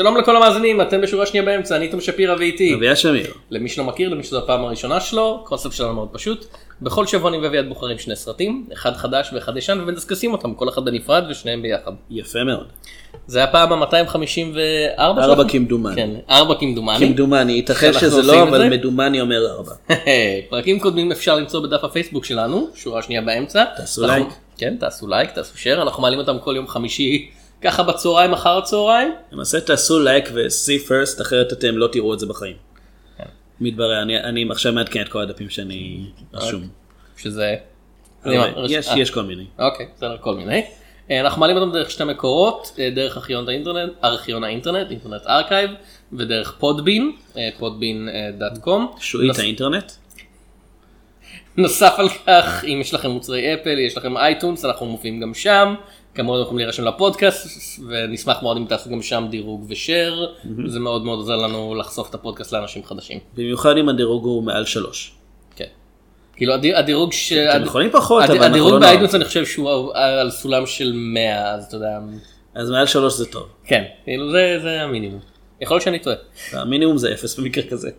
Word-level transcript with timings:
שלום 0.00 0.16
לכל 0.16 0.36
המאזינים, 0.36 0.80
אתם 0.80 1.00
בשורה 1.00 1.26
שנייה 1.26 1.46
באמצע, 1.46 1.76
אני 1.76 1.88
תום 1.88 2.00
שפירא 2.00 2.34
ואיתי. 2.38 2.74
אביה 2.74 2.96
שמיר. 2.96 3.32
למי 3.50 3.68
שלא 3.68 3.84
מכיר, 3.84 4.08
למי 4.08 4.22
שזו 4.22 4.38
הפעם 4.38 4.64
הראשונה 4.64 5.00
שלו, 5.00 5.42
קונספט 5.46 5.72
שלנו 5.72 5.94
מאוד 5.94 6.08
פשוט. 6.12 6.46
בכל 6.82 7.06
שבוע 7.06 7.30
אני 7.30 7.38
ואביעד 7.38 7.68
בוחרים 7.68 7.98
שני 7.98 8.16
סרטים, 8.16 8.66
אחד 8.72 8.96
חדש 8.96 9.30
ואחד 9.32 9.56
ישן, 9.56 9.78
ומדסקסים 9.80 10.32
אותם, 10.32 10.54
כל 10.54 10.68
אחד 10.68 10.84
בנפרד 10.84 11.24
ושניהם 11.30 11.62
ביחד. 11.62 11.92
יפה 12.10 12.44
מאוד. 12.44 12.66
זה 13.26 13.44
הפעם 13.44 13.72
ה-254 13.72 14.58
ארבע 14.98 15.44
כמדומני. 15.48 15.96
כן, 15.96 16.10
ארבע 16.30 16.54
כמדומני. 16.60 16.98
כמדומני, 16.98 17.52
ייתכן 17.52 17.92
שזה 17.92 18.22
לא, 18.22 18.42
את 18.42 18.48
אבל? 18.48 18.68
מדומני 18.68 19.20
אומר 19.20 19.46
ארבע. 19.50 19.72
פרקים 20.50 20.80
קודמים 20.80 21.12
אפשר 21.12 21.36
למצוא 21.36 21.62
בדף 21.62 21.84
הפייסבוק 21.84 22.24
שלנו, 22.24 22.68
שורה 22.74 23.02
שנייה 23.02 23.22
באמצע. 23.22 23.64
תעשו 23.76 24.06
לייק. 24.06 24.28
כן, 24.58 24.76
תעשו 24.80 25.08
לייק, 25.08 25.30
תעשו 25.30 25.58
שייר, 25.58 25.82
אנחנו 25.82 26.02
מעלים 26.02 26.18
אותם 26.18 26.38
כל 26.38 26.52
יום 26.56 26.68
חמישי, 26.68 27.30
ככה 27.62 27.82
בצהריים, 27.82 28.32
אחר 28.32 28.58
הצהריים. 28.58 29.12
למעשה 29.32 29.60
תעשו 29.60 30.00
לייק 30.00 30.24
ו-see 30.34 30.88
first, 30.88 31.22
אחרת 31.22 31.52
אתם 31.52 31.76
לא 31.78 31.88
תראו 31.92 32.14
את 32.14 32.18
זה 32.20 32.26
בחיים. 32.26 32.56
כן. 33.18 33.24
מתברר, 33.60 34.02
אני- 34.02 34.20
אני 34.20 34.46
עכשיו 34.50 34.72
מעדכן 34.72 35.00
את 35.02 35.08
כל 35.08 35.20
הדפים 35.22 35.50
שאני 35.50 36.04
רשום. 36.34 36.68
שזה... 37.16 37.56
יש 38.68 38.88
אה, 38.88 38.98
יש 38.98 39.10
כל 39.10 39.22
מיני. 39.22 39.44
אוקיי, 39.58 39.88
בסדר, 39.96 40.16
כל 40.20 40.34
מיני. 40.34 40.62
אה, 41.10 41.20
אנחנו 41.20 41.40
מעלים 41.40 41.56
אותם 41.56 41.72
דרך 41.72 41.90
שתי 41.90 42.04
מקורות, 42.04 42.76
אה, 42.78 42.90
דרך 42.90 43.16
ארכיון 43.16 43.48
האינטרנט, 43.48 43.92
ארכיון 44.04 44.44
האינטרנט, 44.44 44.90
Internet 44.90 45.22
Archive, 45.26 45.70
ודרך 46.12 46.54
פודבין, 46.58 47.12
אה, 47.36 47.48
Podbean 47.58 48.08
dot 48.38 48.58
com. 48.58 48.92
שועית 49.00 49.38
האינטרנט. 49.38 49.92
נוסף 51.56 51.94
על 51.98 52.08
כך, 52.08 52.64
אם 52.64 52.78
יש 52.80 52.94
לכם 52.94 53.10
מוצרי 53.10 53.54
אפל, 53.54 53.78
יש 53.78 53.96
לכם 53.96 54.16
iTunes, 54.16 54.64
אנחנו 54.64 54.86
מופיעים 54.86 55.20
גם 55.20 55.34
שם. 55.34 55.74
כמובן 56.14 56.34
אתם 56.36 56.42
יכולים 56.42 56.58
להירשם 56.58 56.84
לפודקאסט, 56.84 57.46
ונשמח 57.88 58.42
מאוד 58.42 58.56
אם 58.56 58.64
תעשו 58.64 58.90
גם 58.90 59.02
שם 59.02 59.26
דירוג 59.30 59.64
ושאר, 59.68 60.26
זה 60.66 60.80
מאוד 60.80 61.04
מאוד 61.04 61.18
עוזר 61.18 61.36
לנו 61.36 61.74
לחשוף 61.74 62.10
את 62.10 62.14
הפודקאסט 62.14 62.52
לאנשים 62.52 62.84
חדשים. 62.84 63.18
במיוחד 63.36 63.76
אם 63.76 63.88
הדירוג 63.88 64.24
הוא 64.24 64.42
מעל 64.42 64.64
שלוש. 64.64 65.12
כן. 65.56 65.64
כאילו 66.36 66.54
הדיר- 66.54 66.76
הדירוג 66.78 67.12
ש... 67.12 67.32
אתם 67.32 67.62
יכולים 67.64 67.90
פחות, 67.90 68.22
אבל 68.24 68.32
אנחנו 68.32 68.46
הדירוג 68.46 68.72
לא 68.72 68.78
באייטונס 68.78 69.14
אני 69.14 69.24
חושב 69.24 69.46
שהוא 69.46 69.92
על 69.94 70.30
סולם 70.30 70.66
של 70.66 70.92
100, 70.94 71.54
אז 71.54 71.64
אתה 71.64 71.76
יודע, 71.76 71.98
אז 72.54 72.70
מעל 72.70 72.86
שלוש 72.86 73.14
זה 73.14 73.26
טוב. 73.26 73.48
כן, 73.64 73.84
כאילו 74.04 74.30
זה, 74.32 74.58
זה 74.62 74.82
המינימום. 74.82 75.20
יכול 75.60 75.74
להיות 75.74 75.84
שאני 75.84 75.98
טועה. 75.98 76.16
המינימום 76.52 76.98
זה 76.98 77.12
אפס 77.12 77.38
במקרה 77.38 77.64
כזה. 77.70 77.90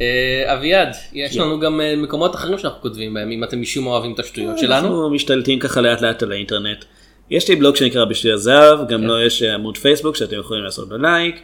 אה, 0.00 0.54
אביעד, 0.54 0.88
יש 1.12 1.36
לנו 1.36 1.60
גם 1.60 1.80
אה, 1.80 1.96
מקומות 1.96 2.34
אחרים 2.34 2.58
שאנחנו 2.58 2.80
כותבים 2.82 3.14
בהם, 3.14 3.30
אם 3.30 3.44
אתם 3.44 3.60
משום 3.60 3.86
אוהבים 3.86 4.12
את 4.14 4.18
השטויות 4.18 4.58
שלנו. 4.58 4.86
אנחנו 4.86 5.10
משתלטים 5.10 5.58
ככה 5.58 5.80
לאט 5.80 6.00
לאט 6.00 6.22
על 6.22 6.32
האינטרנט. 6.32 6.84
יש 7.30 7.48
לי 7.48 7.56
בלוג 7.56 7.76
שנקרא 7.76 8.04
בשביל 8.04 8.32
הזהב, 8.32 8.88
גם 8.88 9.02
לו 9.04 9.20
יש 9.20 9.42
עמוד 9.42 9.76
פייסבוק 9.76 10.16
שאתם 10.16 10.38
יכולים 10.40 10.64
לעשות 10.64 10.88
בלייק. 10.88 11.40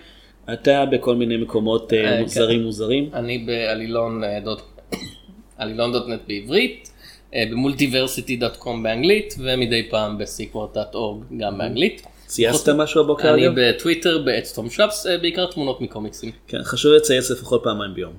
אתה 0.52 0.84
בכל 0.86 1.14
מיני 1.16 1.36
מקומות 1.36 1.92
אה, 1.92 2.04
אה, 2.16 2.20
מוזרים 2.22 2.62
מוזרים. 2.62 3.10
אני 3.14 3.38
בעלילון 3.38 4.24
אה, 4.24 4.40
דוט- 4.44 4.94
עלילון 5.58 5.92
דוט 5.92 6.08
נט 6.08 6.20
בעברית, 6.28 6.90
אה, 7.34 7.44
במולטיברסיטי.קום 7.50 8.82
באנגלית, 8.82 9.34
ומדי 9.38 9.86
פעם 9.90 10.18
בסיקוורט.אורג 10.18 11.24
גם 11.38 11.58
באנגלית. 11.58 12.02
צייצת 12.26 12.68
משהו 12.68 13.00
הבוקר 13.00 13.34
אני 13.34 13.46
אגב? 13.48 13.54
בטוויטר 13.56 14.18
באצטום 14.18 14.70
שפס, 14.70 15.06
אה, 15.06 15.18
בעיקר 15.18 15.46
תמונות 15.46 15.80
מקומיקסים. 15.80 16.30
כן, 16.46 16.62
חשוב 16.62 16.92
לצייץ 16.92 17.30
לפחות 17.30 17.60
פעמיים 17.64 17.94
ביום. 17.94 18.12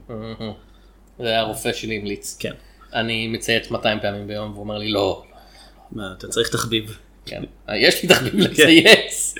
זה 1.20 1.40
הרופא 1.40 1.74
שלי 1.74 1.98
המליץ. 1.98 2.38
כן. 2.40 2.54
אני 2.94 3.28
מצייץ 3.28 3.72
200 3.72 4.00
פעמים 4.00 4.28
ביום 4.28 4.52
והוא 4.52 4.64
אומר 4.64 4.78
לי 4.78 4.92
לא, 4.92 5.24
מה, 5.92 6.14
אתה 6.18 6.28
צריך 6.28 6.50
תחביב. 6.50 6.98
כן. 7.26 7.44
אה, 7.70 7.78
יש 7.78 8.04
לי 8.04 8.10
תחביב 8.10 8.36
לצייץ. 8.36 9.36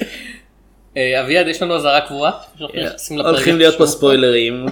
אה, 0.98 1.22
אביעד 1.22 1.48
יש 1.48 1.62
לנו 1.62 1.76
אזהרה 1.76 2.02
קבועה? 2.08 2.32
לפרק 2.60 3.26
הולכים 3.26 3.58
להיות 3.58 3.78
פה. 3.78 3.88
ספוילרים. 3.88 4.66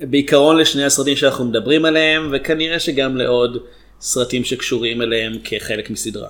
בעיקרון 0.00 0.56
לשני 0.56 0.84
הסרטים 0.84 1.16
שאנחנו 1.16 1.44
מדברים 1.44 1.84
עליהם, 1.84 2.30
וכנראה 2.32 2.80
שגם 2.80 3.16
לעוד 3.16 3.62
סרטים 4.00 4.44
שקשורים 4.44 5.02
אליהם 5.02 5.32
כחלק 5.44 5.90
מסדרה. 5.90 6.28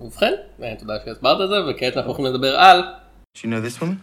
ובכן, 0.00 0.32
אה, 0.62 0.74
תודה 0.78 0.94
שהסברת 1.04 1.40
את 1.44 1.48
זה 1.48 1.54
וכעת 1.70 1.96
אנחנו 1.96 2.10
הולכים 2.10 2.34
לדבר 2.34 2.56
על 2.56 2.82
Do 3.36 3.40
you 3.40 3.50
know 3.50 3.60
this 3.60 3.80
woman? 3.80 3.96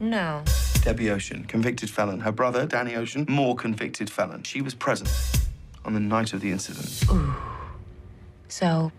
No. 0.00 0.44
Debbie 0.84 1.10
Ocean, 1.10 1.44
convicted 1.48 1.90
felon. 1.90 2.20
Her 2.20 2.30
brother, 2.30 2.66
Danny 2.66 2.94
Ocean, 2.94 3.26
more 3.28 3.56
convicted 3.56 4.08
felon. 4.08 4.42
She 4.44 4.60
was 4.62 4.74
present 4.74 5.10
on 5.84 5.92
the 5.92 6.00
night 6.00 6.32
of 6.32 6.40
the 6.40 6.52
incident. 6.52 6.88
So, 8.48 8.92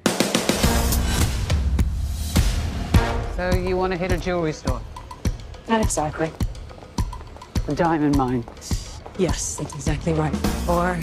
So 3.40 3.56
you 3.56 3.78
want 3.78 3.94
to 3.94 3.98
hit 3.98 4.12
a 4.12 4.18
jewelry 4.18 4.52
store? 4.52 4.82
Not 5.70 5.80
exactly. 5.80 6.30
A 7.70 7.74
diamond 7.74 8.18
mine. 8.18 8.44
Yes, 9.18 9.56
that's 9.56 9.74
exactly 9.74 10.12
right. 10.12 10.36
Or 10.68 10.96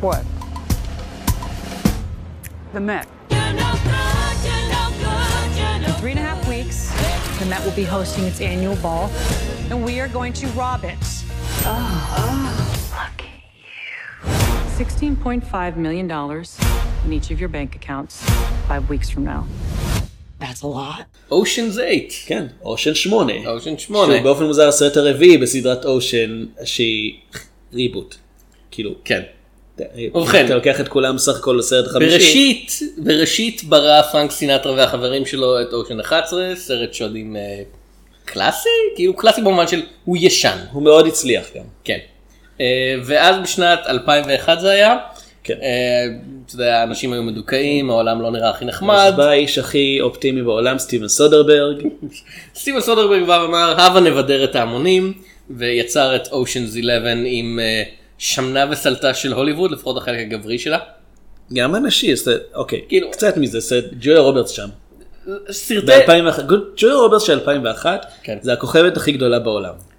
What? 0.00 0.24
The 2.72 2.78
Met. 2.78 3.08
in 3.30 3.56
three 5.94 6.12
and 6.12 6.20
a 6.20 6.22
half 6.22 6.48
weeks, 6.48 6.92
the 7.40 7.46
Met 7.46 7.64
will 7.64 7.72
be 7.72 7.82
hosting 7.82 8.26
its 8.26 8.40
annual 8.40 8.76
ball, 8.76 9.10
and 9.70 9.84
we 9.84 9.98
are 9.98 10.06
going 10.06 10.32
to 10.34 10.46
rob 10.50 10.84
it. 10.84 11.00
$16.5 14.78 15.76
million 15.76 16.08
in 17.04 17.12
each 17.12 17.32
of 17.32 17.40
your 17.40 17.48
bank 17.48 17.74
accounts 17.74 18.22
five 18.68 18.88
weeks 18.88 19.10
from 19.10 19.24
now. 19.24 19.48
That's 20.44 20.62
a 20.62 20.66
lot. 20.66 21.02
אושנס 21.30 21.74
8. 21.74 21.90
כן, 22.26 22.46
אושן 22.64 22.94
8. 22.94 23.32
אושן 23.46 23.78
8. 23.78 24.12
שהוא 24.12 24.24
באופן 24.24 24.44
מוזר 24.44 24.68
הסרט 24.68 24.96
הרביעי 24.96 25.38
בסדרת 25.38 25.84
אושן 25.84 26.44
שהיא 26.64 27.14
ריבוט. 27.74 28.14
כאילו, 28.70 28.94
כן. 29.04 29.22
ובכן. 30.14 30.46
אתה 30.46 30.54
לוקח 30.54 30.80
את 30.80 30.88
כולם 30.88 31.18
סך 31.18 31.36
הכל 31.36 31.56
לסרט 31.58 31.86
החמישי. 31.86 32.18
בראשית, 32.18 32.80
בראשית 32.98 33.64
ברא 33.64 34.02
פרנק 34.02 34.30
סינטרה 34.30 34.72
והחברים 34.72 35.26
שלו 35.26 35.62
את 35.62 35.72
אושן 35.72 36.00
11, 36.00 36.56
סרט 36.56 36.94
שודים 36.94 37.36
אה, 37.36 37.62
קלאסי? 38.24 38.68
כאילו 38.96 39.16
קלאסי 39.16 39.40
במובן 39.40 39.68
של 39.68 39.82
הוא 40.04 40.16
ישן. 40.20 40.58
הוא 40.72 40.82
מאוד 40.82 41.06
הצליח 41.06 41.46
גם. 41.56 41.64
כן. 41.84 41.98
אה, 42.60 42.94
ואז 43.04 43.36
בשנת 43.42 43.78
2001 43.86 44.60
זה 44.60 44.70
היה. 44.70 44.96
כן. 45.44 45.54
אה, 45.62 46.06
אתה 46.46 46.54
יודע, 46.54 46.80
האנשים 46.80 47.12
היו 47.12 47.22
מדוכאים, 47.22 47.90
העולם 47.90 48.22
לא 48.22 48.30
נראה 48.30 48.50
הכי 48.50 48.64
נחמד. 48.64 48.94
אז 48.96 49.14
בא 49.14 49.24
האיש 49.24 49.58
הכי 49.58 49.98
אופטימי 50.00 50.42
בעולם, 50.42 50.78
סטיבן 50.78 51.08
סודרברג. 51.08 51.86
סטיבן 52.60 52.80
סודרברג 52.80 53.22
בא 53.26 53.32
ואמר, 53.42 53.80
הבה 53.80 54.00
נבדר 54.00 54.44
את 54.44 54.56
ההמונים, 54.56 55.12
ויצר 55.50 56.16
את 56.16 56.28
אושנס 56.32 56.70
11 56.70 57.12
עם 57.26 57.60
אה, 57.62 57.82
שמנה 58.18 58.66
וסלטה 58.70 59.14
של 59.14 59.32
הוליווד, 59.32 59.70
לפחות 59.70 59.96
החלק 59.96 60.20
הגברי 60.20 60.58
שלה. 60.58 60.78
גם 61.52 61.74
הנשי, 61.74 62.14
אוקיי, 62.54 62.80
כאילו- 62.88 63.10
קצת 63.10 63.36
מזה, 63.36 63.80
ג'ויה 64.00 64.20
רוברטס 64.20 64.50
שם. 64.50 64.68
סרטי... 65.50 65.86
ב-2001, 65.86 66.42
ג'ויה 66.76 66.94
רוברטס 66.94 67.22
של 67.22 67.32
2001, 67.32 68.06
כן. 68.22 68.38
זה 68.42 68.52
הכוכבת 68.52 68.96
הכי 68.96 69.12
גדולה 69.12 69.38
בעולם. 69.38 69.93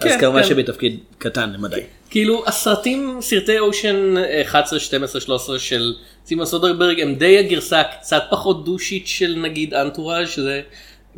אז 0.00 0.12
כן, 0.12 0.20
כמובן 0.20 0.42
כן. 0.42 0.48
שבתפקיד 0.48 0.98
קטן 1.18 1.52
למדי. 1.52 1.80
כאילו 2.10 2.42
הסרטים, 2.46 3.18
סרטי 3.20 3.58
אושן 3.58 4.14
11, 4.42 4.80
12, 4.80 5.20
13 5.20 5.58
של 5.58 5.92
סימה 6.26 6.46
סודרברג 6.46 7.00
הם 7.00 7.14
די 7.14 7.38
הגרסה 7.38 7.82
קצת 8.00 8.22
פחות 8.30 8.64
דושית 8.64 9.06
של 9.06 9.34
נגיד 9.42 9.74
אנטוראז' 9.74 10.28
שזה 10.28 10.60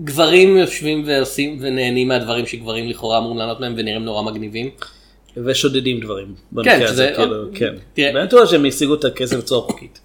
גברים 0.05 0.57
יושבים 0.57 1.05
ועושים 1.07 1.59
ונהנים 1.61 2.09
מהדברים 2.09 2.47
שגברים 2.47 2.89
לכאורה 2.89 3.19
אמורים 3.19 3.39
לענות 3.39 3.61
מהם 3.61 3.75
ונראים 3.77 4.05
נורא 4.05 4.23
מגניבים. 4.23 4.71
ושודדים 5.45 6.01
דברים. 6.01 6.35
הזה, 6.57 6.89
שזה- 6.89 7.13
כאילו, 7.17 7.35
כן. 7.55 7.75
תראה. 7.95 8.25
בטוח 8.27 8.51
שהם 8.51 8.65
השיגו 8.65 8.95
את 8.95 9.05
הכסף 9.05 9.37
בצורה 9.37 9.63
חוקית. 9.67 10.01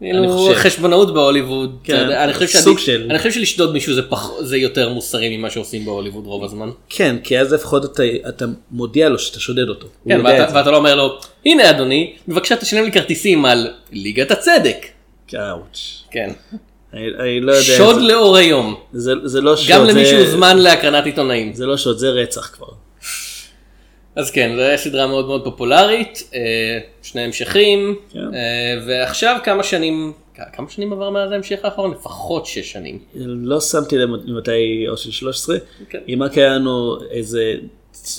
כאילו. 0.00 0.48
חשבונאות 0.54 1.14
בהוליווד, 1.14 1.76
כן, 1.84 1.96
אני 2.10 2.32
חושב 2.34 2.58
סוג 2.58 2.78
של- 2.78 3.06
אני 3.10 3.18
חושב 3.18 3.32
שלשדוד 3.32 3.72
מישהו 3.72 3.94
זה 3.94 4.02
פח- 4.02 4.30
זה 4.40 4.56
יותר 4.56 4.88
מוסרי 4.88 5.36
ממה 5.36 5.50
שעושים 5.50 5.84
בהוליווד 5.84 6.26
רוב 6.26 6.44
הזמן. 6.44 6.70
כן, 6.88 7.16
כי 7.24 7.38
אז 7.38 7.52
לפחות 7.52 7.84
אתה, 7.84 8.02
אתה 8.28 8.44
מודיע 8.70 9.08
לו 9.08 9.18
שאתה 9.18 9.40
שודד 9.40 9.68
אותו. 9.68 9.86
כן, 10.08 10.20
ואתה. 10.24 10.54
ואתה 10.54 10.70
לא 10.70 10.76
אומר 10.76 10.94
לו, 10.94 11.18
הנה 11.46 11.70
אדוני, 11.70 12.12
בבקשה 12.28 12.56
תשלם 12.56 12.84
לי 12.84 12.92
כרטיסים 12.92 13.44
על 13.44 13.68
ליגת 13.92 14.30
הצדק. 14.30 14.86
אאוץ'. 15.34 16.02
כן. 16.10 16.30
אני 16.94 17.02
אני 17.18 17.40
לא 17.40 17.52
יודע. 17.52 17.62
שוד 17.76 18.00
לאור 18.02 18.36
היום. 18.36 18.74
זה 18.92 19.12
זה 19.24 19.40
לא 19.40 19.56
שוד. 19.56 19.68
גם 19.70 19.84
למי 19.84 20.06
שהוזמן 20.06 20.58
להקרנת 20.58 21.04
עיתונאים. 21.06 21.54
זה 21.54 21.66
לא 21.66 21.76
שוד, 21.76 21.98
זה 21.98 22.10
רצח 22.10 22.50
כבר. 22.56 22.66
אז 24.16 24.30
כן, 24.30 24.52
זו 24.56 24.62
הייתה 24.62 24.82
סדרה 24.82 25.06
מאוד 25.06 25.26
מאוד 25.26 25.44
פופולרית, 25.44 26.30
אה, 26.34 26.78
שני 27.02 27.20
המשכים, 27.20 27.94
כן. 28.12 28.18
אה, 28.18 28.80
ועכשיו 28.86 29.38
כמה 29.44 29.62
שנים, 29.62 30.12
כמה 30.52 30.70
שנים 30.70 30.92
עבר 30.92 31.10
מאז 31.10 31.32
ההמשך 31.32 31.64
האחרון? 31.64 31.90
לפחות 31.90 32.46
שש 32.46 32.72
שנים. 32.72 32.98
לא 33.14 33.60
שמתי 33.60 33.98
לב 33.98 34.08
מתי 34.26 34.84
אושן 34.88 35.10
13. 35.10 35.56
כן. 35.88 35.98
אם 36.08 36.22
רק 36.22 36.38
היה 36.38 36.48
לנו 36.48 36.96
איזה 37.10 37.54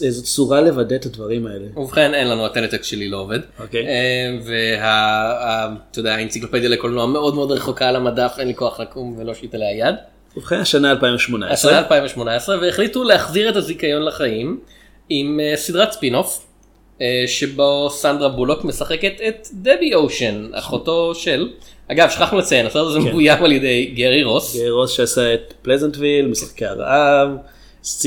איזו 0.02 0.24
צורה 0.24 0.62
לוודא 0.62 0.96
את 0.96 1.06
הדברים 1.06 1.48
האלה. 1.48 1.66
ובכן 1.76 2.14
אין 2.14 2.28
לנו 2.28 2.46
הטלטקסט 2.46 2.90
שלי 2.90 3.10
לא 3.10 3.18
עובד. 3.18 3.40
אוקיי. 3.60 3.86
ואתה 4.46 6.00
יודע 6.00 6.16
האנציקלופדיה 6.16 6.70
לקולנוע 6.70 7.06
מאוד 7.06 7.36
מאוד 7.36 7.52
רחוקה 7.52 7.90
על 7.90 7.96
המדף 7.96 8.36
אין 8.40 8.48
לי 8.48 8.56
כוח 8.56 8.80
לקום 8.80 9.16
ולא 9.18 9.34
שיט 9.34 9.56
עליה 9.56 9.88
יד. 9.88 9.96
ובכן 10.38 10.60
השנה 10.60 10.92
2018. 10.92 11.54
השנה 11.54 11.80
2018 11.80 12.62
והחליטו 12.62 13.04
להחזיר 13.04 13.50
את 13.50 13.56
הזיכיון 13.56 14.06
לחיים 14.06 14.60
עם 15.10 15.40
אה, 15.40 15.58
סדרת 15.58 15.92
ספינוף 15.92 16.46
אה, 17.02 17.24
שבו 17.28 17.90
סנדרה 17.90 18.30
בולוק 18.30 18.64
משחקת 18.64 19.14
את 19.28 19.48
דבי 19.54 19.94
אושן 19.96 20.50
אחותו 20.54 21.16
של 21.16 21.50
אגב 21.92 22.10
שכחנו 22.10 22.38
לציין 22.38 22.66
הסרט 22.66 22.88
הזה 22.88 23.00
כן. 23.00 23.06
מבוים 23.06 23.44
על 23.44 23.52
ידי 23.52 23.86
גרי 23.96 24.24
רוס 24.24 24.58
רוס 24.70 24.92
שעשה 24.92 25.34
את 25.34 25.54
פלזנטוויל, 25.62 26.28
משחקי 26.28 26.66
הרעב, 26.66 27.30
זאת 27.82 28.06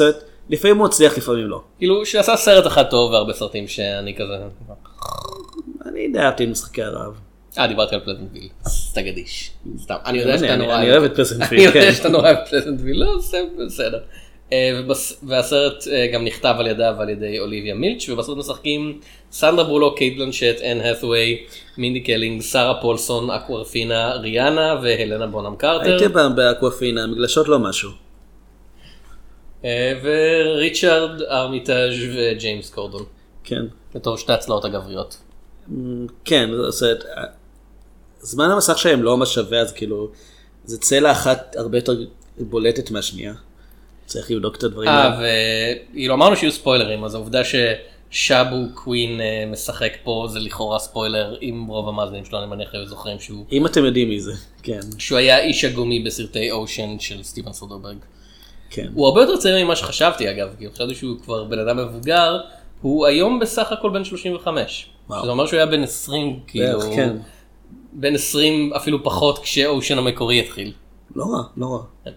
אומרת, 0.00 0.24
לפעמים 0.50 0.76
הוא 0.76 0.86
מצליח 0.86 1.18
לפעמים 1.18 1.46
לא. 1.46 1.60
כאילו 1.78 2.06
שעשה 2.06 2.36
סרט 2.36 2.66
אחד 2.66 2.84
טוב 2.90 3.12
והרבה 3.12 3.32
סרטים 3.32 3.68
שאני 3.68 4.14
כזה 4.14 4.34
אני 5.86 6.08
די 6.08 6.18
אהבתי 6.18 6.44
את 6.44 6.48
משחקי 6.48 6.82
הרעב. 6.82 7.12
אה 7.58 7.66
דיברתי 7.66 7.94
על 7.94 8.00
פלזנטוויל 8.00 8.48
סטגדיש 8.66 9.50
סתם 9.82 9.94
אני 10.06 10.18
יודע 10.18 10.38
שאתה 10.38 10.56
נורא 10.56 10.76
אני 10.76 10.90
אוהב 10.90 11.02
את 11.02 11.14
פלזנטוויל, 11.14 11.60
אני 11.60 11.68
יודע 11.68 11.90
כן. 11.90 11.94
שאתה 11.94 12.08
נורא 12.08 12.24
אוהב 12.24 12.36
את 12.36 12.48
פלזנטוויל 12.48 12.96
לא 12.96 13.18
בסדר. 13.66 14.00
אה, 14.52 14.80
ובס- 14.80 15.20
והסרט 15.22 15.88
אה, 15.92 16.06
גם 16.14 16.24
נכתב 16.24 16.54
על 16.58 16.66
ידה 16.66 16.94
ועל 16.98 17.08
ידי 17.08 17.38
אוליביה 17.38 17.74
מילץ' 17.74 18.08
ובסרט 18.08 18.36
משחקים 18.36 19.00
סנדרה 19.32 19.64
בולוק, 19.64 19.94
קייט 19.94 20.18
בלנשט, 20.18 20.60
אן 20.60 20.80
האת'ווי, 20.80 21.44
מינדי 21.78 22.00
קלינג, 22.00 22.42
שרה 22.42 22.80
פולסון, 22.80 23.30
אקוורפינה, 23.30 24.14
ריאנה 24.14 24.80
והלנה 24.82 25.26
בונם 25.26 25.56
קרטר 25.56 25.90
הייתי 25.90 26.14
פעם 26.14 26.36
באקוופינה, 26.36 27.06
מגלשות 27.06 27.48
לא 27.48 27.58
משהו. 27.58 27.90
אה, 29.64 29.92
וריצ'רד 30.02 31.22
ארמיטאז' 31.22 31.94
וג'יימס 32.16 32.70
קורדון 32.70 33.04
כן. 33.44 33.62
בתור 33.94 34.16
שתי 34.16 34.32
הצלעות 34.32 34.64
הגבריות. 34.64 35.18
כן, 36.24 36.50
זאת 36.68 36.82
אומרת, 36.82 37.04
זמן 38.20 38.50
המסך 38.50 38.78
שלהם 38.78 39.02
לא 39.02 39.16
ממש 39.16 39.34
שווה, 39.34 39.60
אז 39.60 39.72
כאילו, 39.72 40.10
זה 40.64 40.78
צלע 40.78 41.12
אחת 41.12 41.56
הרבה 41.58 41.78
יותר 41.78 41.92
בולטת 42.38 42.90
מהשנייה. 42.90 43.32
צריך 44.08 44.30
לבדוק 44.30 44.56
את 44.56 44.62
הדברים 44.62 44.88
אה, 44.88 45.04
האלה. 45.04 45.16
וכאילו 45.90 46.14
אמרנו 46.14 46.36
שיהיו 46.36 46.52
ספוילרים, 46.52 47.04
אז 47.04 47.14
העובדה 47.14 47.40
ששאבו 47.44 48.56
קווין 48.74 49.20
אה, 49.20 49.44
משחק 49.52 49.92
פה 50.02 50.26
זה 50.30 50.38
לכאורה 50.38 50.78
ספוילר, 50.78 51.36
אם 51.42 51.64
רוב 51.68 51.88
המאזינים 51.88 52.24
שלו 52.24 52.38
אני 52.38 52.46
מניח 52.46 52.74
היו 52.74 52.86
זוכרים 52.86 53.20
שהוא, 53.20 53.44
אם 53.52 53.66
אתם 53.66 53.84
יודעים 53.84 54.08
מי 54.08 54.20
זה, 54.20 54.32
כן, 54.62 54.80
שהוא 54.98 55.18
היה 55.18 55.38
איש 55.40 55.64
הגומי 55.64 56.02
בסרטי 56.02 56.50
אושן 56.50 56.98
של 56.98 57.22
סטיבן 57.22 57.52
סודרברג. 57.52 57.96
כן. 58.70 58.88
הוא 58.94 59.06
הרבה 59.06 59.20
יותר 59.20 59.36
צעיר 59.36 59.64
ממה 59.64 59.76
שחשבתי 59.76 60.30
אגב, 60.30 60.48
כי 60.58 60.70
חשבתי 60.70 60.94
שהוא 60.94 61.18
כבר 61.24 61.44
בן 61.44 61.58
אדם 61.58 61.76
מבוגר, 61.76 62.40
הוא 62.82 63.06
היום 63.06 63.38
בסך 63.38 63.72
הכל 63.72 63.90
בן 63.90 64.04
35. 64.04 64.86
וואו. 65.08 65.22
שזה 65.22 65.30
אומר 65.30 65.46
שהוא 65.46 65.56
היה 65.56 65.66
בן 65.66 65.82
20, 65.82 66.40
כאילו, 66.46 66.80
כן. 66.80 67.16
בן 67.92 68.14
20 68.14 68.72
אפילו 68.72 69.04
פחות 69.04 69.38
כשאושן 69.38 69.98
המקורי 69.98 70.40
התחיל. 70.40 70.72
לא 71.16 71.24
רע, 71.24 71.42
לא 71.56 71.66
רע. 71.66 72.10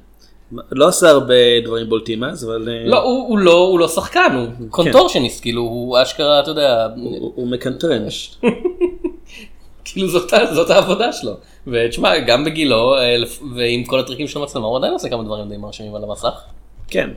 לא 0.71 0.87
עשה 0.87 1.09
הרבה 1.09 1.59
דברים 1.63 1.89
בולטים 1.89 2.23
אז, 2.23 2.45
אבל 2.45 2.69
אה, 2.69 2.89
לא, 2.89 3.03
הוא, 3.03 3.27
הוא 3.27 3.37
לא, 3.37 3.57
הוא 3.57 3.79
לא 3.79 3.87
שחקן, 3.87 4.45
הוא 4.59 4.69
קונטורשניסט, 4.69 5.41
כאילו, 5.41 5.61
הוא 5.61 6.01
אשכרה, 6.01 6.39
אתה 6.39 6.51
יודע, 6.51 6.87
הוא 6.95 7.33
הוא 7.35 7.47
מקנטרן. 7.47 8.03
כאילו 9.85 10.07
זאת, 10.07 10.33
זאת 10.53 10.69
העבודה 10.69 11.13
שלו. 11.13 11.33
ותשמע, 11.67 12.19
גם 12.19 12.45
בגילו, 12.45 12.97
אה, 12.97 13.15
ועם 13.55 13.83
כל 13.83 13.99
הטריקים 13.99 14.27
של 14.27 14.39
המצלמה, 14.39 14.67
הוא 14.67 14.77
עדיין 14.77 14.93
עושה 14.93 15.09
כמה 15.09 15.23
דברים 15.23 15.49
די 15.49 15.57
מרשימים 15.57 15.95
על 15.95 16.03
המסך. 16.03 16.41
כן, 16.87 17.09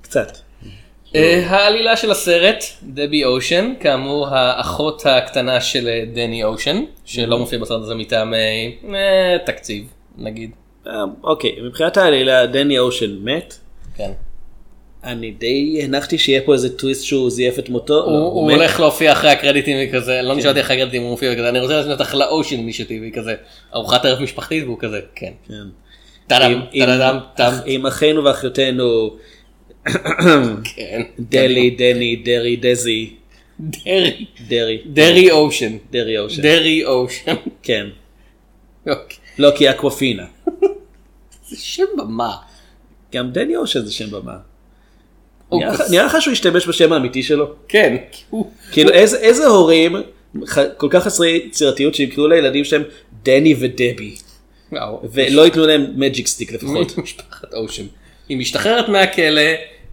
קצת. 0.00 0.38
אה, 1.14 1.46
העלילה 1.46 1.96
של 1.96 2.10
הסרט, 2.10 2.64
דבי 2.82 3.24
אושן, 3.24 3.72
כאמור 3.80 4.28
האחות 4.28 5.06
הקטנה 5.06 5.60
של 5.60 5.88
דני 6.14 6.44
אושן, 6.44 6.84
שלא 7.04 7.38
מופיע 7.38 7.58
בסרט 7.58 7.82
הזה 7.82 7.94
אה, 8.94 9.36
תקציב, 9.46 9.84
נגיד. 10.18 10.50
אה, 10.86 10.92
אוקיי, 11.24 11.56
מבחינת 11.62 11.96
העלילה, 11.96 12.46
דני 12.46 12.78
אושן 12.78 13.16
מת. 13.24 13.54
כן. 13.96 14.10
אני 15.04 15.30
די 15.30 15.80
הנחתי 15.82 16.18
שיהיה 16.18 16.40
פה 16.44 16.52
איזה 16.52 16.76
טוויסט 16.78 17.04
שהוא 17.04 17.30
זייף 17.30 17.58
את 17.58 17.68
מותו. 17.68 17.94
לא, 17.94 18.00
הוא, 18.04 18.18
הוא. 18.18 18.50
הולך 18.52 18.80
להופיע 18.80 19.12
אחרי 19.12 19.30
הקרדיטים 19.30 19.76
וכזה, 19.88 20.22
לא 20.22 20.34
נשאלתי 20.36 20.60
אחרי 20.60 20.76
הקרדיטים 20.76 21.02
הוא 21.02 21.10
מופיע 21.10 21.32
וכזה, 21.32 21.48
אני 21.48 21.60
רוצה 21.60 21.74
להזמין 21.76 21.92
אותך 21.92 22.14
לאושן 22.14 22.60
מישתי 22.60 23.00
וכזה, 23.08 23.34
ארוחת 23.74 24.04
ערב 24.04 24.22
משפחתית 24.22 24.64
והוא 24.64 24.78
כזה, 24.80 25.00
כן. 25.14 25.32
כן. 25.48 25.54
עם- 26.32 26.60
טאדם, 26.86 27.18
טאם, 27.36 27.52
עם 27.66 27.86
אחינו 27.86 28.24
ואחיותינו, 28.24 29.16
כן. 30.64 31.02
דלי, 31.18 31.70
דני, 31.70 32.16
דרי, 32.16 32.56
דזי, 32.56 33.14
דרי, 33.60 34.24
דרי, 34.48 34.78
דרי 34.86 35.30
אושן, 35.30 35.76
דרי 35.90 36.18
אושן. 36.18 36.42
דרי 36.42 36.84
אושן. 36.84 37.34
כן. 37.62 37.86
אוקיי. 38.88 39.16
לא 39.38 39.50
כי 39.56 39.70
אקוואפינה. 39.70 40.24
זה 41.48 41.56
שם 41.58 41.84
במה. 41.98 42.36
גם 43.14 43.30
דני 43.30 43.56
אושן 43.56 43.84
זה 43.84 43.92
שם 43.92 44.10
במה. 44.10 44.36
נראה 45.90 46.04
לך- 46.06 46.22
שהוא 46.22 46.32
השתמש 46.32 46.68
בשם 46.68 46.92
האמיתי 46.92 47.22
שלו? 47.22 47.52
כן. 47.68 47.96
כאילו 48.72 48.90
איזה 48.92 49.46
הורים 49.46 49.96
כל 50.76 50.86
כך 50.90 51.04
חסרי 51.04 51.42
יצירתיות 51.46 51.94
שיקראו 51.94 52.28
לילדים 52.28 52.64
שלהם 52.64 52.82
דני 53.22 53.54
ודבי. 53.60 54.14
ולא 55.12 55.42
ייתנו 55.44 55.66
להם 55.66 55.86
מג'יק 55.96 56.26
סטיק 56.26 56.52
לפחות. 56.52 56.98
משפחת 57.04 57.54
אושן. 57.54 57.84
היא 58.28 58.36
משתחררת 58.36 58.88
מהכלא 58.88 59.40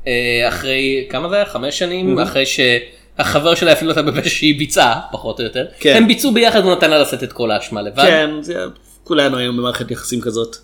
אה, 0.08 0.48
אחרי 0.48 1.08
כמה 1.10 1.30
זה 1.30 1.36
היה? 1.36 1.46
חמש 1.46 1.80
שנים 1.80 2.20
אחרי 2.20 2.44
שהחבר 2.46 3.56
שלה 3.56 3.74
אפילו 3.74 3.92
אותה 3.92 4.02
בפשע 4.02 4.30
שהיא 4.30 4.60
ביצעה 4.60 5.00
פחות 5.12 5.40
או 5.40 5.46
יותר. 5.46 5.66
כן. 5.80 5.96
הם 5.98 6.08
ביצעו 6.08 6.32
ביחד 6.34 6.60
והוא 6.60 6.72
נתן 6.76 6.90
לה 6.90 7.00
לשאת 7.02 7.24
את 7.24 7.34
כל 7.34 7.52
האשמה 7.52 7.82
לבד. 7.82 8.04
כן, 8.04 8.30
זה- 8.42 8.56
כולנו 9.04 9.38
היום 9.38 9.58
במערכת 9.58 9.92
יחסים 9.92 10.22
כזאת. 10.22 10.56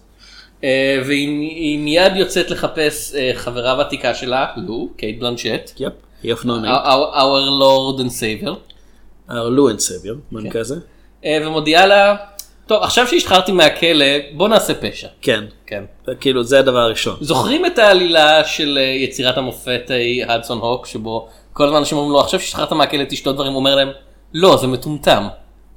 אה, 0.64 1.02
והיא 1.06 1.50
היא 1.50 1.80
מיד 1.80 2.16
יוצאת 2.16 2.52
לחפש 2.52 3.16
אה, 3.16 3.32
חברה 3.36 3.80
ותיקה 3.80 4.14
שלה, 4.14 4.46
לו, 4.58 4.90
קייט 4.98 5.20
בלנשט. 5.20 5.72
יפ, 5.80 5.94
היא 6.24 6.34
אופנוענית. 6.34 6.72
Our 6.72 7.16
our 7.16 7.62
Lord 7.62 8.02
and 8.02 8.12
Savior. 8.12 8.56
Our 9.30 9.47
Lord 9.47 9.70
and 9.70 9.80
Savior, 9.80 10.18
במקרה 10.32 10.62
הזה. 10.62 10.76
אה, 11.26 11.38
ומודיעה 11.42 11.86
לה, 11.86 12.16
טוב 12.68 12.84
עכשיו 12.84 13.08
שהשתחררתי 13.08 13.52
מהכלא 13.52 14.06
בוא 14.34 14.48
נעשה 14.48 14.74
פשע. 14.74 15.08
כן, 15.22 15.44
כן. 15.68 15.84
כאילו 16.20 16.44
זה 16.44 16.60
הדבר 16.60 16.80
הראשון. 16.80 17.18
זוכרים 17.22 17.66
את 17.66 17.80
העלילה 17.80 18.46
של 18.46 18.80
יצירת 18.98 19.38
המופת 19.38 19.92
אה, 19.92 20.34
הדסון 20.34 20.58
הוק 20.58 20.86
שבו 20.86 21.28
כל 21.54 21.66
הזמן 21.66 21.78
אנשים 21.78 21.98
אומרים 21.98 22.14
לו 22.14 22.20
עכשיו 22.20 22.40
שהשתחררת 22.40 22.72
מהכלא 22.72 23.04
תשתות 23.10 23.36
דברים 23.36 23.52
הוא 23.52 23.60
אומר 23.60 23.76
להם 23.76 23.90
לא 24.34 24.58
זה 24.58 24.68
מטומטם 24.68 25.28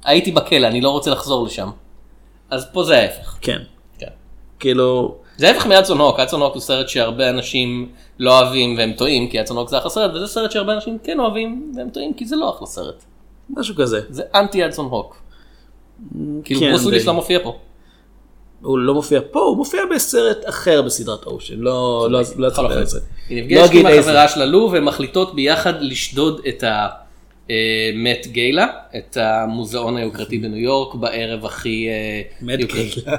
הייתי 0.03 0.31
בכלא 0.31 0.67
אני 0.67 0.81
לא 0.81 0.89
רוצה 0.89 1.11
לחזור 1.11 1.45
לשם. 1.45 1.69
אז 2.49 2.65
פה 2.73 2.83
זה 2.83 2.97
ההפך. 2.97 3.37
כן. 3.41 3.59
כאילו, 4.63 5.15
זה 5.37 5.47
ההפך 5.47 5.67
מהדסון 5.67 5.99
הוק, 5.99 6.19
הדסון 6.19 6.41
הוק 6.41 6.53
הוא 6.53 6.61
סרט 6.61 6.89
שהרבה 6.89 7.29
אנשים 7.29 7.89
לא 8.19 8.39
אוהבים 8.39 8.77
והם 8.77 8.93
טועים 8.93 9.29
כי 9.29 9.39
הדסון 9.39 9.57
הוק 9.57 9.69
זה 9.69 9.77
אחלה 9.77 9.89
סרט 9.89 10.11
וזה 10.15 10.27
סרט 10.27 10.51
שהרבה 10.51 10.73
אנשים 10.73 10.97
כן 11.03 11.19
אוהבים 11.19 11.73
והם 11.75 11.89
טועים 11.89 12.13
כי 12.13 12.25
זה 12.25 12.35
לא 12.35 12.49
אחלה 12.49 12.67
סרט. 12.67 13.03
משהו 13.49 13.75
כזה. 13.75 14.01
זה 14.09 14.23
אנטי 14.35 14.63
הדסון 14.63 14.85
הוק. 14.85 15.21
כאילו 16.43 16.59
כן, 16.59 16.69
ברוס 16.69 16.83
וויליס. 16.83 17.05
לא 17.05 17.13
מופיע 17.13 17.39
פה. 17.43 17.57
הוא 18.61 18.79
לא 18.79 18.93
מופיע 18.93 19.19
פה, 19.31 19.39
הוא 19.39 19.57
מופיע 19.57 19.81
בסרט 19.95 20.49
אחר 20.49 20.81
בסדרת 20.81 21.25
אושן. 21.25 21.59
לא, 21.59 22.07
לא, 22.11 22.21
לא 22.37 22.47
אספר 22.47 22.81
את 22.81 22.89
זה. 22.89 22.99
היא 23.29 23.55
לא 23.55 23.63
נפגשת 23.63 23.73
עם. 23.73 23.85
החברה 23.85 24.27
שלה 24.27 24.45
לו 24.45 24.69
והן 24.71 24.83
מחליטות 24.83 25.35
ביחד 25.35 25.73
לשדוד 25.81 26.41
את 26.47 26.63
המט 26.63 28.27
גיילה, 28.27 28.67
את 28.97 29.17
המוזיאון 29.17 29.97
היוקרתי 29.97 30.37
בניו 30.37 30.57
יורק 30.57 30.95
בערב 30.95 31.45
הכי 31.45 31.87
אה, 31.87 32.53
יוקרתי. 32.59 33.01
גיילה. 33.01 33.17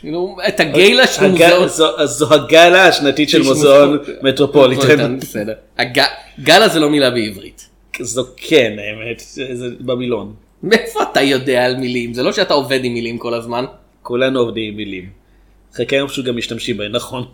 כאילו, 0.00 0.36
את 0.48 0.60
הגיילה 0.60 1.06
של 1.06 1.26
מוזיאון. 1.28 1.68
זו- 2.04 2.34
הגלה 2.34 2.86
השנתית 2.86 3.28
של 3.28 3.42
מוזיאון 3.42 3.98
מטרופוליטן. 4.22 5.18
בסדר. 5.18 5.52
גלה 6.40 6.68
זה 6.68 6.80
לא 6.80 6.90
מילה 6.90 7.10
בעברית. 7.10 7.66
זו 8.00 8.26
כן 8.36 8.76
האמת, 8.78 9.22
זה 9.52 9.68
במילון. 9.80 10.34
מאיפה 10.62 11.02
אתה 11.02 11.20
יודע 11.20 11.64
על 11.64 11.76
מילים? 11.76 12.14
זה 12.14 12.22
לא 12.22 12.32
שאתה 12.32 12.54
עובד 12.54 12.84
עם 12.84 12.94
מילים 12.94 13.18
כל 13.18 13.34
הזמן. 13.34 13.64
כולנו 14.02 14.40
עובדים 14.40 14.72
עם 14.72 14.76
מילים. 14.76 15.10
חלקנו 15.72 16.08
פשוט 16.08 16.24
גם 16.24 16.36
משתמשים 16.36 16.76
בהן, 16.76 16.92
נכון. 16.92 17.26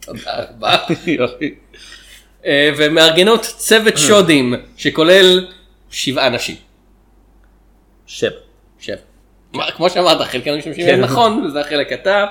תודה 0.00 0.20
רבה. 0.26 0.76
אה, 2.46 2.70
ומארגנות 2.76 3.40
צוות 3.42 3.98
שודים 3.98 4.54
שכולל 4.76 5.46
שבעה 5.90 6.26
אנשים. 6.26 6.56
שבע. 8.06 8.30
שבע. 8.80 8.96
כמו 9.76 9.90
שאמרת 9.90 10.20
חלקנו 10.20 10.56
משתמשים 10.56 10.84
כן. 10.86 10.92
בהם 10.92 11.00
נכון 11.00 11.44
וזה 11.46 11.60
החלק 11.60 11.92
אתה. 11.92 12.24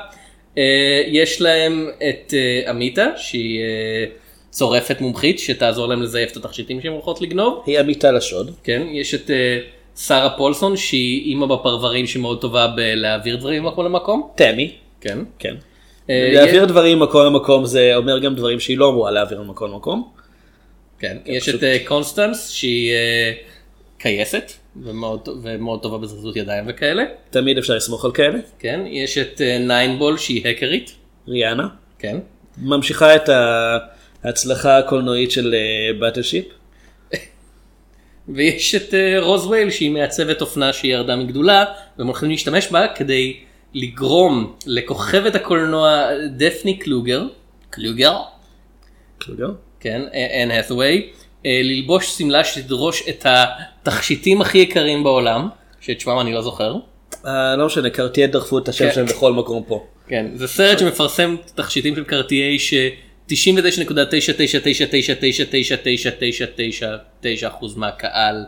אה, 0.58 0.64
יש 1.08 1.42
להם 1.42 1.90
את 2.10 2.34
אה, 2.34 2.72
אמיתה 2.72 3.06
שהיא 3.18 3.60
אה, 3.60 4.06
צורפת 4.50 5.02
מומחית 5.02 5.40
שתעזור 5.40 5.88
להם 5.88 6.02
לזייף 6.02 6.32
את 6.32 6.38
התכשיטים 6.38 6.82
שהם 6.82 6.94
הולכות 6.94 7.22
לגנוב. 7.22 7.64
היא 7.66 7.80
עמיתה 7.80 8.12
לשוד. 8.12 8.52
כן 8.64 8.82
יש 8.92 9.14
את 9.16 9.30
אה, 9.32 9.58
שרה 9.98 10.30
פולסון 10.38 10.78
שהיא 10.78 11.26
אימא 11.26 11.46
בפרברים 11.46 12.08
שהיא 12.08 12.22
מאוד 12.22 12.42
טובה 12.42 12.68
בלהעביר 12.68 13.36
דברים 13.36 13.64
ממקום 13.64 13.86
למקום. 13.86 14.30
תמי. 14.36 14.72
כן. 15.02 15.20
כן. 15.40 15.56
אה, 16.10 16.30
להעביר 16.34 16.66
דברים 16.66 17.00
ממקום 17.00 17.26
למקום 17.26 17.66
זה 17.66 17.92
אומר 17.96 18.20
גם 18.20 18.36
דברים 18.36 18.60
שהיא 18.60 18.78
לא 18.78 18.90
אמורה 18.90 19.12
להעביר 19.12 19.42
ממקום 19.42 19.72
למקום. 19.72 20.10
כן, 21.00 21.18
יש 21.26 21.44
פשוט- 21.44 21.56
את 21.56 21.64
אה, 21.64 21.78
קונסטנס 21.86 22.50
שהיא 22.50 22.92
אה, 22.94 23.32
כייסת 23.98 24.52
ומאוד, 24.84 25.30
ומאוד 25.44 25.82
טובה 25.82 25.98
בזריזות 25.98 26.36
ידיים 26.36 26.64
וכאלה. 26.68 27.04
תמיד 27.30 27.58
אפשר 27.58 27.76
לסמוך 27.76 28.06
על 28.06 28.12
כאלה. 28.12 28.40
כן, 28.60 28.80
יש 28.88 29.18
את 29.18 29.42
אה, 29.42 29.58
ניין 29.58 29.92
בול 29.92 30.18
שהיא 30.18 30.48
האקרית. 30.48 30.96
ריאנה. 31.28 31.68
כן. 32.00 32.18
ממשיכה 32.58 33.16
את 33.16 33.30
ההצלחה 34.24 34.78
הקולנועית 34.78 35.32
של 35.32 35.56
באטלשיפ. 36.00 36.46
ויש 38.36 38.76
את 38.76 38.94
אה, 38.94 39.20
רוז 39.20 39.48
וייל 39.48 39.70
שהיא 39.70 39.92
מעצבת 39.92 40.42
אופנה 40.42 40.74
שהיא 40.74 40.94
ירדה 40.94 41.16
מגדולה 41.16 41.66
והם 41.98 42.08
הולכים 42.08 42.30
להשתמש 42.30 42.72
בה 42.72 42.88
כדי 42.96 43.38
לגרום 43.74 44.56
לכוכבת 44.66 45.36
הקולנוע 45.36 46.08
דפני 46.38 46.80
קלוגר, 46.80 47.24
קלוגר, 47.70 48.20
כן, 49.80 50.02
אנ 50.44 50.52
האת'ווי, 50.52 50.98
אה, 50.98 51.25
ללבוש 51.46 52.18
שמלה 52.18 52.44
שתדרוש 52.44 53.04
את 53.10 53.26
התכשיטים 53.26 54.42
הכי 54.42 54.58
יקרים 54.58 55.04
בעולם, 55.04 55.48
שאת 55.82 56.00
שמם 56.00 56.20
אני 56.20 56.34
לא 56.34 56.42
זוכר. 56.42 56.76
אה, 57.26 57.56
לא 57.56 57.66
משנה, 57.66 57.90
קרטייה 57.90 58.28
דחפו 58.28 58.58
את 58.58 58.70
השם 58.70 58.86
כן. 58.86 58.94
שלהם 58.94 59.06
בכל 59.06 59.34
מקום 59.34 59.64
פה. 59.68 59.86
כן, 60.08 60.26
זה 60.36 60.48
סרט 60.48 60.80
שמפרסם 60.80 61.36
תכשיטים 61.56 61.96
של 61.96 62.04
קרטיי 62.04 62.60
ש... 62.60 62.74
99.999999999% 63.30 63.34
מהקהל 67.76 68.46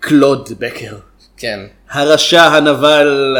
קלוד 0.00 0.48
בקר. 0.58 0.96
כן. 1.36 1.60
הרשע 1.90 2.42
הנבל. 2.42 3.36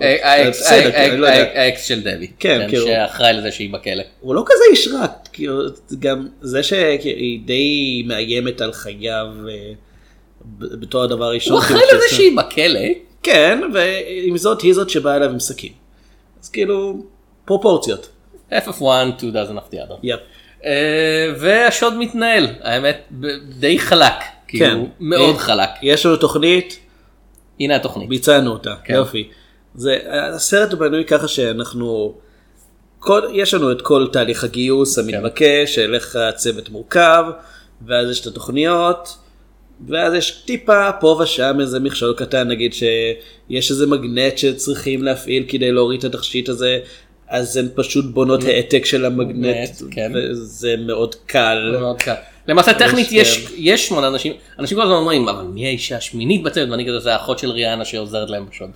אה, 0.00 0.16
האקס- 0.34 0.60
בסדר, 0.60 0.90
האקס- 0.94 1.10
אני 1.10 1.16
לא. 1.20 1.26
האקס 1.28 1.84
של 1.84 2.00
דבי, 2.00 2.26
כן, 2.38 2.66
כאילו- 2.68 2.86
שאחראי 2.86 3.32
לזה 3.32 3.52
שהיא 3.52 3.72
בכלא. 3.72 4.02
הוא 4.20 4.34
לא 4.34 4.42
כזה 4.46 4.64
איש 4.70 4.88
רע, 4.88 5.06
כאילו, 5.32 5.68
זה 5.86 5.96
גם 5.98 6.28
זה 6.40 6.62
שהיא 6.62 7.40
די 7.44 8.02
מאיימת 8.06 8.60
על 8.60 8.72
חייו 8.72 9.26
אה, 9.48 9.54
בתור 10.58 11.02
הדבר 11.02 11.24
הראשון. 11.24 11.52
הוא 11.52 11.60
אחראי 11.60 11.80
כאילו, 11.80 11.98
לזה 11.98 12.16
שהיא 12.16 12.36
בכלא, 12.36 12.80
כן, 13.22 13.60
ועם 13.74 14.36
זאת 14.38 14.60
היא 14.62 14.74
זאת 14.74 14.90
שבאה 14.90 15.16
אליו 15.16 15.30
עם 15.30 15.40
סכין. 15.40 15.72
אז 16.42 16.48
כאילו, 16.50 17.02
פרופורציות. 17.44 18.08
Half 18.52 18.64
of 18.64 18.70
one, 18.70 18.82
two 19.18 19.32
dozen 19.34 19.58
of 19.58 19.72
the 19.72 19.76
other. 19.76 19.94
יפ. 20.02 20.20
אה, 20.64 20.72
והשוד 21.38 21.94
מתנהל, 21.96 22.46
האמת 22.62 23.08
די 23.58 23.78
חלק, 23.78 24.12
כאילו 24.48 24.66
כן. 24.66 24.80
מאוד 25.00 25.34
אה, 25.34 25.40
חלק. 25.40 25.68
יש 25.82 26.06
לנו 26.06 26.16
תוכנית, 26.16 26.78
הנה 27.60 27.76
התוכנית. 27.76 28.08
ביצענו 28.08 28.50
אותה, 28.52 28.74
כן. 28.84 28.94
יופי. 28.94 29.28
זה, 29.78 29.98
הסרט 30.34 30.72
הוא 30.72 30.80
בנוי 30.80 31.04
ככה 31.04 31.28
שאנחנו, 31.28 32.14
כל, 32.98 33.22
יש 33.32 33.54
לנו 33.54 33.72
את 33.72 33.82
כל 33.82 34.06
תהליך 34.12 34.44
הגיוס 34.44 34.98
המתבקש, 34.98 35.74
של 35.74 35.94
איך 35.94 36.16
הצוות 36.16 36.68
מורכב, 36.68 37.24
ואז 37.86 38.10
יש 38.10 38.20
את 38.20 38.26
התוכניות, 38.26 39.16
ואז 39.88 40.14
יש 40.14 40.30
טיפה 40.30 40.92
פה 40.92 41.20
ושם 41.22 41.56
איזה 41.60 41.80
מכשול 41.80 42.14
קטן, 42.16 42.48
נגיד 42.48 42.74
שיש 42.74 43.70
איזה 43.70 43.86
מגנט 43.86 44.38
שצריכים 44.38 45.02
להפעיל 45.02 45.44
כדי 45.48 45.72
להוריד 45.72 46.04
את 46.04 46.14
התכשיט 46.14 46.48
הזה, 46.48 46.78
אז 47.28 47.56
הן 47.56 47.68
פשוט 47.74 48.04
בונות 48.04 48.44
העתק 48.44 48.84
של 48.84 49.04
המגנט, 49.04 49.34
מגנט, 49.34 49.94
כן. 49.94 50.12
וזה 50.14 50.74
מאוד 50.78 51.14
קל. 51.14 51.76
מאוד 51.80 52.02
קל. 52.02 52.14
למעשה 52.48 52.74
טכנית 52.74 53.12
יש, 53.12 53.36
יש 53.36 53.50
יש 53.56 53.86
שמונה 53.86 54.08
אנשים, 54.08 54.32
אנשים 54.58 54.78
כל 54.78 54.82
הזמן 54.82 54.94
אומרים 54.94 55.28
אבל 55.28 55.44
מי 55.44 55.66
האישה 55.66 55.96
השמינית 55.96 56.42
בצוות 56.42 56.68
ואני 56.70 56.86
כזה 56.88 56.98
זה 56.98 57.12
האחות 57.12 57.38
של 57.38 57.50
ריאנה 57.50 57.84
שעוזרת 57.84 58.30
להם 58.30 58.46
בשוד. 58.50 58.70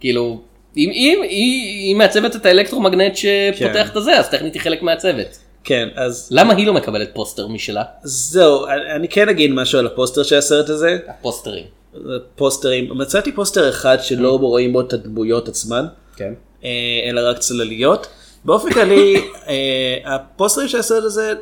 כאילו 0.00 0.40
אם 0.76 0.90
אם 0.90 1.22
היא 1.22 1.86
היא 1.86 1.96
מעצבת 1.96 2.36
את 2.36 2.46
האלקטרומגנט 2.46 3.16
שפותח 3.16 3.90
את 3.90 3.96
הזה 3.96 4.18
אז 4.18 4.28
טכנית 4.28 4.54
היא 4.54 4.62
חלק 4.62 4.82
מהצוות. 4.82 5.38
כן, 5.64 5.88
אז 5.94 6.28
למה 6.32 6.54
היא 6.54 6.66
לא 6.66 6.74
מקבלת 6.74 7.10
פוסטר 7.14 7.46
משלה? 7.46 7.82
זהו, 8.02 8.66
אני 8.66 8.92
אני 8.92 9.08
כן 9.08 9.28
אגיד 9.28 9.50
משהו 9.50 9.78
על 9.78 9.86
הפוסטר 9.86 10.22
של 10.22 10.36
הסרט 10.36 10.68
הזה. 10.68 10.98
הפוסטרים. 11.08 11.64
פוסטרים, 12.36 12.98
מצאתי 12.98 13.32
פוסטר 13.32 13.68
אחד 13.68 13.98
שלא 14.02 14.38
רואים 14.38 14.72
בו 14.72 14.80
את 14.80 14.92
הדמויות 14.92 15.48
עצמן, 15.48 15.84
כן. 16.16 16.32
אה, 16.64 16.70
אלא 17.04 17.30
רק 17.30 17.38
צלליות. 17.38 18.06
באופן 18.44 18.72
כללי, 18.72 19.16
אה, 19.48 19.96
הפוסטרים 20.04 20.68
של 20.68 20.78
הסרט 20.78 21.04
הזה 21.04 21.34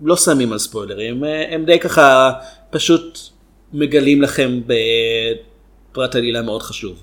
לא 0.00 0.16
שמים 0.16 0.52
על 0.52 0.58
ספוילרים, 0.58 1.24
אה, 1.24 1.54
הם 1.54 1.64
די 1.64 1.78
ככה 1.78 2.32
פשוט 2.70 3.18
מגלים 3.72 4.22
לכם 4.22 4.60
בפרט 4.66 6.16
עלילה 6.16 6.42
מאוד 6.42 6.62
חשוב. 6.62 7.02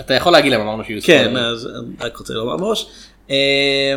אתה 0.00 0.14
יכול 0.14 0.32
להגיד 0.32 0.52
להם 0.52 0.60
אמרנו 0.60 0.84
שיהיו 0.84 1.02
כן, 1.02 1.22
ספוילרים. 1.24 1.36
אז 1.36 1.66
אני 1.66 1.94
רק 2.00 2.16
רוצה 2.16 2.34
לומר 2.34 2.56
מראש. 2.56 2.86
אה, 3.30 3.94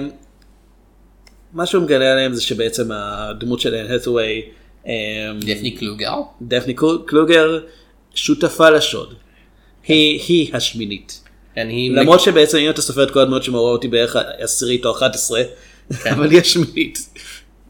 מה 1.53 1.65
שהוא 1.65 1.83
מגלה 1.83 2.11
עליהם 2.11 2.33
זה 2.33 2.41
שבעצם 2.41 2.91
הדמות 2.91 3.59
של 3.59 3.75
האת'ווי, 3.75 4.41
אה, 4.87 4.93
דפני 5.39 5.71
קלוגר. 5.71 6.15
דפני 6.41 6.73
קלוגר, 7.05 7.59
שותפה 8.15 8.69
לשוד. 8.69 9.13
היא, 9.87 10.21
היא 10.27 10.55
השמינית. 10.55 11.23
כן, 11.55 11.67
היא 11.67 11.91
למרות 11.91 12.19
שבעצם 12.19 12.57
אם 12.57 12.69
אתה 12.69 12.81
סופר 12.81 13.03
את 13.03 13.11
כל 13.11 13.19
הדמויות 13.19 13.43
שמעורבות 13.43 13.83
היא 13.83 13.91
בערך 13.91 14.15
עשירית 14.39 14.85
או 14.85 14.91
11, 14.91 15.41
כן. 16.03 16.13
אבל 16.13 16.31
היא 16.31 16.39
השמינית. 16.39 17.09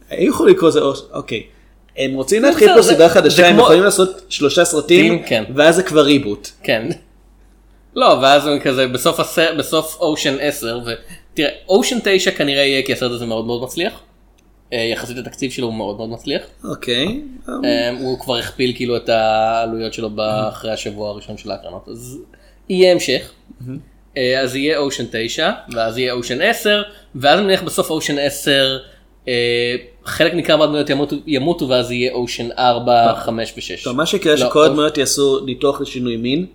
הם 0.09 0.27
יכולים 0.27 0.55
לקרוא 0.55 0.69
לזה, 0.69 0.79
אוקיי. 1.13 1.43
הם 1.98 2.13
רוצים 2.13 2.43
להתחיל 2.43 2.69
פה 2.75 2.81
סדרה 2.81 3.09
חדשה, 3.09 3.48
הם 3.48 3.59
יכולים 3.59 3.83
לעשות 3.83 4.21
שלושה 4.29 4.65
סרטים, 4.65 5.24
כן. 5.24 5.43
ואז 5.55 5.75
זה 5.75 5.83
כבר 5.83 6.01
ריבוט. 6.01 6.50
כן. 6.63 6.89
לא, 8.00 8.20
ואז 8.22 8.48
הוא 8.48 8.60
כזה 8.60 8.88
בסוף 8.88 9.20
הסרט, 9.20 9.58
בסוף 9.58 9.98
אושן 10.00 10.36
10, 10.39 10.79
ותראה, 10.86 11.50
אושן 11.68 11.98
9 12.03 12.32
כנראה 12.32 12.63
יהיה 12.63 12.86
כי 12.86 12.94
הסרט 12.94 13.12
הזה 13.12 13.25
מאוד 13.25 13.46
מאוד 13.46 13.63
מצליח. 13.63 13.94
אה, 14.74 14.77
יחסית 14.77 15.18
לתקציב 15.18 15.51
שלו 15.51 15.68
הוא 15.68 15.74
מאוד 15.74 15.98
מאוד 15.98 16.10
מצליח. 16.10 16.41
אוקיי. 16.63 17.22
אה, 17.50 17.89
הוא 18.00 18.20
כבר 18.20 18.36
הכפיל 18.36 18.74
כאילו 18.75 18.98
את 18.98 19.10
העלויות 19.10 19.94
שלו 19.94 20.10
אחרי 20.50 20.72
השבוע 20.72 21.10
הראשון 21.10 21.38
של 21.38 21.51
ההקרנות, 21.51 21.88
אז 21.88 22.18
יהיה 22.70 22.91
המשך. 22.91 23.32
אה, 24.18 24.39
אז 24.41 24.56
יהיה 24.56 24.77
אושן 24.77 25.06
9, 25.12 25.51
ואז 25.74 25.98
יהיה 25.98 26.13
אושן 26.13 26.41
10, 26.41 26.82
ואז 27.15 27.39
נלך 27.39 27.63
בסוף 27.63 27.89
אושן 27.89 28.18
10, 28.20 28.77
אה, 29.27 29.75
חלק 30.06 30.34
ניכר 30.34 30.58
מהדמויות 30.58 30.89
ימותו, 30.89 31.15
ימותו 31.27 31.70
ואז 31.70 31.91
יהיה 31.91 32.13
אושן 32.13 32.50
4, 32.58 33.15
5 33.15 33.53
ו-6. 33.58 33.84
טוב, 33.84 33.96
מה 33.96 34.06
שיקרה 34.06 34.34
לא, 34.34 34.39
שכל 34.39 34.63
הדמויות 34.63 34.98
יעשו 34.98 35.39
ניתוח 35.46 35.82
לשינוי 35.82 36.18
מין, 36.18 36.46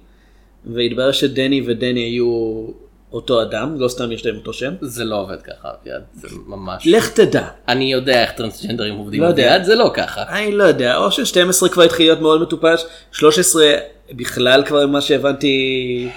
ויתברר 0.67 1.13
שדני 1.13 1.63
ודני 1.67 2.01
היו 2.01 2.67
אותו 3.13 3.43
אדם, 3.43 3.81
לא 3.81 3.89
סתם 3.89 4.13
יש 4.13 4.27
להם 4.27 4.37
אותו 4.37 4.53
שם. 4.53 4.75
זה 4.81 5.05
לא 5.05 5.21
עובד 5.21 5.43
ככה, 5.43 5.69
אביעד, 5.83 6.03
זה 6.15 6.29
ממש... 6.47 6.87
לך 6.87 7.11
תדע. 7.11 7.49
אני 7.69 7.93
יודע 7.93 8.23
איך 8.23 8.33
טרנסג'נדרים 8.33 8.95
עובדים, 8.95 9.23
לא 9.23 9.27
יודע. 9.27 9.63
זה 9.65 9.75
לא 9.75 9.91
ככה. 9.95 10.23
אני 10.29 10.53
לא 10.53 10.65
יודע, 10.65 10.97
או 10.97 11.11
ש-12 11.11 11.69
כבר 11.69 11.83
התחיל 11.83 12.07
להיות 12.07 12.21
מאוד 12.21 12.43
מטופש, 12.43 12.85
13 13.13 13.73
בכלל 14.13 14.65
כבר 14.67 14.87
ממה 14.87 15.01
שהבנתי 15.01 16.09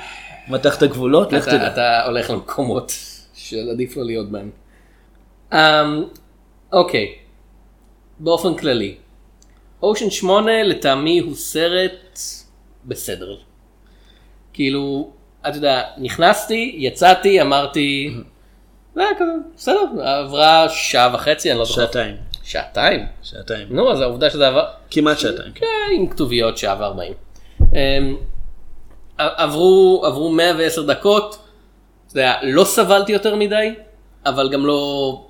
מתח 0.48 0.78
את 0.78 0.84
הגבולות, 0.84 1.34
לך 1.34 1.48
תדע. 1.48 1.68
אתה 1.68 2.06
הולך 2.06 2.30
למקומות 2.30 2.92
שעדיף 3.34 3.98
לו 3.98 4.04
להיות 4.04 4.32
בהם. 4.32 4.50
Um, 5.52 5.56
אוקיי, 6.74 7.16
באופן 8.20 8.56
כללי, 8.56 8.96
אושן 9.84 10.10
8 10.10 10.64
לטעמי 10.64 11.20
הוא 11.20 11.36
סרט 11.36 12.20
בסדר. 12.86 13.36
כאילו, 14.58 15.12
אתה 15.48 15.58
יודע, 15.58 15.82
נכנסתי, 15.98 16.76
יצאתי, 16.78 17.42
אמרתי, 17.42 18.14
זה 18.96 19.02
היה 19.02 19.10
כזה, 19.20 19.32
בסדר, 19.58 19.80
עברה 20.04 20.70
שעה 20.70 21.10
וחצי, 21.14 21.52
אני 21.52 21.60
לא 21.60 21.66
זוכר. 21.66 21.82
שעתיים. 21.82 22.16
שעתיים? 22.44 23.06
שעתיים. 23.24 23.68
נו, 23.70 23.92
אז 23.92 24.02
העובדה 24.02 24.30
שזה 24.30 24.48
עבר, 24.48 24.66
כמעט 24.92 25.20
שעתיים. 25.20 25.52
כן. 25.54 25.60
כן, 25.60 25.96
עם 25.96 26.08
כתוביות 26.08 26.58
שעה 26.58 26.76
וארבעים. 26.80 27.14
אמ, 27.74 28.18
עברו, 29.18 30.04
עברו 30.06 30.30
110 30.30 30.84
דקות, 30.84 31.38
אתה 32.08 32.20
יודע, 32.20 32.34
לא 32.44 32.64
סבלתי 32.64 33.12
יותר 33.12 33.36
מדי, 33.36 33.74
אבל 34.26 34.50
גם 34.50 34.66
לא, 34.66 35.26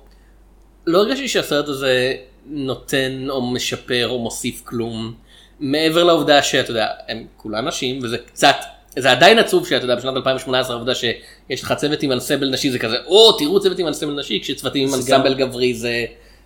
לא 0.86 0.98
הרגשתי 0.98 1.28
שהסרט 1.28 1.68
הזה 1.68 2.14
נותן 2.46 3.26
או 3.30 3.42
משפר 3.42 4.08
או 4.08 4.18
מוסיף 4.18 4.62
כלום, 4.64 5.14
מעבר 5.60 6.04
לעובדה 6.04 6.42
שאתה 6.42 6.70
יודע, 6.70 6.86
הם 7.08 7.26
כולה 7.36 7.60
נשים, 7.60 7.98
וזה 8.02 8.18
קצת, 8.18 8.56
זה 8.96 9.10
עדיין 9.10 9.38
עצוב 9.38 9.66
שאתה 9.66 9.84
יודע, 9.84 9.94
בשנת 9.94 10.16
2018 10.16 10.76
העובדה 10.76 10.94
שיש 10.94 11.62
לך 11.62 11.72
צוות 11.72 12.02
עם 12.02 12.12
אנסמבל 12.12 12.50
נשי 12.50 12.70
זה 12.70 12.78
כזה, 12.78 12.96
או 13.06 13.32
תראו 13.32 13.60
צוות 13.60 13.78
עם 13.78 13.86
אנסמבל 13.86 14.20
נשי, 14.20 14.40
כשצוותים 14.42 14.88
עם 14.88 14.94
אנסמבל 14.94 15.34
גברי 15.34 15.74
זה, 15.74 16.04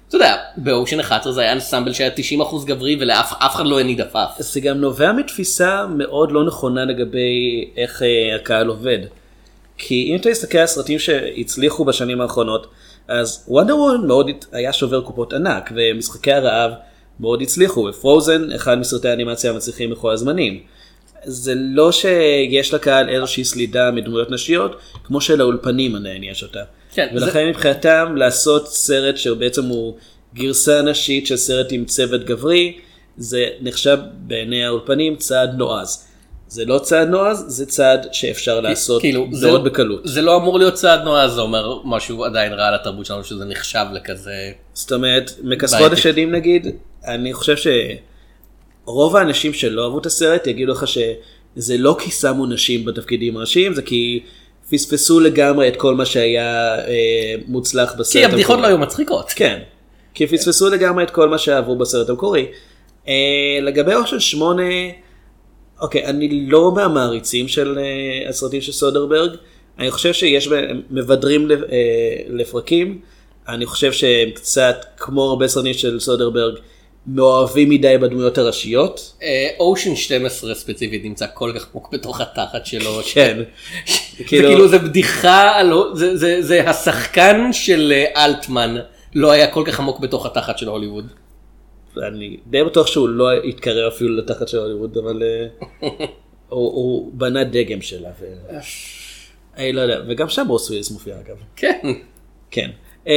אתה 0.09 0.17
יודע, 0.17 0.37
באושן 0.57 1.01
11 1.01 1.33
זה 1.33 1.41
היה 1.41 1.53
אנסמבל 1.53 1.93
שהיה 1.93 2.11
90% 2.53 2.67
גברי 2.67 2.97
ולאף 3.01 3.33
אף 3.39 3.55
אחד 3.55 3.67
לא 3.67 3.81
הניד 3.81 4.01
עפעף. 4.01 4.31
זה 4.39 4.61
גם 4.61 4.81
נובע 4.81 5.13
מתפיסה 5.13 5.87
מאוד 5.87 6.33
לא 6.33 6.45
נכונה 6.45 6.85
לגבי 6.85 7.65
איך 7.77 8.03
אה, 8.03 8.37
הקהל 8.37 8.67
עובד. 8.67 8.99
כי 9.79 10.09
אם 10.11 10.17
אתה 10.17 10.31
מסתכל 10.31 10.59
על 10.59 10.67
סרטים 10.67 10.99
שהצליחו 10.99 11.85
בשנים 11.85 12.21
האחרונות, 12.21 12.67
אז 13.09 13.45
וונדר 13.49 13.77
וומן 13.77 14.07
מאוד 14.07 14.31
היה 14.53 14.73
שובר 14.73 15.01
קופות 15.01 15.33
ענק, 15.33 15.73
ומשחקי 15.75 16.33
הרעב 16.33 16.71
מאוד 17.21 17.43
הצליחו, 17.43 17.81
ופרוזן 17.81 18.53
אחד 18.53 18.79
מסרטי 18.79 19.09
האנימציה 19.09 19.51
המצליחים 19.51 19.91
בכל 19.91 20.13
הזמנים. 20.13 20.61
זה 21.25 21.55
לא 21.57 21.93
שיש 21.93 22.75
לקהל 22.75 23.09
איזושהי 23.09 23.45
סלידה 23.45 23.91
מדמויות 23.91 24.31
נשיות, 24.31 24.76
כמו 25.05 25.21
שלאולפנים 25.21 25.97
עדיין 25.97 26.25
יש 26.25 26.43
אותה. 26.43 26.62
כן, 26.95 27.09
ולכן 27.14 27.49
מבחינתם 27.49 28.14
לעשות 28.17 28.69
סרט 28.69 29.17
שבעצם 29.17 29.64
הוא 29.64 29.95
גרסה 30.35 30.83
נשית 30.83 31.26
של 31.26 31.37
סרט 31.37 31.67
עם 31.71 31.85
צוות 31.85 32.25
גברי, 32.25 32.79
זה 33.17 33.47
נחשב 33.61 33.99
בעיני 34.12 34.64
האולפנים 34.64 35.17
צעד 35.17 35.55
נועז. 35.59 36.09
זה 36.49 36.64
לא 36.64 36.79
צעד 36.79 37.09
נועז, 37.09 37.45
זה 37.49 37.67
צעד 37.67 38.07
שאפשר 38.12 38.61
לעשות 38.61 39.00
כאילו, 39.00 39.29
זה, 39.33 39.47
מאוד 39.47 39.64
בקלות. 39.64 40.00
זה 40.05 40.23
לא 40.23 40.37
אמור 40.37 40.59
להיות 40.59 40.75
צעד 40.75 41.02
נועז, 41.02 41.33
זה 41.33 41.41
אומר 41.41 41.79
משהו 41.85 42.25
עדיין 42.25 42.52
רע 42.52 42.71
לתרבות 42.71 43.07
שלנו 43.07 43.25
שזה 43.25 43.45
נחשב 43.45 43.85
לכזה. 43.93 44.50
זאת 44.73 44.93
אומרת, 44.93 45.31
מכספות. 45.43 45.93
השדים 45.93 46.33
נגיד, 46.33 46.67
אני 47.07 47.33
חושב 47.33 47.57
שרוב 48.87 49.17
האנשים 49.17 49.53
שלא 49.53 49.85
אהבו 49.85 49.99
את 49.99 50.07
הסרט 50.07 50.47
יגידו 50.47 50.73
לך 50.73 50.85
שזה 50.87 51.77
לא 51.79 51.97
כי 51.99 52.11
שמו 52.11 52.47
נשים 52.47 52.85
בתפקידים 52.85 53.39
ראשיים, 53.39 53.75
זה 53.75 53.83
כי 53.83 54.21
פספסו 54.71 55.21
לגמרי 55.21 55.69
את 55.69 55.77
כל 55.77 55.95
מה 55.95 56.07
שהיה 56.07 56.79
אה, 56.79 57.35
מוצלח 57.47 57.95
בסרט. 57.99 58.12
כי 58.12 58.25
הבדיחות 58.25 58.51
המקורי. 58.51 58.62
לא 58.62 58.67
היו 58.67 58.79
מצחיקות. 58.79 59.31
כן, 59.37 59.59
כי 60.15 60.27
פספסו 60.27 60.71
לגמרי 60.71 61.05
את 61.05 61.11
כל 61.11 61.29
מה 61.29 61.39
שאהבו 61.39 61.77
בסרט 61.77 62.09
המקורי. 62.09 62.47
אה, 63.09 63.59
לגבי 63.62 63.95
אושן 63.95 64.21
8, 64.21 64.62
אוקיי, 65.81 66.05
אני 66.05 66.47
לא 66.47 66.73
מהמעריצים 66.73 67.49
של 67.49 67.79
אה, 67.79 68.29
הסרטים 68.29 68.61
של 68.61 68.73
סודרברג, 68.73 69.31
אני 69.79 69.90
חושב 69.90 70.12
שיש 70.12 70.49
מבדרים 70.90 71.51
אה, 71.51 71.57
לפרקים, 72.29 73.01
אני 73.49 73.66
חושב 73.66 73.92
שהם 73.92 74.31
קצת, 74.31 74.85
כמו 74.97 75.23
הרבה 75.23 75.49
סרטים 75.49 75.75
של 75.75 76.01
סודרברג, 76.01 76.55
מאוהבים 77.07 77.71
מדי 77.71 77.99
בדמויות 77.99 78.38
הראשיות. 78.38 79.17
אושן 79.61 79.97
12 79.97 80.55
ספציפית 80.55 81.05
נמצא 81.05 81.27
כל 81.35 81.53
כך 81.57 81.67
עמוק 81.73 81.88
בתוך 81.93 82.21
התחת 82.21 82.67
שלו. 82.67 83.01
כן. 83.15 83.43
זה 84.19 84.25
כאילו 84.25 84.69
זה 84.69 84.79
בדיחה, 84.79 85.53
זה- 86.43 86.71
השחקן 86.71 87.53
של 87.53 87.93
אה, 87.95 88.25
אלטמן 88.25 88.77
לא 89.15 89.31
היה 89.31 89.47
כל 89.51 89.62
כך 89.67 89.81
עמוק 89.81 90.01
בתוך 90.01 90.27
התחת 90.27 90.59
של 90.59 90.69
הוליווד. 90.69 91.07
אני 92.09 92.37
די 92.47 92.65
בטוח 92.65 92.87
שהוא 92.87 93.09
לא 93.09 93.33
התקרב 93.33 93.93
אפילו 93.93 94.17
לתחת 94.17 94.49
של 94.49 94.59
הוליווד, 94.59 94.97
אבל 94.99 95.23
אה, 95.23 95.88
הוא, 96.49 97.11
בנה 97.15 97.45
דגם 97.45 97.81
שלה. 97.83 98.11
אני 99.57 99.73
לא 99.73 99.81
יודע, 99.81 100.01
וגם 100.09 100.29
שם 100.29 100.45
ברוס 100.47 100.69
וויליס 100.69 100.91
מופיע 100.91 101.15
אגב. 101.21 101.37
כן. 101.57 101.79
כן. 102.51 102.71
אמ, 103.07 103.12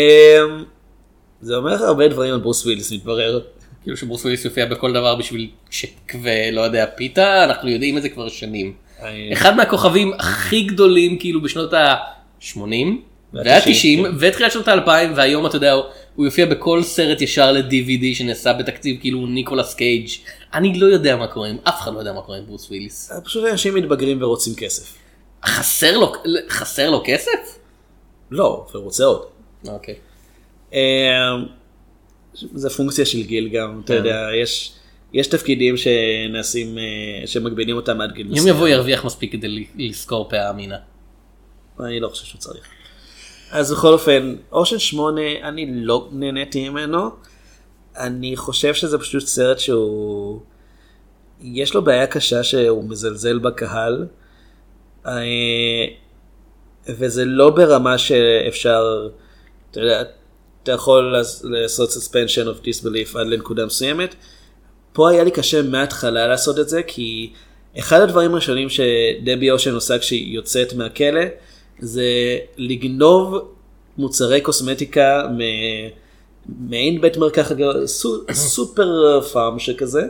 זה 1.41 1.55
אומר 1.55 1.83
הרבה 1.85 2.07
דברים 2.07 2.33
על 2.33 2.39
ברוס 2.39 2.65
וויליס 2.65 2.91
מתברר. 2.91 3.39
כאילו 3.85 3.97
שברוס 3.97 4.21
וויליס 4.21 4.45
יופיע 4.45 4.65
בכל 4.65 4.93
דבר 4.93 5.15
בשביל 5.15 5.49
צ'ק 5.71 6.15
ולא 6.21 6.61
יודע 6.61 6.85
פיתה 6.85 7.43
אנחנו 7.43 7.69
יודעים 7.69 7.97
את 7.97 8.01
זה 8.01 8.09
כבר 8.09 8.29
שנים. 8.29 8.73
אחד 9.33 9.55
מהכוכבים 9.55 10.13
הכי 10.13 10.63
גדולים 10.63 11.19
כאילו 11.19 11.41
בשנות 11.41 11.73
ה-80 11.73 12.57
וה-90 13.33 14.03
כן. 14.03 14.11
ותחילת 14.19 14.51
שנות 14.51 14.67
ה-2000 14.67 14.89
והיום 15.15 15.45
אתה 15.45 15.55
יודע 15.55 15.73
הוא 16.15 16.25
יופיע 16.25 16.45
בכל 16.45 16.83
סרט 16.83 17.21
ישר 17.21 17.51
ל-DVD 17.51 18.15
שנעשה 18.15 18.53
בתקציב 18.53 18.97
כאילו 19.01 19.27
ניקולס 19.27 19.73
קייג' 19.73 20.07
אני 20.53 20.79
לא 20.79 20.85
יודע 20.85 21.15
מה 21.15 21.27
קורה 21.27 21.47
עם 21.47 21.57
אף 21.63 21.81
אחד 21.81 21.93
לא 21.93 21.99
יודע 21.99 22.13
מה 22.13 22.21
קורה 22.21 22.37
עם 22.37 22.45
ברוס 22.45 22.69
וויליס. 22.69 23.11
פשוט 23.23 23.45
אנשים 23.51 23.75
מתבגרים 23.75 24.21
ורוצים 24.21 24.53
כסף. 24.55 24.97
חסר 25.45 25.97
לו 25.97 26.13
חסר 26.49 26.89
לו 26.89 27.03
כסף? 27.05 27.59
לא, 28.31 28.65
הוא 28.73 28.81
רוצה 28.81 29.03
עוד. 29.03 29.25
אוקיי. 29.67 29.95
זה 32.35 32.69
פונקציה 32.69 33.05
של 33.05 33.23
גיל 33.23 33.49
גם, 33.49 33.81
אתה 33.85 33.93
כן. 33.93 33.97
יודע, 33.97 34.27
יש, 34.41 34.73
יש 35.13 35.27
תפקידים 35.27 35.75
שנעשים, 35.77 36.77
אה, 36.77 37.27
שמגבילים 37.27 37.75
אותם 37.75 38.01
עד 38.01 38.11
גיל 38.11 38.37
יום 38.37 38.47
יבוא 38.47 38.67
ירוויח 38.67 39.05
מספיק 39.05 39.31
כדי 39.31 39.47
ל- 39.47 39.63
לשכור 39.75 40.29
פאה 40.29 40.49
אמינה. 40.49 40.77
אני 41.79 41.99
לא 41.99 42.07
חושב 42.09 42.25
שהוא 42.25 42.39
צריך. 42.39 42.65
אז 43.51 43.71
בכל 43.71 43.93
אופן, 43.93 44.35
אושן 44.51 44.79
8, 44.79 45.21
אני 45.43 45.85
לא 45.85 46.09
נהניתי 46.11 46.69
ממנו. 46.69 47.09
אני 47.97 48.35
חושב 48.35 48.73
שזה 48.73 48.97
פשוט 48.97 49.23
סרט 49.23 49.59
שהוא... 49.59 50.39
יש 51.41 51.73
לו 51.73 51.83
בעיה 51.83 52.07
קשה 52.07 52.43
שהוא 52.43 52.89
מזלזל 52.89 53.39
בקהל. 53.39 54.07
אה, 55.05 55.11
וזה 56.87 57.25
לא 57.25 57.49
ברמה 57.49 57.97
שאפשר, 57.97 59.07
אתה 59.71 59.79
יודע, 59.79 60.03
אתה 60.65 60.73
יכול 60.73 61.11
לעש- 61.17 61.41
לעשות 61.43 61.89
suspension 61.89 62.45
of 62.47 62.65
disbelief 62.65 63.17
עד 63.19 63.27
לנקודה 63.27 63.65
מסוימת. 63.65 64.15
פה 64.93 65.09
היה 65.09 65.23
לי 65.23 65.31
קשה 65.31 65.61
מההתחלה 65.61 66.27
לעשות 66.27 66.59
את 66.59 66.69
זה, 66.69 66.83
כי 66.83 67.29
אחד 67.79 68.01
הדברים 68.01 68.31
הראשונים 68.31 68.67
שדבי 68.69 69.51
אושן 69.51 69.73
עושה 69.73 69.99
כשהיא 69.99 70.35
יוצאת 70.35 70.73
מהכלא, 70.73 71.21
זה 71.79 72.03
לגנוב 72.57 73.51
מוצרי 73.97 74.41
קוסמטיקה 74.41 75.27
מעין 76.59 77.01
בית 77.01 77.17
מרקחת 77.17 77.55
סופר 78.31 79.21
פארם 79.21 79.59
שכזה, 79.59 80.03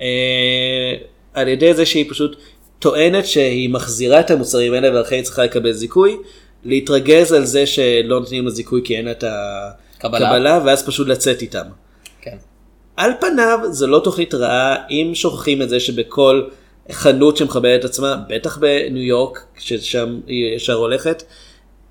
אה, 0.00 0.94
על 1.34 1.48
ידי 1.48 1.74
זה 1.74 1.86
שהיא 1.86 2.10
פשוט 2.10 2.36
טוענת 2.78 3.26
שהיא 3.26 3.70
מחזירה 3.70 4.20
את 4.20 4.30
המוצרים 4.30 4.72
האלה 4.74 4.90
ולכן 4.98 5.16
היא 5.16 5.24
צריכה 5.24 5.44
לקבל 5.44 5.72
זיכוי, 5.72 6.16
להתרגז 6.64 7.32
על 7.32 7.44
זה 7.44 7.66
שלא 7.66 8.20
נותנים 8.20 8.44
לה 8.44 8.50
זיכוי 8.50 8.80
כי 8.84 8.96
אין 8.96 9.10
את 9.10 9.24
קבלה. 9.98 10.28
הקבלה, 10.28 10.60
ואז 10.64 10.86
פשוט 10.86 11.08
לצאת 11.08 11.42
איתם. 11.42 11.64
כן. 12.20 12.36
על 12.96 13.10
פניו 13.20 13.58
זה 13.70 13.86
לא 13.86 14.00
תוכנית 14.04 14.34
רעה 14.34 14.76
אם 14.90 15.10
שוכחים 15.14 15.62
את 15.62 15.68
זה 15.68 15.80
שבכל 15.80 16.42
חנות 16.92 17.36
שמכבדת 17.36 17.80
את 17.80 17.84
עצמה, 17.84 18.16
בטח 18.28 18.58
בניו 18.58 19.02
יורק, 19.02 19.44
ששם 19.58 20.20
היא 20.26 20.56
ישר 20.56 20.74
הולכת, 20.74 21.22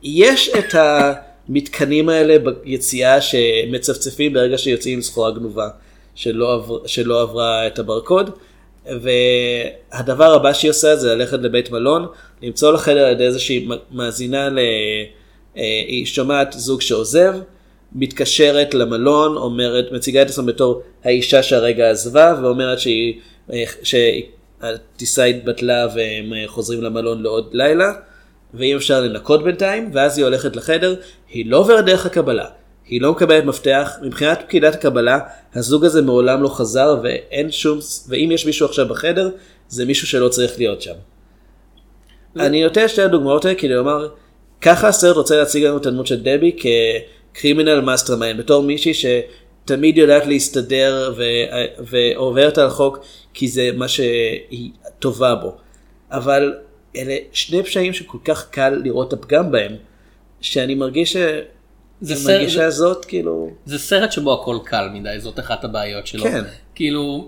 יש 0.03 0.49
את 0.49 0.75
המתקנים 0.75 2.09
האלה 2.09 2.37
ביציאה 2.39 3.21
שמצפצפים 3.21 4.33
ברגע 4.33 4.57
שיוצאים 4.57 4.93
עם 4.93 5.01
סחורה 5.01 5.31
גנובה 5.31 5.69
שלא, 6.15 6.53
עבר, 6.53 6.87
שלא 6.87 7.21
עברה 7.21 7.67
את 7.67 7.79
הברקוד. 7.79 8.29
והדבר 8.85 10.33
הבא 10.33 10.53
שהיא 10.53 10.71
עושה 10.71 10.95
זה 10.95 11.15
ללכת 11.15 11.39
לבית 11.39 11.71
מלון, 11.71 12.07
למצוא 12.41 12.71
לה 12.71 12.77
חדר 12.77 13.05
על 13.05 13.11
ידי 13.11 13.23
איזושהי 13.23 13.67
מאזינה, 13.91 14.49
ל... 14.49 14.59
אה, 15.57 15.83
היא 15.87 16.05
שומעת 16.05 16.53
זוג 16.57 16.81
שעוזב, 16.81 17.33
מתקשרת 17.95 18.73
למלון, 18.73 19.37
אומרת, 19.37 19.91
מציגה 19.91 20.21
את 20.21 20.29
עצמה 20.29 20.45
בתור 20.45 20.81
האישה 21.03 21.43
שהרגע 21.43 21.89
עזבה, 21.89 22.35
ואומרת 22.41 22.79
שהיא, 22.79 23.19
אה, 24.63 24.73
התבטלה 25.29 25.87
והם 25.95 26.33
אה, 26.33 26.43
חוזרים 26.47 26.81
למלון 26.81 27.23
לעוד 27.23 27.49
לילה, 27.53 27.93
ואם 28.53 28.75
אפשר 28.75 29.01
לנקות 29.01 29.43
בינתיים, 29.43 29.89
ואז 29.93 30.17
היא 30.17 30.25
הולכת 30.25 30.55
לחדר, 30.55 30.95
היא 31.29 31.45
לא 31.45 31.57
עוברת 31.57 31.85
דרך 31.85 32.05
הקבלה, 32.05 32.45
היא 32.91 33.01
לא 33.01 33.11
מקבלת 33.11 33.45
מפתח, 33.45 33.97
מבחינת 34.01 34.41
פקידת 34.41 34.75
הקבלה, 34.75 35.19
הזוג 35.55 35.85
הזה 35.85 36.01
מעולם 36.01 36.43
לא 36.43 36.47
חזר, 36.47 36.99
ואין 37.03 37.51
שום, 37.51 37.79
ואם 38.07 38.29
יש 38.31 38.45
מישהו 38.45 38.65
עכשיו 38.65 38.87
בחדר, 38.87 39.29
זה 39.69 39.85
מישהו 39.85 40.07
שלא 40.07 40.29
צריך 40.29 40.57
להיות 40.57 40.81
שם. 40.81 40.93
אני 42.39 42.63
נותן 42.63 42.87
שתי 42.87 43.01
הדוגמאות 43.01 43.45
האלה 43.45 43.57
כדי 43.57 43.73
לומר 43.73 44.09
ככה 44.61 44.87
הסרט 44.87 45.15
רוצה 45.15 45.37
להציג 45.37 45.63
לנו 45.63 45.77
את 45.77 45.85
הדמות 45.85 46.07
של 46.07 46.21
דבי 46.23 46.51
כ 47.33 47.81
criminal 47.81 48.15
mastermind, 48.15 48.39
בתור 48.39 48.63
מישהי 48.63 48.93
שתמיד 48.93 49.97
יודעת 49.97 50.25
להסתדר 50.25 51.13
ו... 51.17 51.23
ועוברת 51.79 52.57
על 52.57 52.67
החוק 52.67 52.99
כי 53.33 53.47
זה 53.47 53.69
מה 53.75 53.87
שהיא 53.87 54.71
טובה 54.99 55.35
בו. 55.35 55.55
אבל 56.11 56.53
אלה 56.95 57.15
שני 57.31 57.63
פשעים 57.63 57.93
שכל 57.93 58.17
כך 58.25 58.49
קל 58.49 58.81
לראות 58.83 59.07
את 59.07 59.13
הפגם 59.13 59.51
בהם, 59.51 59.75
שאני 60.41 60.75
מרגיש 60.75 61.13
ש... 61.13 61.17
זה 62.01 62.15
סרט- 62.15 62.49
זה- 62.49 62.65
הזאת 62.65 63.05
כאילו, 63.05 63.49
זה 63.65 63.79
סרט 63.79 64.11
שבו 64.11 64.33
הכל 64.33 64.57
קל 64.63 64.89
מדי, 64.93 65.09
זאת 65.19 65.39
אחת 65.39 65.63
הבעיות 65.63 66.07
שלו. 66.07 66.23
כן. 66.23 66.41
כאילו, 66.75 67.27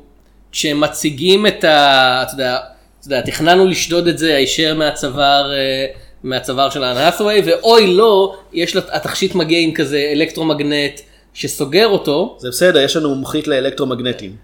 כשהם 0.51 0.79
מציגים 0.81 1.47
את 1.47 1.63
ה... 1.63 2.23
אתה 2.23 2.33
יודע, 2.33 2.57
אתה 2.99 3.07
יודע, 3.07 3.21
תכננו 3.21 3.67
לשדוד 3.67 4.07
את 4.07 4.17
זה 4.17 4.35
הישר 4.35 4.75
מהצוואר, 4.75 5.53
אה, 5.53 5.85
מהצוואר 6.23 6.69
של 6.69 6.83
האן 6.83 6.97
האסווי, 6.97 7.41
ואוי 7.45 7.87
לא, 7.93 8.35
יש 8.53 8.75
לה, 8.75 8.81
התכשיט 8.91 9.35
מגיע 9.35 9.59
עם 9.59 9.73
כזה 9.73 10.09
אלקטרומגנט 10.11 10.99
שסוגר 11.33 11.87
אותו, 11.87 12.35
זה 12.39 12.49
בסדר, 12.49 12.79
יש 12.79 12.95
לנו 12.95 13.15
מומחית 13.15 13.47
לאלקטרומגנטים. 13.47 14.35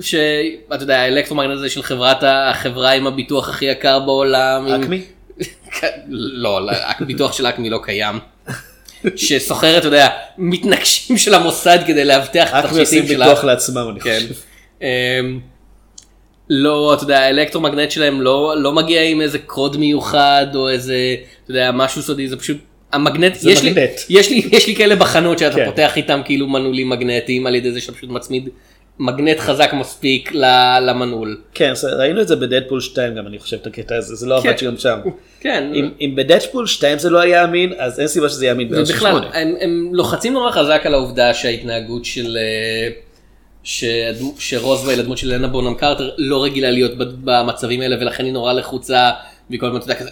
שאתה 0.00 0.34
יודע, 0.82 0.98
האלקטרומגנט 1.00 1.52
הזה 1.52 1.70
של 1.70 1.82
חברת 1.82 2.18
החברה 2.26 2.90
עם 2.92 3.06
הביטוח 3.06 3.48
הכי 3.48 3.64
יקר 3.64 3.98
בעולם. 4.00 4.66
עם- 4.66 4.82
אקמי? 4.82 5.02
כן, 5.80 5.88
לא, 6.44 6.66
לא, 6.66 6.72
הביטוח 7.00 7.32
של 7.32 7.46
אקמי 7.46 7.70
לא 7.70 7.78
קיים. 7.82 8.18
שסוחרת, 9.16 9.78
אתה 9.78 9.86
יודע, 9.86 10.08
מתנגשים 10.38 11.18
של 11.18 11.34
המוסד 11.34 11.78
כדי 11.86 12.04
לאבטח 12.04 12.50
את 12.50 12.64
עושים 12.64 12.80
התכשיטים 12.80 13.08
שלה. 13.08 13.26
ביטוח 13.26 13.44
לעצמם, 13.44 13.88
אני 13.90 14.00
כן. 14.00 14.18
חושב. 14.20 14.34
אמ, 14.82 15.40
לא, 16.50 16.94
אתה 16.94 17.04
יודע, 17.04 17.20
האלקטרומגנט 17.20 17.90
שלהם 17.90 18.20
לא, 18.20 18.54
לא 18.58 18.72
מגיע 18.72 19.02
עם 19.02 19.20
איזה 19.20 19.38
קוד 19.38 19.76
מיוחד 19.76 20.46
או 20.54 20.68
איזה, 20.68 21.16
אתה 21.44 21.50
יודע, 21.50 21.70
משהו 21.72 22.02
סודי, 22.02 22.28
זה 22.28 22.36
פשוט, 22.36 22.56
המגנט, 22.92 23.34
זה 23.34 23.50
יש 23.50 23.62
לי, 23.62 23.70
מגנט. 23.70 23.90
יש 24.08 24.30
לי, 24.30 24.48
יש 24.52 24.66
לי 24.66 24.76
כאלה 24.76 24.96
בחנות 24.96 25.38
שאתה 25.38 25.56
כן. 25.56 25.66
פותח 25.66 25.96
איתם 25.96 26.20
כאילו 26.24 26.46
מנעולים 26.46 26.88
מגנטיים 26.88 27.46
על 27.46 27.54
ידי 27.54 27.72
זה 27.72 27.80
שאתה 27.80 27.92
פשוט 27.92 28.10
מצמיד 28.10 28.48
מגנט 28.98 29.38
חזק 29.38 29.70
מספיק 29.72 30.32
למנעול. 30.80 31.40
כן, 31.54 31.72
ראינו 31.98 32.20
את 32.20 32.28
זה 32.28 32.36
בדדפול 32.36 32.80
2 32.80 33.14
גם, 33.14 33.26
אני 33.26 33.38
חושב, 33.38 33.56
את 33.56 33.66
הקטע 33.66 33.96
הזה, 33.96 34.14
זה 34.14 34.26
לא 34.26 34.40
כן. 34.42 34.48
עבד 34.48 34.58
שגם 34.58 34.76
שם. 34.78 34.98
כן, 35.40 35.70
אם- 35.74 35.90
אם 36.00 36.12
בדדפול 36.16 36.66
2 36.66 36.98
זה 36.98 37.10
לא 37.10 37.18
היה 37.18 37.44
אמין, 37.44 37.72
אז 37.78 38.00
אין 38.00 38.08
סיבה 38.08 38.28
שזה 38.28 38.44
יהיה 38.44 38.52
אמין 38.54 38.68
בארץ 38.68 38.90
ובכלל, 38.90 39.10
שמונה. 39.10 39.26
הם, 39.34 39.54
הם 39.60 39.90
לוחצים 39.92 40.32
נורא 40.32 40.50
חזק 40.50 40.82
על 40.84 40.94
העובדה 40.94 41.34
שההתנהגות 41.34 42.04
של... 42.04 42.36
אה, 42.40 42.88
שהדמו- 43.64 44.34
שרוזוול, 44.38 45.00
הדמות 45.00 45.18
של 45.18 45.34
לנה 45.34 45.48
בונם 45.48 45.74
קרטר, 45.74 46.10
לא 46.18 46.44
רגילה 46.44 46.70
להיות 46.70 46.92
במצבים 47.24 47.80
האלה, 47.80 47.96
ולכן 48.00 48.24
היא 48.24 48.32
נורא 48.32 48.52
לחוצה, 48.52 49.10
והיא 49.50 49.60
כל 49.60 49.66
הזמן, 49.66 49.78
אתה 49.80 49.92
יודע, 49.92 50.00
כזה, 50.00 50.10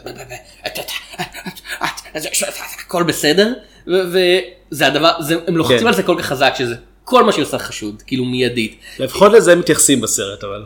הכל 2.86 3.02
בסדר, 3.02 3.52
וזה 3.86 4.86
הדבר, 4.86 5.10
זה- 5.20 5.34
הם 5.46 5.56
לוחצים 5.56 5.78
כן. 5.80 5.86
על 5.86 5.94
זה 5.94 6.02
כל 6.02 6.16
כך 6.18 6.26
חזק 6.26 6.54
שזה 6.58 6.74
כל 7.08 7.24
מה 7.24 7.32
שהיא 7.32 7.42
עושה 7.42 7.58
חשוד, 7.58 8.02
כאילו 8.06 8.24
מיידית. 8.24 8.76
לפחות 8.98 9.32
לזה 9.32 9.52
הם 9.52 9.58
מתייחסים 9.58 10.00
בסרט, 10.00 10.44
אבל. 10.44 10.62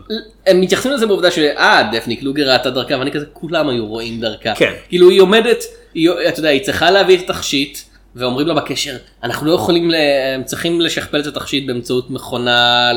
הם 0.47 0.61
מתייחסים 0.61 0.93
לזה 0.93 1.07
בעובדה 1.07 1.31
שאה 1.31 1.89
דפני 1.93 2.17
קלוגר 2.17 2.53
ראתה 2.53 2.71
דרכה 2.71 2.95
ואני 2.99 3.13
כזה 3.13 3.27
כולם 3.33 3.69
היו 3.69 3.87
רואים 3.87 4.21
דרכה. 4.21 4.55
כן. 4.55 4.73
כאילו 4.89 5.11
היא 5.11 5.21
עומדת, 5.21 5.65
היא, 5.95 6.11
אתה 6.29 6.39
יודע, 6.39 6.49
היא 6.49 6.63
צריכה 6.63 6.91
להביא 6.91 7.19
את 7.19 7.31
התכשיט 7.31 7.79
ואומרים 8.17 8.47
לה 8.47 8.55
בקשר 8.55 8.97
אנחנו 9.23 9.47
לא 9.47 9.53
יכולים. 9.53 9.91
הם 10.35 10.45
צריכים 10.45 10.81
לשכפל 10.81 11.21
את 11.21 11.27
התכשיט 11.27 11.67
באמצעות 11.67 12.11
מכונה 12.11 12.91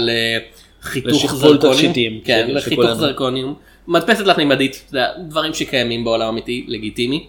לחיתוך 0.84 1.36
זרקונים. 1.36 1.94
כן, 1.94 2.14
כן, 2.24 2.48
לחיתוך 2.50 2.94
זרקונים. 2.94 3.54
מדפסת 3.88 4.24
תלת 4.24 4.38
מימדית, 4.38 4.92
דברים 5.28 5.54
שקיימים 5.54 6.04
בעולם 6.04 6.28
אמיתי, 6.28 6.66
לגיטימי. 6.68 7.28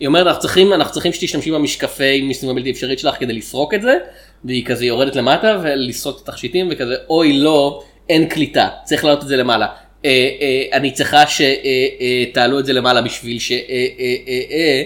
היא 0.00 0.08
אומרת 0.08 0.26
אנחנו 0.26 0.40
צריכים, 0.40 0.72
אנחנו 0.72 0.92
צריכים 0.92 1.12
שתשתמשי 1.12 1.50
במשקפי 1.50 2.22
משימה 2.22 2.54
בלתי 2.54 2.70
אפשרית 2.70 2.98
שלך 2.98 3.14
כדי 3.20 3.32
לסרוק 3.32 3.74
את 3.74 3.82
זה, 3.82 3.98
והיא 4.44 4.64
כזה 4.66 4.86
יורדת 4.86 5.16
למטה 5.16 5.58
ולסרוק 5.62 6.20
את 6.22 6.28
התכשיטים 6.28 6.68
וכזה 6.70 6.94
אוי 7.10 7.38
לא, 7.38 7.82
אין 8.08 8.28
קליטה, 8.28 8.68
צריך 8.84 9.04
להעלות 9.04 9.22
את 9.22 9.28
זה 9.28 9.36
למעלה. 9.36 9.66
אה, 10.04 10.10
אה, 10.40 10.76
אני 10.76 10.92
צריכה 10.92 11.24
שתעלו 11.26 12.58
את 12.58 12.66
זה 12.66 12.72
למעלה 12.72 13.02
בשביל 13.02 13.38
ש... 13.38 13.52
אה, 13.52 13.56
אה, 13.58 13.86
אה, 14.28 14.40
אה, 14.50 14.82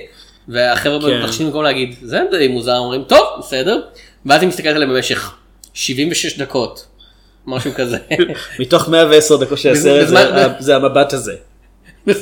והחבר'ה 0.48 1.10
כן. 1.10 1.22
בתכשיטים 1.22 1.46
במקום 1.46 1.62
להגיד 1.62 1.94
זה 2.02 2.20
די 2.30 2.48
מוזר, 2.48 2.76
אומרים 2.78 3.04
טוב 3.04 3.20
בסדר, 3.38 3.80
ואז 4.26 4.40
היא 4.40 4.48
מסתכלת 4.48 4.74
עליהם 4.76 4.90
במשך 4.94 5.34
76 5.74 6.38
דקות, 6.38 6.86
משהו 7.46 7.72
כזה. 7.74 7.98
מתוך 8.60 8.88
110 8.88 9.36
דקות 9.36 9.58
של 9.58 9.72
הסרט 9.72 10.08
זה- 10.08 10.46
זה 10.58 10.76
המבט 10.76 11.12
הזה. 11.12 11.34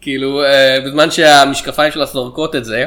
כאילו 0.00 0.42
אה, 0.44 0.78
בזמן 0.86 1.10
שהמשקפיים 1.10 1.92
שלה 1.92 2.06
סורקות 2.06 2.56
את 2.56 2.64
זה 2.64 2.84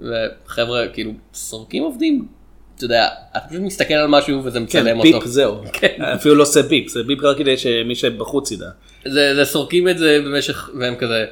וחבר'ה 0.00 0.88
כאילו 0.94 1.10
סורקים 1.34 1.82
עובדים 1.82 2.26
אתה 2.76 2.84
יודע 2.84 3.08
אתה 3.30 3.40
פשוט 3.48 3.60
מסתכל 3.60 3.94
על 3.94 4.06
משהו 4.06 4.44
וזה 4.44 4.58
כן, 4.58 4.64
מצלם 4.64 5.02
ביפ 5.02 5.14
אותו 5.14 5.28
זהו. 5.28 5.56
כן. 5.72 6.02
אפילו 6.02 6.34
לא 6.34 6.42
עושה 6.42 6.62
ביפ, 6.62 6.88
זה 6.88 7.02
ביפ 7.02 7.24
רק 7.24 7.38
כדי 7.38 7.56
שמי 7.56 7.94
שבחוץ 7.94 8.50
ידע. 8.50 8.68
זה, 9.04 9.34
זה 9.34 9.44
סורקים 9.44 9.88
את 9.88 9.98
זה 9.98 10.20
במשך 10.24 10.70
והם 10.80 10.94
כזה 10.96 11.24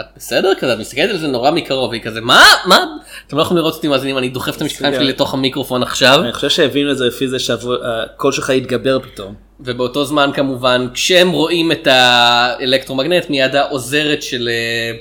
את 0.00 0.04
בסדר 0.16 0.52
כזה 0.54 0.72
את 0.72 0.78
מסתכלת 0.78 1.10
על 1.10 1.18
זה 1.18 1.26
נורא 1.26 1.50
מקרוב 1.50 1.90
והיא 1.90 2.02
כזה 2.02 2.20
מה 2.20 2.44
מה 2.66 2.84
אתם 3.26 3.36
לא 3.36 3.42
יכולים 3.42 3.58
לראות 3.58 3.74
אותי 3.74 3.88
מאזינים 3.88 4.18
אני 4.18 4.28
דוחף 4.28 4.56
את 4.56 4.62
המשקפיים 4.62 4.94
שלי 4.94 5.04
לתוך 5.04 5.34
המיקרופון 5.34 5.82
עכשיו 5.82 6.20
אני 6.22 6.32
חושב 6.32 6.48
שהבינו 6.48 6.90
את 6.90 6.98
זה 6.98 7.06
לפי 7.06 7.28
זה 7.28 7.38
שהקול 7.38 8.32
שלך 8.32 8.48
יתגבר 8.48 8.98
פתאום. 9.00 9.34
ובאותו 9.60 10.04
זמן 10.04 10.30
כמובן 10.34 10.86
כשהם 10.94 11.30
רואים 11.30 11.72
את 11.72 11.86
האלקטרומגנט 11.86 13.30
מיד 13.30 13.56
העוזרת 13.56 14.22
של 14.22 14.48
אה, 14.48 14.96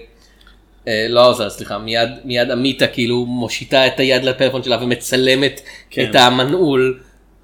לא 1.09 1.19
העוזרת 1.21 1.51
סליחה 1.51 1.77
מיד 1.77 2.09
מיד 2.25 2.51
אמיתה 2.51 2.87
כאילו 2.87 3.25
מושיטה 3.25 3.87
את 3.87 3.99
היד 3.99 4.23
לפלאפון 4.23 4.63
שלה 4.63 4.77
ומצלמת 4.81 5.61
כן. 5.89 6.07
את 6.09 6.15
המנעול. 6.15 6.99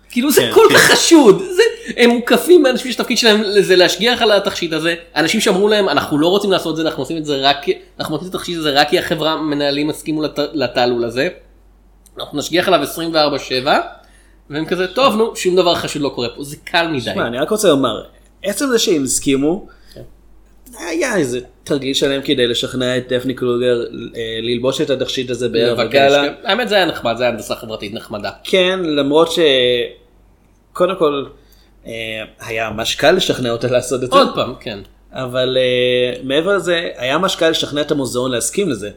כאילו 0.10 0.32
זה 0.32 0.42
כן, 0.42 0.52
כל 0.54 0.66
כן. 0.70 0.76
כך 0.76 0.82
חשוד 0.92 1.40
זה 1.56 1.64
הם 1.98 2.10
מוקפים 2.10 2.64
באנשים 2.64 2.92
שהתפקיד 2.92 3.18
שלהם 3.18 3.42
זה 3.60 3.76
להשגיח 3.76 4.22
על 4.22 4.32
התכשיט 4.32 4.74
הזה 4.74 4.96
אנשים 5.16 5.42
שאמרו 5.42 5.68
להם 5.68 5.90
אנחנו 5.90 6.18
לא 6.18 6.28
רוצים 6.28 6.52
לעשות 6.52 6.72
את 6.72 6.78
זה 6.78 6.90
אנחנו 6.90 7.04
עושים 7.04 7.18
את 7.18 7.26
זה 7.26 7.36
רק 7.38 7.58
אנחנו 8.00 8.16
עושים 8.16 8.30
את 8.30 8.36
התכשיט 8.36 8.58
הזה 8.58 8.70
רק 8.72 8.90
כי 8.90 9.00
החברה 9.00 9.42
מנהלים 9.42 9.90
הסכימו 9.90 10.22
לת- 10.22 10.40
לתעלול 10.54 11.04
הזה. 11.06 11.30
אנחנו 12.20 12.38
נשגיח 12.38 12.68
עליו 12.68 12.84
24/7 12.84 13.68
והם 14.50 14.66
כזה 14.66 14.88
טוב 14.88 15.16
נו 15.16 15.36
שום 15.36 15.56
דבר 15.56 15.76
חשוד 15.76 16.02
לא 16.02 16.10
קורה 16.10 16.28
פה 16.36 16.44
זה 16.44 16.56
קל 16.64 16.88
מדי. 16.88 17.02
שמע, 17.02 17.28
אני 17.28 17.38
רק 17.38 17.50
רוצה 17.50 17.68
לומר, 17.68 18.04
עצם 18.44 18.66
זה 18.72 18.80
שהם 18.80 19.04
הסכימו. 19.04 19.68
היה 20.80 21.18
איזה 21.18 21.40
תרגיל 21.64 21.94
שלהם 21.94 22.22
כדי 22.22 22.48
לשכנע 22.48 22.98
את 22.98 23.14
דפני 23.14 23.34
קלוגר 23.34 23.84
אה, 24.16 24.40
ללבוש 24.42 24.82
את 24.82 24.90
התכשיט 24.90 25.30
הזה 25.30 25.50
בערב. 25.50 25.80
הגאלה. 25.80 26.34
האמת 26.44 26.70
זה 26.70 26.76
היה 26.76 26.86
נחמד 26.86 27.18
זה 27.18 27.24
היה 27.24 27.32
הנדסה 27.32 27.56
חברתית 27.56 27.94
נחמדה. 27.94 28.32
כן, 28.44 28.80
למרות 28.84 29.32
ש... 29.32 29.40
קודם 30.74 30.96
כל, 30.96 31.26
אה, 31.88 31.92
היה 32.40 32.70
ממש 32.70 32.96
קל 32.96 33.12
לשכנע 33.12 33.52
אותה 33.52 33.68
לעשות 33.68 34.04
את 34.04 34.12
זה. 34.12 34.18
עוד 34.18 34.36
פעם 34.36 34.54
כן. 34.60 34.80
אבל 35.14 35.58
uh, 35.58 36.20
מעבר 36.24 36.56
לזה, 36.56 36.90
היה 36.98 37.18
ממש 37.18 37.36
קל 37.36 37.50
לשכנע 37.50 37.82
את 37.82 37.92
המוזיאון 37.92 38.32
להסכים 38.32 38.70
לזה. 38.70 38.90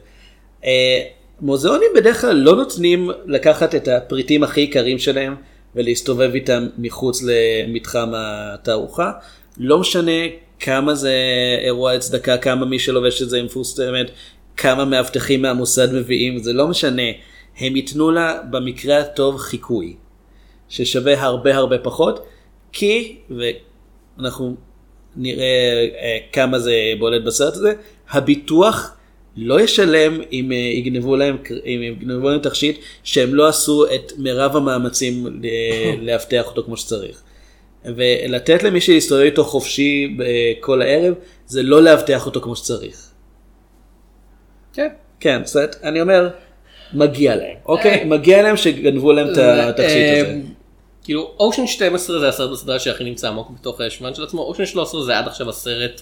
מוזיאונים 1.41 1.89
בדרך 1.97 2.21
כלל 2.21 2.37
לא 2.37 2.57
נותנים 2.57 3.11
לקחת 3.27 3.75
את 3.75 3.89
הפריטים 3.89 4.43
הכי 4.43 4.61
יקרים 4.61 4.99
שלהם 4.99 5.37
ולהסתובב 5.75 6.31
איתם 6.35 6.67
מחוץ 6.79 7.23
למתחם 7.23 8.13
התערוכה. 8.15 9.13
לא 9.59 9.79
משנה 9.79 10.13
כמה 10.61 10.95
זה 10.95 11.15
אירוע 11.65 11.93
הצדקה, 11.93 12.39
כמה 12.39 12.67
מי 12.67 12.79
שלובש 12.79 13.23
את 13.23 13.31
זה 13.31 13.37
היא 13.37 13.45
מפורסמת, 13.45 14.11
כמה 14.57 14.85
מאבטחים 14.85 15.43
מהמוסד 15.43 15.95
מביאים, 15.95 16.39
זה 16.39 16.53
לא 16.53 16.69
משנה. 16.69 17.03
הם 17.59 17.77
ייתנו 17.77 18.11
לה 18.11 18.41
במקרה 18.51 18.99
הטוב 18.99 19.39
חיקוי, 19.39 19.97
ששווה 20.69 21.23
הרבה 21.23 21.57
הרבה 21.57 21.79
פחות, 21.79 22.27
כי, 22.73 23.17
ואנחנו 23.31 24.57
נראה 25.17 25.87
אה, 26.01 26.19
כמה 26.33 26.59
זה 26.59 26.75
בולט 26.99 27.23
בסרט 27.23 27.55
הזה, 27.55 27.73
הביטוח 28.11 28.97
לא 29.37 29.61
ישלם 29.61 30.21
אם 30.33 30.53
אה, 30.53 30.57
יגנבו 30.57 31.17
להם, 31.17 31.37
אם 31.65 31.81
יגנבו 31.83 32.29
להם 32.29 32.41
תכשיט 32.41 32.79
שהם 33.05 33.35
לא 33.35 33.49
עשו 33.49 33.85
את 33.95 34.13
מירב 34.19 34.57
המאמצים 34.57 35.27
לאבטח 36.07 36.47
אותו 36.47 36.63
כמו 36.63 36.77
שצריך. 36.77 37.23
ולתת 37.85 38.63
למישהו 38.63 38.95
להסתובב 38.95 39.21
איתו 39.21 39.45
חופשי 39.45 40.17
אה, 40.21 40.53
כל 40.61 40.83
הערב, 40.83 41.15
זה 41.47 41.63
לא 41.63 41.83
לאבטח 41.83 42.27
אותו 42.27 42.41
כמו 42.41 42.57
שצריך. 42.57 43.11
כן. 44.73 44.89
כן, 45.21 45.45
זאת 45.45 45.57
אומרת, 45.57 45.77
אני 45.83 46.01
אומר, 46.01 46.29
מגיע 46.93 47.37
להם, 47.37 47.57
אוקיי? 47.67 48.01
אה. 48.01 48.05
מגיע 48.05 48.43
להם 48.43 48.57
שגנבו 48.57 49.13
להם 49.13 49.27
את 49.33 49.39
התכשיט 49.39 50.19
הזה. 50.19 50.31
אה, 50.31 50.41
כאילו 51.05 51.31
אושן 51.41 51.67
12 51.67 52.21
זה 52.21 52.29
הסרט 52.29 52.51
בסדרה 52.51 52.79
שהכי 52.79 53.05
נמצא 53.05 53.29
עמוק 53.29 53.51
בתוך 53.51 53.81
השבוען 53.81 54.15
של 54.15 54.25
עצמו 54.25 54.43
אושן 54.43 54.67
13 54.67 55.03
זה 55.03 55.19
עד 55.19 55.27
עכשיו 55.29 55.49
הסרט 55.49 56.01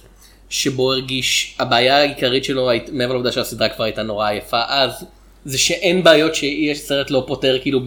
שבו 0.48 0.92
הרגיש 0.92 1.56
הבעיה 1.58 1.96
העיקרית 1.96 2.44
שלו 2.44 2.70
מעבר 2.92 3.12
לעובדה 3.12 3.32
שהסדרה 3.32 3.68
כבר 3.68 3.84
הייתה 3.84 4.02
נורא 4.02 4.32
יפה 4.32 4.62
אז 4.68 5.04
זה 5.44 5.58
שאין 5.58 6.04
בעיות 6.04 6.34
שיש 6.34 6.80
סרט 6.80 7.10
לא 7.10 7.24
פותר 7.26 7.58
כאילו 7.62 7.80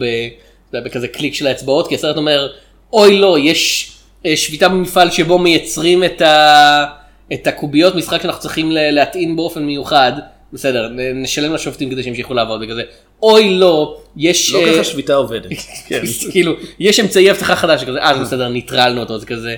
בכזה 0.72 1.08
קליק 1.08 1.34
של 1.34 1.46
האצבעות 1.46 1.88
כי 1.88 1.94
הסרט 1.94 2.16
אומר 2.16 2.48
אוי 2.92 3.18
לא 3.18 3.36
יש 3.38 3.92
אה, 4.26 4.36
שביתה 4.36 4.68
במפעל 4.68 5.10
שבו 5.10 5.38
מייצרים 5.38 6.04
את, 6.04 6.20
ה, 6.20 6.84
את 7.32 7.46
הקוביות 7.46 7.94
משחק 7.94 8.22
שאנחנו 8.22 8.40
צריכים 8.40 8.70
להטעין 8.72 9.36
באופן 9.36 9.62
מיוחד 9.62 10.12
בסדר, 10.52 10.88
נשלם 11.14 11.54
לשופטים 11.54 11.90
כדי 11.90 12.02
שימשיכו 12.02 12.34
לעבוד 12.34 12.60
וכזה, 12.64 12.82
אוי 13.22 13.50
לא, 13.50 13.96
יש, 14.16 14.52
לא 14.52 14.58
אה, 14.58 14.74
ככה 14.74 14.84
שביתה 14.84 15.14
עובדת. 15.14 15.50
כן. 15.88 16.00
כאילו, 16.32 16.52
יש 16.78 17.00
אמצעי 17.00 17.30
אבטחה 17.30 17.56
חדש, 17.56 17.84
כזה, 17.84 17.98
אה, 17.98 18.14
זה 18.14 18.20
בסדר, 18.20 18.48
ניטרלנו 18.48 19.00
אותו, 19.00 19.18
זה 19.18 19.26
כזה, 19.26 19.56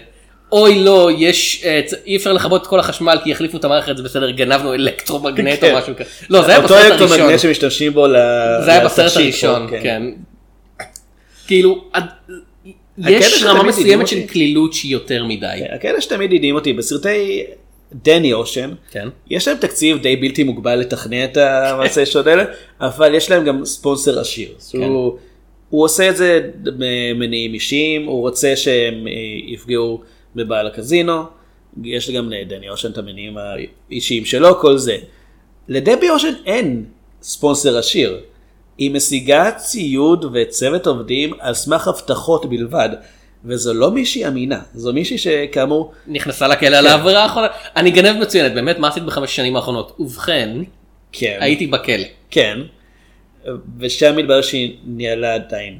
אוי 0.52 0.84
לא, 0.84 1.10
יש, 1.18 1.64
אה, 1.64 1.80
אי 2.06 2.16
אפשר 2.16 2.32
לכבות 2.32 2.62
את 2.62 2.66
כל 2.66 2.80
החשמל 2.80 3.18
כי 3.24 3.32
החליפו 3.32 3.56
את 3.56 3.64
המערכת, 3.64 3.96
זה 3.96 4.02
בסדר, 4.02 4.30
גנבנו 4.30 4.74
אלקטרומגנט 4.74 5.64
או 5.64 5.68
כן. 5.68 5.76
משהו 5.76 5.94
כזה, 5.96 6.10
לא, 6.30 6.42
זה 6.42 6.50
היה 6.50 6.56
אותו 6.56 6.74
בסרט 6.74 6.90
הראשון, 6.90 7.08
אלקטרומגנט 7.08 7.40
שמשתמשים 7.40 7.92
בו 7.92 8.06
ל... 8.06 8.16
זה 8.64 8.70
היה 8.70 8.84
בסרט 8.84 9.16
הראשון, 9.16 9.66
פה, 9.70 9.80
כן. 9.82 10.02
כאילו, 11.46 11.84
יש 13.06 13.42
רמה 13.42 13.62
מסוימת 13.62 14.08
של 14.08 14.26
קלילות 14.26 14.72
שהיא 14.72 14.92
יותר 14.92 15.24
מדי, 15.24 15.60
הכאלה 15.74 16.00
שתמיד 16.00 16.32
הדהים 16.32 16.54
אותי 16.54 16.72
בסרטי 16.72 17.44
דני 17.92 18.32
אושן. 18.32 18.70
כן. 18.90 19.08
יש 19.30 19.48
להם 19.48 19.56
תקציב 19.56 20.02
די 20.02 20.16
בלתי 20.16 20.44
מוגבל 20.44 20.76
לתכנן 20.76 21.24
את 21.24 21.36
המעשי 21.36 22.06
שוד 22.06 22.28
האלה, 22.28 22.44
אבל 22.80 23.14
יש 23.14 23.30
להם 23.30 23.44
גם 23.44 23.64
ספונסר 23.64 24.20
עשיר. 24.20 24.48
כן. 24.72 24.82
הוא, 24.82 25.16
הוא 25.70 25.84
עושה 25.84 26.08
את 26.08 26.16
זה 26.16 26.50
ממניעים 26.78 27.54
אישיים, 27.54 28.06
הוא 28.06 28.20
רוצה 28.20 28.56
שהם 28.56 29.06
אה, 29.06 29.12
יפגעו 29.46 30.00
בבעל 30.34 30.66
הקזינו, 30.66 31.22
יש 31.84 32.10
גם 32.10 32.30
לדני 32.30 32.68
אושן 32.68 32.90
את 32.90 32.98
המניעים 32.98 33.36
האישיים 33.90 34.24
שלו, 34.24 34.60
כל 34.60 34.78
זה. 34.78 34.96
לדבי 35.68 36.10
אושן 36.10 36.32
אין 36.46 36.84
ספונסר 37.22 37.78
עשיר. 37.78 38.20
היא 38.78 38.90
משיגה 38.90 39.50
ציוד 39.50 40.24
וצוות 40.32 40.86
עובדים 40.86 41.32
על 41.38 41.54
סמך 41.54 41.88
הבטחות 41.88 42.46
בלבד, 42.46 42.88
וזו 43.44 43.74
לא 43.74 43.90
מישהי 43.90 44.26
אמינה, 44.28 44.60
זו 44.74 44.92
מישהי 44.92 45.18
שכאמור 45.18 45.92
נכנסה 46.06 46.48
לכלא 46.48 46.76
על 46.76 46.86
העבירה 46.86 47.22
האחרונה, 47.22 47.46
אני 47.76 47.90
גנב 47.90 48.20
מצוינת, 48.20 48.54
באמת, 48.54 48.78
מה 48.78 48.88
עשית 48.88 49.02
בחמש 49.02 49.36
שנים 49.36 49.56
האחרונות? 49.56 49.96
ובכן, 49.98 50.50
כן. 51.12 51.38
הייתי 51.40 51.66
בכלא. 51.66 52.04
כן. 52.30 52.58
ושם 53.78 54.16
מתברר 54.16 54.42
שהיא 54.42 54.76
ניהלה 54.84 55.34
עדיין 55.34 55.78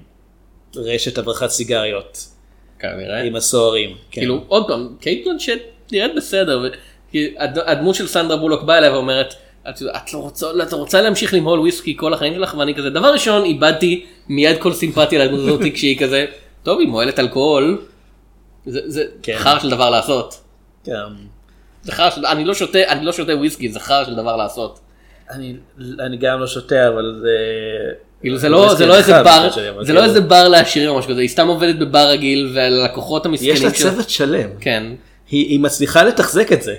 רשת 0.77 1.19
הברחת 1.19 1.51
סיגריות 1.51 2.27
כנראה. 2.79 3.23
עם 3.23 3.37
הסוהרים. 3.37 3.91
כן. 3.91 4.21
כאילו, 4.21 4.45
עוד 4.49 4.69
פעם, 4.69 4.97
קייט 5.01 5.27
בלנשט 5.27 5.59
נראית 5.93 6.13
בסדר, 6.17 6.69
הדמות 7.67 7.95
של 7.95 8.07
סנדרה 8.07 8.37
בולוק 8.37 8.63
באה 8.63 8.79
אליה 8.79 8.93
ואומרת, 8.93 9.35
את, 9.69 9.83
את 9.97 10.15
לא 10.15 10.19
רוצה, 10.19 10.47
את 10.63 10.73
רוצה 10.73 11.01
להמשיך 11.03 11.35
למהול 11.35 11.61
וויסקי 11.61 11.97
כל 11.97 12.15
החיים 12.15 12.35
שלך 12.35 12.55
ואני 12.59 12.75
כזה 12.75 12.91
דבר 12.91 13.13
ראשון 13.13 13.45
איבדתי 13.45 14.05
מיד 14.29 14.57
כל 14.59 14.73
סימפתיה 14.73 15.25
לדמות 15.25 15.41
הזאת 15.41 15.61
כשהיא 15.75 15.99
כזה 15.99 16.27
טוב 16.63 16.81
היא 16.81 16.89
מועלת 16.89 17.19
אלכוהול 17.19 17.79
זה, 18.67 18.81
זה 18.87 19.05
כן. 19.23 19.35
חרא 19.39 19.59
של 19.59 19.71
דבר 19.71 19.91
לעשות 19.91 20.41
כן. 20.85 20.93
זה 21.83 21.93
חרא 21.93 22.11
של 22.11 22.27
אני 22.27 22.45
לא 22.45 22.55
שותה 22.55 22.79
אני 22.89 23.05
לא 23.05 23.13
שותה 23.13 23.37
וויסקי 23.37 23.69
זה 23.69 23.81
חרא 23.81 24.05
של 24.05 24.15
דבר 24.15 24.37
לעשות 24.37 24.81
אני, 25.31 25.55
אני 26.01 26.17
גם 26.17 26.41
לא 26.41 26.47
שותה 26.47 26.89
אבל 26.89 27.21
זה... 27.23 27.29
כאילו 28.21 28.37
זה 28.39 28.49
לא 28.49 28.75
זה 28.75 28.87
לא 28.87 28.97
איזה 28.97 29.21
אחד 29.21 29.25
בר 29.25 29.51
זה 29.85 29.93
לא 29.93 30.05
איזה 30.05 30.21
בר 30.21 30.49
לעשירים 30.49 30.89
או 30.91 30.99
משהו 30.99 31.11
כזה 31.11 31.21
היא 31.21 31.29
סתם 31.29 31.49
עובדת 31.49 31.77
בבר 31.77 32.09
רגיל 32.09 32.53
והלקוחות 32.55 33.27
המסכנים 33.27 33.53
יש 33.55 33.63
לה 33.63 33.75
שלה- 33.75 33.91
צוות 33.91 34.11
שלם. 34.11 34.51
כן 34.61 34.83
היא, 35.31 35.47
היא 35.47 35.61
מצליחה 35.61 36.03
לתחזק 36.03 36.53
את 36.53 36.63
זה. 36.63 36.75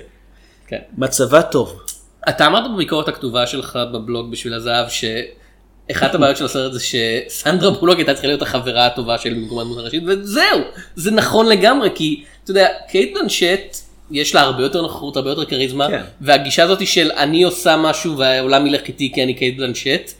כן. 0.66 0.78
מצבה 0.98 1.42
טוב. 1.42 1.80
אתה 2.28 2.46
אמרת 2.46 2.70
בביקורת 2.74 3.08
הכתובה 3.08 3.46
שלך 3.46 3.78
בבלוג 3.92 4.30
בשביל 4.30 4.54
הזהב 4.54 4.86
שאחת 4.88 6.14
הבעיות 6.14 6.36
של 6.36 6.44
הסרט 6.44 6.72
זה 6.72 6.80
שסנדרה 6.80 7.70
בולוג 7.70 7.96
הייתה 7.96 8.12
צריכה 8.12 8.26
להיות 8.26 8.42
החברה 8.42 8.86
הטובה 8.86 9.18
של 9.18 9.34
במקום 9.34 9.58
הדמות 9.58 9.78
הראשית 9.78 10.02
וזהו 10.06 10.60
זה 10.96 11.10
נכון 11.10 11.46
לגמרי 11.46 11.88
כי 11.94 12.24
אתה 12.44 12.50
יודע 12.50 12.68
קייט 12.88 13.14
בלנשט 13.14 13.76
יש 14.10 14.34
לה 14.34 14.40
הרבה 14.40 14.62
יותר 14.62 14.82
נוכחות 14.82 15.16
הרבה 15.16 15.30
יותר 15.30 15.44
כריזמה 15.44 15.88
כן. 15.88 16.02
והגישה 16.20 16.64
הזאת 16.64 16.86
של 16.86 17.10
אני 17.16 17.42
עושה 17.42 17.76
משהו 17.76 18.18
והעולם 18.18 18.66
ילך 18.66 18.88
איתי 18.88 19.12
כי 19.14 19.22
אני 19.22 19.34
קייט 19.34 19.56
בלנשט 19.56 20.10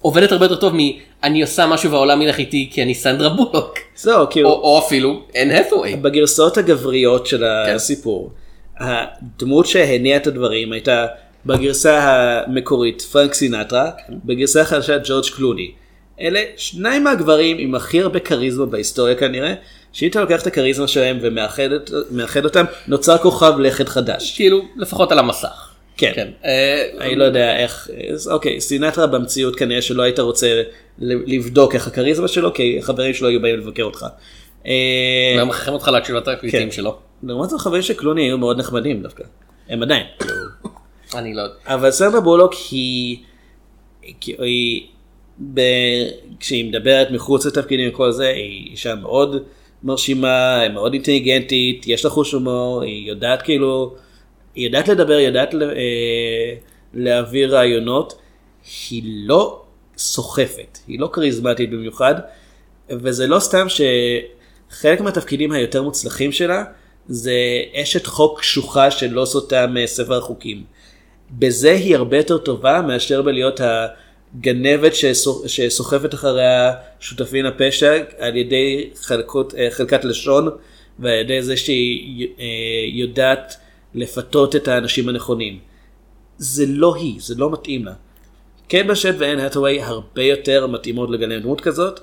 עובדת 0.00 0.32
הרבה 0.32 0.44
יותר 0.44 0.56
טוב 0.56 0.72
מ"אני 0.76 1.42
עושה 1.42 1.66
משהו 1.66 1.90
והעולם 1.90 2.22
ילך 2.22 2.38
איתי 2.38 2.70
כי 2.72 2.82
אני 2.82 2.94
סנדרה 2.94 3.28
בולוג 3.28 3.66
זהו, 3.96 4.26
כאילו, 4.30 4.48
או, 4.48 4.54
או 4.54 4.78
אפילו 4.78 5.22
אין 5.34 5.50
האת'ווי. 5.50 5.96
בגרסאות 5.96 6.56
הגבריות 6.56 7.26
של 7.26 7.44
כן. 7.66 7.74
הסיפור, 7.74 8.32
הדמות 8.78 9.66
שהניעה 9.66 10.16
את 10.16 10.26
הדברים 10.26 10.72
הייתה 10.72 11.06
בגרסה 11.46 12.00
המקורית 12.46 13.02
פרנק 13.02 13.34
סינטרה, 13.34 13.90
כן. 14.06 14.14
בגרסה 14.24 14.60
החדשה 14.60 14.98
ג'ורג' 15.04 15.24
קלוני. 15.36 15.72
אלה 16.20 16.40
שניים 16.56 17.04
מהגברים 17.04 17.56
עם 17.58 17.74
הכי 17.74 18.00
הרבה 18.00 18.20
כריזמה 18.20 18.66
בהיסטוריה 18.66 19.14
כנראה, 19.14 19.54
שאם 19.92 20.08
אתה 20.08 20.20
לוקח 20.20 20.42
את 20.42 20.46
הכריזמה 20.46 20.88
שלהם 20.88 21.18
ומאחד 21.22 22.44
אותם, 22.44 22.64
נוצר 22.88 23.18
כוכב 23.18 23.58
לכת 23.58 23.88
חדש. 23.88 24.36
כאילו 24.36 24.62
לפחות 24.76 25.12
על 25.12 25.18
המסך. 25.18 25.70
כן. 25.96 26.28
אה, 26.44 26.88
אני 27.00 27.16
לא 27.16 27.24
יודע 27.24 27.56
איך, 27.56 27.88
אוקיי, 28.30 28.60
סינטרה 28.60 29.06
במציאות 29.06 29.56
כנראה 29.56 29.82
שלא 29.82 30.02
היית 30.02 30.18
רוצה 30.18 30.62
לבדוק 30.98 31.74
איך 31.74 31.86
הכריזמה 31.86 32.28
שלו, 32.28 32.54
כי 32.54 32.78
חברים 32.82 33.14
שלו 33.14 33.28
היו 33.28 33.42
באים 33.42 33.58
לבקר 33.58 33.82
אותך. 33.82 34.06
אה, 34.66 34.72
והם 35.38 35.48
מכריחים 35.48 35.72
אותך 35.72 35.88
להקשיב 35.88 36.16
לתקליטים 36.16 36.68
כן. 36.68 36.70
שלו. 36.70 36.96
לעומת 37.22 37.50
זאת 37.50 37.60
חברים 37.60 37.82
של 37.82 37.94
קלוני 37.94 38.22
היו 38.22 38.38
מאוד 38.38 38.58
נחמדים 38.58 39.02
דווקא. 39.02 39.24
הם 39.68 39.82
עדיין. 39.82 40.06
אני 41.14 41.34
לא 41.34 41.42
יודע. 41.42 41.54
אבל 41.66 41.90
סנדרה 41.90 42.20
בולוק 42.20 42.52
היא, 42.70 43.18
היא, 44.38 44.86
ב, 45.54 45.60
כשהיא 46.40 46.68
מדברת 46.68 47.10
מחוץ 47.10 47.46
לתפקידים 47.46 47.90
וכל 47.90 48.12
זה, 48.12 48.28
היא 48.28 48.70
אישה 48.70 48.94
מאוד 48.94 49.42
מרשימה, 49.82 50.68
מאוד 50.72 50.92
אינטליגנטית, 50.92 51.84
יש 51.86 52.04
לה 52.04 52.10
חוש 52.10 52.32
הומור, 52.32 52.82
היא 52.82 53.08
יודעת 53.08 53.42
כאילו, 53.42 53.94
היא 54.54 54.66
יודעת 54.66 54.88
לדבר, 54.88 55.14
היא 55.16 55.26
יודעת 55.26 55.54
ל- 55.54 55.62
אה, 55.62 56.54
להעביר 56.94 57.54
רעיונות, 57.56 58.14
היא 58.90 59.02
לא 59.04 59.62
סוחפת, 59.98 60.78
היא 60.86 61.00
לא 61.00 61.08
כריזמטית 61.12 61.70
במיוחד, 61.70 62.14
וזה 62.90 63.26
לא 63.26 63.38
סתם 63.38 63.66
שחלק 63.68 65.00
מהתפקידים 65.00 65.52
היותר 65.52 65.82
מוצלחים 65.82 66.32
שלה 66.32 66.64
זה 67.08 67.32
אשת 67.74 68.06
חוק 68.06 68.40
קשוחה 68.40 68.90
שלא 68.90 69.24
סוטה 69.24 69.66
מספר 69.66 70.18
החוקים. 70.18 70.64
בזה 71.38 71.70
היא 71.72 71.96
הרבה 71.96 72.16
יותר 72.16 72.38
טובה 72.38 72.82
מאשר 72.82 73.22
בלהיות 73.22 73.60
הגנבת 73.60 74.94
שסו- 74.94 75.42
שסוחפת 75.46 76.14
אחריה 76.14 76.72
שותפים 77.00 77.44
לפשע 77.44 77.96
על 78.18 78.36
ידי 78.36 78.90
חלקות, 78.94 79.54
אה, 79.54 79.68
חלקת 79.70 80.04
לשון 80.04 80.48
ועל 80.98 81.14
ידי 81.14 81.42
זה 81.42 81.56
שהיא 81.56 82.28
אה, 82.38 82.44
יודעת 82.92 83.56
לפתות 83.94 84.56
את 84.56 84.68
האנשים 84.68 85.08
הנכונים. 85.08 85.58
זה 86.38 86.64
לא 86.68 86.94
היא, 86.94 87.14
זה 87.20 87.34
לא 87.38 87.50
מתאים 87.50 87.84
לה. 87.84 87.92
קייט 88.68 88.86
בשט 88.86 89.14
ואין 89.18 89.40
האטווי 89.40 89.82
הרבה 89.82 90.22
יותר 90.22 90.66
מתאימות 90.66 91.10
לגלם 91.10 91.40
דמות 91.42 91.60
כזאת. 91.60 92.00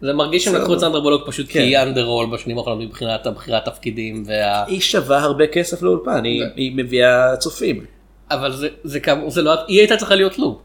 זה 0.00 0.12
מרגיש 0.12 0.44
שהם 0.44 0.54
לקחו 0.54 0.74
את 0.74 0.78
סנדרה 0.78 1.00
בולוק 1.00 1.26
פשוט 1.26 1.46
כי 1.46 1.52
כן. 1.52 1.60
היא 1.60 1.78
אנדרול 1.78 2.26
בשנים 2.32 2.58
האחרונות 2.58 2.88
מבחינת 2.88 3.26
הבחירת 3.26 3.64
תפקידים 3.64 4.24
וה... 4.26 4.64
היא 4.64 4.80
שווה 4.80 5.18
הרבה 5.22 5.46
כסף 5.46 5.82
לאולפן, 5.82 6.24
היא 6.56 6.72
מביאה 6.76 7.36
צופים. 7.36 7.95
אבל 8.30 8.56
זה 8.56 8.68
זה 8.84 9.00
כאמור 9.00 9.30
זה 9.30 9.42
לא 9.42 9.66
היא 9.68 9.78
הייתה 9.78 9.96
צריכה 9.96 10.14
להיות 10.14 10.38
לו. 10.38 10.60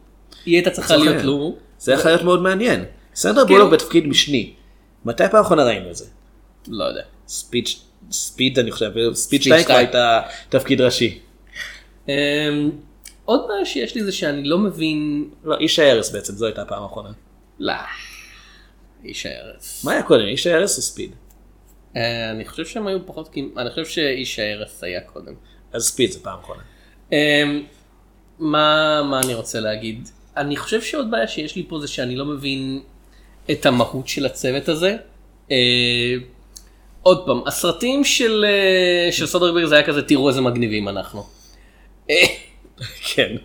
היא 0.45 0.56
הייתה 0.56 0.69
צריכה. 0.69 0.95
להיות 0.97 1.24
לו. 1.24 1.56
זה 1.80 1.93
יכול 1.93 2.12
להיות 2.12 2.24
מאוד 2.24 2.41
מעניין. 2.41 2.86
סנדרה 3.15 3.45
כאילו- 3.45 3.60
בולוק 3.60 3.74
בתפקיד 3.74 4.08
משני. 4.08 4.54
מתי 5.06 5.24
פעם 5.32 5.41
אחרונה 5.41 5.63
ראינו 5.63 5.89
את 5.89 5.95
זה? 5.95 6.06
לא 6.67 6.84
יודע. 6.84 7.02
ספיד, 7.28 7.65
ספיד 8.12 8.60
אני 8.60 8.71
חושב, 8.71 8.91
ספיד 8.91 9.13
ספיד 9.13 9.41
2 9.41 9.54
כבר 9.56 9.63
שתיים. 9.63 9.78
הייתה 9.80 10.21
תפקיד 10.50 10.82
ראשי. 10.82 11.19
אמ, 12.08 12.13
עוד 13.26 13.45
בעיה 13.47 13.65
שיש 13.65 13.95
לי 13.95 14.04
זה 14.04 14.12
שאני 14.12 14.43
לא 14.43 14.58
מבין. 14.58 15.30
לא, 15.43 15.58
איש 15.58 15.80
ההרס 15.80 16.12
בעצם, 16.12 16.34
זו 16.34 16.45
הייתה 16.45 16.62
הפעם 16.62 16.84
האחרונה. 16.84 17.10
לא. 17.60 17.74
איש 19.04 19.26
הארץ. 19.26 19.82
מה 19.86 19.91
היה 19.91 20.04
קודם, 20.04 20.26
איש 20.26 20.47
ההרס 20.47 20.78
או 20.78 20.82
ספיד? 20.82 21.12
אה, 21.95 22.32
אני 22.32 22.45
חושב 22.45 22.65
שהם 22.65 22.88
היו 22.88 23.06
פחות 23.06 23.36
אני 23.58 23.69
חושב 23.69 23.86
שאיש 23.86 24.39
הארץ 24.39 24.84
היה 24.84 25.02
קודם. 25.02 25.34
אז 25.74 25.84
ספיד 25.88 26.12
זה 26.12 26.19
פעם 26.19 26.39
אחרונה. 26.39 26.62
אמ, 27.12 27.63
מה 28.39 29.02
מה 29.10 29.19
אני 29.24 29.34
רוצה 29.34 29.60
להגיד 29.60 30.10
אני 30.38 30.56
חושב 30.58 30.82
שעוד 30.82 31.12
בעיה 31.12 31.28
שיש 31.28 31.56
לי 31.56 31.63
פה 31.67 31.80
זה 31.80 31.88
שאני 31.88 32.15
לא 32.15 32.26
מבין 32.26 32.80
את 33.52 33.65
המהות 33.65 34.08
של 34.08 34.26
הצוות 34.26 34.69
הזה. 34.69 34.95
אה, 35.52 35.58
עוד 37.04 37.26
פעם 37.26 37.41
הסרטים 37.45 38.04
של 38.04 38.45
אה, 38.47 39.12
של 39.12 39.26
סודרברג 39.26 39.65
זה 39.65 39.76
היה 39.76 39.84
כזה 39.86 40.02
תראו 40.02 40.30
איזה 40.30 40.41
מגניבים 40.41 40.88
אנחנו. 40.89 41.24
אה, 42.10 42.15
כן. 43.15 43.36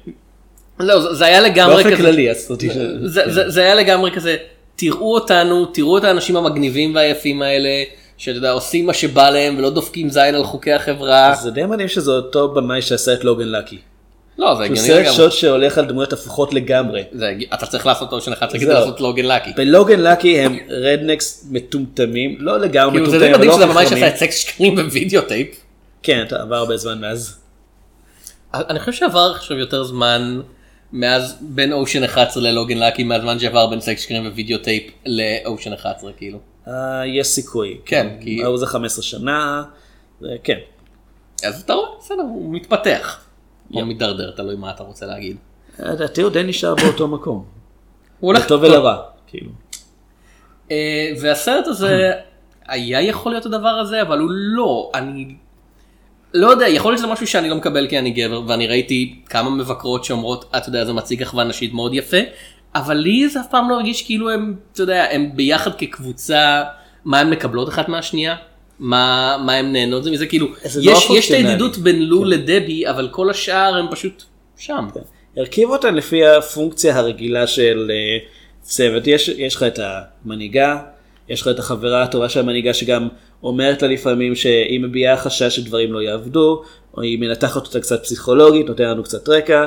לא 0.80 1.12
זה- 1.14 1.24
היה 1.26 1.40
לגמרי 1.40 1.74
באופן 1.74 1.90
כזה. 1.90 2.02
כללי 2.02 2.30
הסרטים 2.30 2.70
של... 2.74 3.06
זה, 3.08 3.50
זה 3.50 3.60
היה 3.62 3.74
לגמרי 3.74 4.10
כזה, 4.10 4.36
תראו 4.76 5.14
אותנו, 5.14 5.66
תראו 5.66 5.98
את 5.98 6.04
האנשים 6.04 6.36
המגניבים 6.36 6.94
והיפים 6.94 7.42
האלה, 7.42 7.68
שאתה 8.16 8.38
יודע, 8.38 8.50
עושים 8.50 8.86
מה 8.86 8.94
שבא 8.94 9.30
להם 9.30 9.58
ולא 9.58 9.70
דופקים 9.70 10.10
זין 10.10 10.34
על 10.34 10.44
חוקי 10.44 10.72
החברה. 10.72 11.34
זה 11.42 11.50
די 11.50 11.66
מדהים 11.66 11.88
שזה 11.88 12.10
אותו 12.10 12.48
במאי 12.48 12.82
שעשה 12.82 13.14
את 13.14 13.24
לוגן 13.24 13.48
לקי. 13.48 13.78
לא, 14.38 14.54
זה 14.54 14.58
הוא 14.58 14.64
הגיוני 14.64 14.80
סרט 14.80 15.00
לגמרי. 15.00 15.16
שוד 15.16 15.32
שהולך 15.32 15.78
על 15.78 15.84
דמויות 15.84 16.12
הפוכות 16.12 16.54
לגמרי. 16.54 17.04
זה 17.12 17.32
אתה 17.54 17.66
צריך 17.66 17.86
לעשות 17.86 18.12
אחת 18.32 18.52
כדי 18.52 18.66
זהו. 18.66 18.74
לעשות 18.74 19.00
Logan 19.00 19.24
Lucky. 19.24 19.50
ב 19.56 19.64
Logan 19.64 20.00
Lucky 20.00 20.40
הם 20.40 20.58
rednecks 20.68 21.48
מטומטמים, 21.50 22.36
לא 22.40 22.60
לגמרי 22.60 22.92
כאילו 22.92 23.10
זה 23.10 23.16
מטומטמים, 23.16 23.32
די 23.32 23.34
אבל 23.34 23.46
מדהים 23.46 23.50
לא 23.50 23.56
שזה 23.56 23.66
ממש 23.66 23.86
חכמים. 23.86 24.04
עשה 24.04 24.14
את 24.14 24.16
סקס 24.16 24.38
שקרים 24.38 24.76
ווידאו 24.76 25.22
טייפ. 25.22 25.48
כן, 26.02 26.22
אתה 26.26 26.42
עבר 26.42 26.56
הרבה 26.56 26.76
זמן 26.76 27.00
מאז. 27.00 27.38
אני 28.54 28.80
חושב 28.80 28.92
שעבר 28.92 29.32
עכשיו 29.36 29.58
יותר 29.58 29.84
זמן 29.84 30.40
מאז 30.92 31.36
בין 31.40 31.72
אושן 31.72 32.04
11 32.04 32.42
ל 32.42 32.48
Logan 32.48 32.78
Lucky 32.78 33.04
מהזמן 33.04 33.38
שעבר 33.38 33.66
בין 33.66 33.80
סקס 33.80 34.02
שקרים 34.02 34.26
ווידאו 34.26 34.58
טייפ 34.58 34.82
לאושן 35.06 35.72
11 35.72 36.10
כאילו. 36.16 36.38
אה, 36.68 36.72
יש 37.06 37.26
סיכוי. 37.26 37.80
כן, 37.84 38.16
כי- 38.20 38.44
ההוא 38.44 38.58
זה 38.58 38.66
15 38.66 39.02
שנה. 39.04 39.62
כן. 40.44 40.58
אז 41.44 41.60
אתה 41.62 41.72
רואה, 41.74 41.88
בסדר, 41.98 42.22
הוא 42.22 42.54
מתפתח. 42.54 43.20
או 43.74 43.86
מידרדר, 43.86 44.30
תלוי 44.30 44.56
מה 44.56 44.70
אתה 44.70 44.82
רוצה 44.82 45.06
להגיד. 45.06 45.36
לדעתי 45.78 46.22
הוא 46.22 46.30
די 46.30 46.42
נשאר 46.42 46.74
באותו 46.74 47.08
מקום. 47.08 47.44
הוא 48.20 48.28
הולך 48.32 48.44
לטוב 48.44 48.62
ולרע. 48.62 49.02
כאילו. 49.26 49.50
אה, 50.70 51.12
והסרט 51.20 51.66
הזה 51.66 52.12
היה 52.68 53.02
יכול 53.02 53.32
להיות 53.32 53.46
הדבר 53.46 53.68
הזה 53.68 54.02
אבל 54.02 54.18
הוא 54.18 54.28
לא 54.30 54.90
אני 54.94 55.34
לא 56.34 56.46
יודע 56.46 56.68
יכול 56.68 56.90
להיות 56.92 56.98
שזה 56.98 57.12
משהו 57.12 57.26
שאני 57.26 57.48
לא 57.50 57.56
מקבל 57.56 57.86
כי 57.88 57.98
אני 57.98 58.10
גבר 58.10 58.42
ואני 58.46 58.66
ראיתי 58.66 59.20
כמה 59.28 59.50
מבקרות 59.50 60.04
שאומרות 60.04 60.50
אתה 60.56 60.68
יודע 60.68 60.84
זה 60.84 60.92
מציג 60.92 61.22
אחווה 61.22 61.44
נשית 61.44 61.72
מאוד 61.74 61.94
יפה 61.94 62.16
אבל 62.78 62.94
לי 62.94 63.28
זה 63.28 63.40
אף 63.40 63.46
פעם 63.50 63.70
לא 63.70 63.74
הרגיש 63.74 64.02
כאילו 64.02 64.30
הם 64.30 64.54
אתה 64.72 64.82
יודע 64.82 65.06
הם 65.10 65.30
ביחד 65.34 65.74
כקבוצה 65.74 66.62
מה 67.04 67.20
הם 67.20 67.30
מקבלות 67.30 67.68
אחת 67.68 67.88
מהשנייה. 67.88 68.36
מה 68.78 69.36
מה 69.46 69.52
הם 69.52 69.72
נהנות 69.72 70.04
זה 70.04 70.10
מזה 70.10 70.26
כאילו 70.26 70.46
לא 70.46 70.52
יש 70.82 71.10
יש 71.10 71.30
את. 71.30 71.36
הידידות 71.36 71.78
בין 71.78 72.02
לו 72.02 72.24
לדבי 72.24 72.86
אבל 72.86 73.08
כל 73.10 73.30
השאר 73.30 73.76
הם 73.76 73.86
פשוט 73.90 74.22
שם. 74.56 74.88
הרכיב 75.36 75.70
אותן 75.70 75.94
לפי 75.94 76.26
הפונקציה 76.26 76.96
הרגילה 76.96 77.46
של 77.46 77.90
אה, 77.90 78.18
צוות. 78.60 79.06
יש, 79.06 79.28
יש 79.28 79.56
לך 79.56 79.62
את 79.62 79.78
המנהיגה, 79.82 80.78
יש 81.28 81.40
לך 81.40 81.48
את 81.48 81.58
החברה 81.58 82.02
הטובה 82.02 82.28
של 82.28 82.40
המנהיגה 82.40 82.74
שגם 82.74 83.08
אומרת 83.42 83.82
לה 83.82 83.88
לפעמים 83.88 84.34
שהיא 84.34 84.80
מביעה 84.80 85.16
חשש 85.16 85.56
שדברים 85.56 85.92
לא 85.92 86.02
יעבדו, 86.02 86.62
או 86.94 87.02
היא 87.02 87.18
מנתחת 87.18 87.66
אותה 87.66 87.80
קצת 87.80 88.02
פסיכולוגית, 88.02 88.66
נותן 88.66 88.84
לנו 88.84 89.02
קצת 89.02 89.28
רקע. 89.28 89.66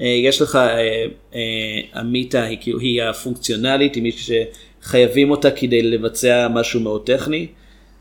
אה, 0.00 0.06
יש 0.06 0.42
לך, 0.42 0.56
אה, 0.56 1.06
אה, 1.34 2.00
אמיתה 2.00 2.42
היא, 2.42 2.58
כאילו, 2.60 2.78
היא 2.78 3.02
הפונקציונלית, 3.02 3.94
היא 3.94 4.02
מישהי 4.02 4.44
שחייבים 4.82 5.30
אותה 5.30 5.50
כדי 5.50 5.82
לבצע 5.82 6.48
משהו 6.48 6.80
מאוד 6.80 7.06
טכני. 7.06 7.46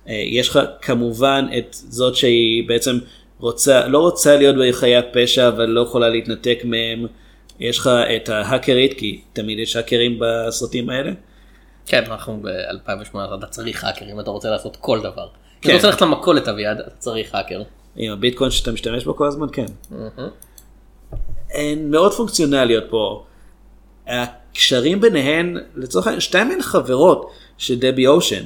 אה, 0.07 0.13
יש 0.13 0.49
לך 0.49 0.59
כמובן 0.81 1.47
את 1.57 1.67
זאת 1.73 2.15
שהיא 2.15 2.67
בעצם 2.67 2.99
רוצה, 3.39 3.87
לא 3.87 3.99
רוצה 3.99 4.37
להיות 4.37 4.55
בחיי 4.55 4.95
הפשע 4.95 5.47
אבל 5.47 5.65
לא 5.65 5.81
יכולה 5.81 6.09
להתנתק 6.09 6.59
מהם. 6.63 7.05
יש 7.59 7.77
לך 7.77 7.89
את 8.15 8.29
ההאקרית, 8.29 8.93
כי 8.93 9.21
תמיד 9.33 9.59
יש 9.59 9.75
האקרים 9.75 10.19
בסרטים 10.19 10.89
האלה. 10.89 11.11
כן 11.85 12.03
אנחנו 12.07 12.39
ב-2018 12.41 13.17
אתה 13.37 13.45
צריך 13.45 13.83
האקרים 13.83 14.19
אתה 14.19 14.29
רוצה 14.29 14.49
לעשות 14.49 14.75
כל 14.75 14.99
דבר. 14.99 15.27
כן. 15.61 15.69
אתה 15.69 15.75
רוצה 15.75 15.87
ללכת 15.87 16.01
למכולת 16.01 16.47
אביעד 16.47 16.79
אתה 16.79 16.89
צריך 16.89 17.35
האקר. 17.35 17.61
עם 17.95 18.11
הביטקוין 18.11 18.51
שאתה 18.51 18.71
משתמש 18.71 19.03
בו 19.03 19.15
כל 19.15 19.27
הזמן, 19.27 19.47
כן. 19.51 19.65
הן 21.53 21.91
מאוד 21.91 22.13
פונקציונליות 22.13 22.83
פה. 22.89 23.25
הקשרים 24.07 25.01
ביניהן, 25.01 25.57
לצורך 25.75 26.07
העניין, 26.07 26.21
שתיים 26.21 26.47
מהן 26.47 26.61
חברות 26.61 27.29
של 27.57 27.79
דבי 27.79 28.07
אושן, 28.07 28.43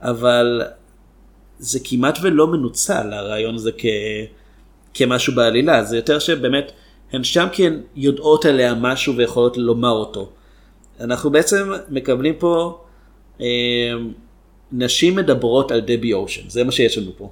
אבל 0.00 0.62
זה 1.58 1.78
כמעט 1.84 2.18
ולא 2.22 2.46
מנוצל 2.46 3.12
הרעיון 3.12 3.54
הזה 3.54 3.70
כ... 3.78 3.84
כמשהו 4.94 5.34
בעלילה, 5.34 5.84
זה 5.84 5.96
יותר 5.96 6.18
שבאמת 6.18 6.72
הן 7.12 7.24
שם 7.24 7.46
כי 7.52 7.66
הן 7.66 7.80
יודעות 7.96 8.44
עליה 8.44 8.74
משהו 8.74 9.16
ויכולות 9.16 9.56
לומר 9.56 9.90
אותו. 9.90 10.30
אנחנו 11.00 11.30
בעצם 11.30 11.72
מקבלים 11.88 12.34
פה 12.38 12.80
אה, 13.40 13.46
נשים 14.72 15.16
מדברות 15.16 15.70
על 15.70 15.80
דבי 15.80 16.12
אושן, 16.12 16.48
זה 16.48 16.64
מה 16.64 16.72
שיש 16.72 16.98
לנו 16.98 17.10
פה. 17.16 17.30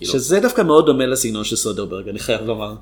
שזה 0.00 0.40
דווקא 0.40 0.62
מאוד 0.62 0.86
דומה 0.86 1.06
לסגנון 1.06 1.44
של 1.44 1.56
סודרברג, 1.56 2.08
אני 2.08 2.18
חייב 2.18 2.40
לומר. 2.42 2.74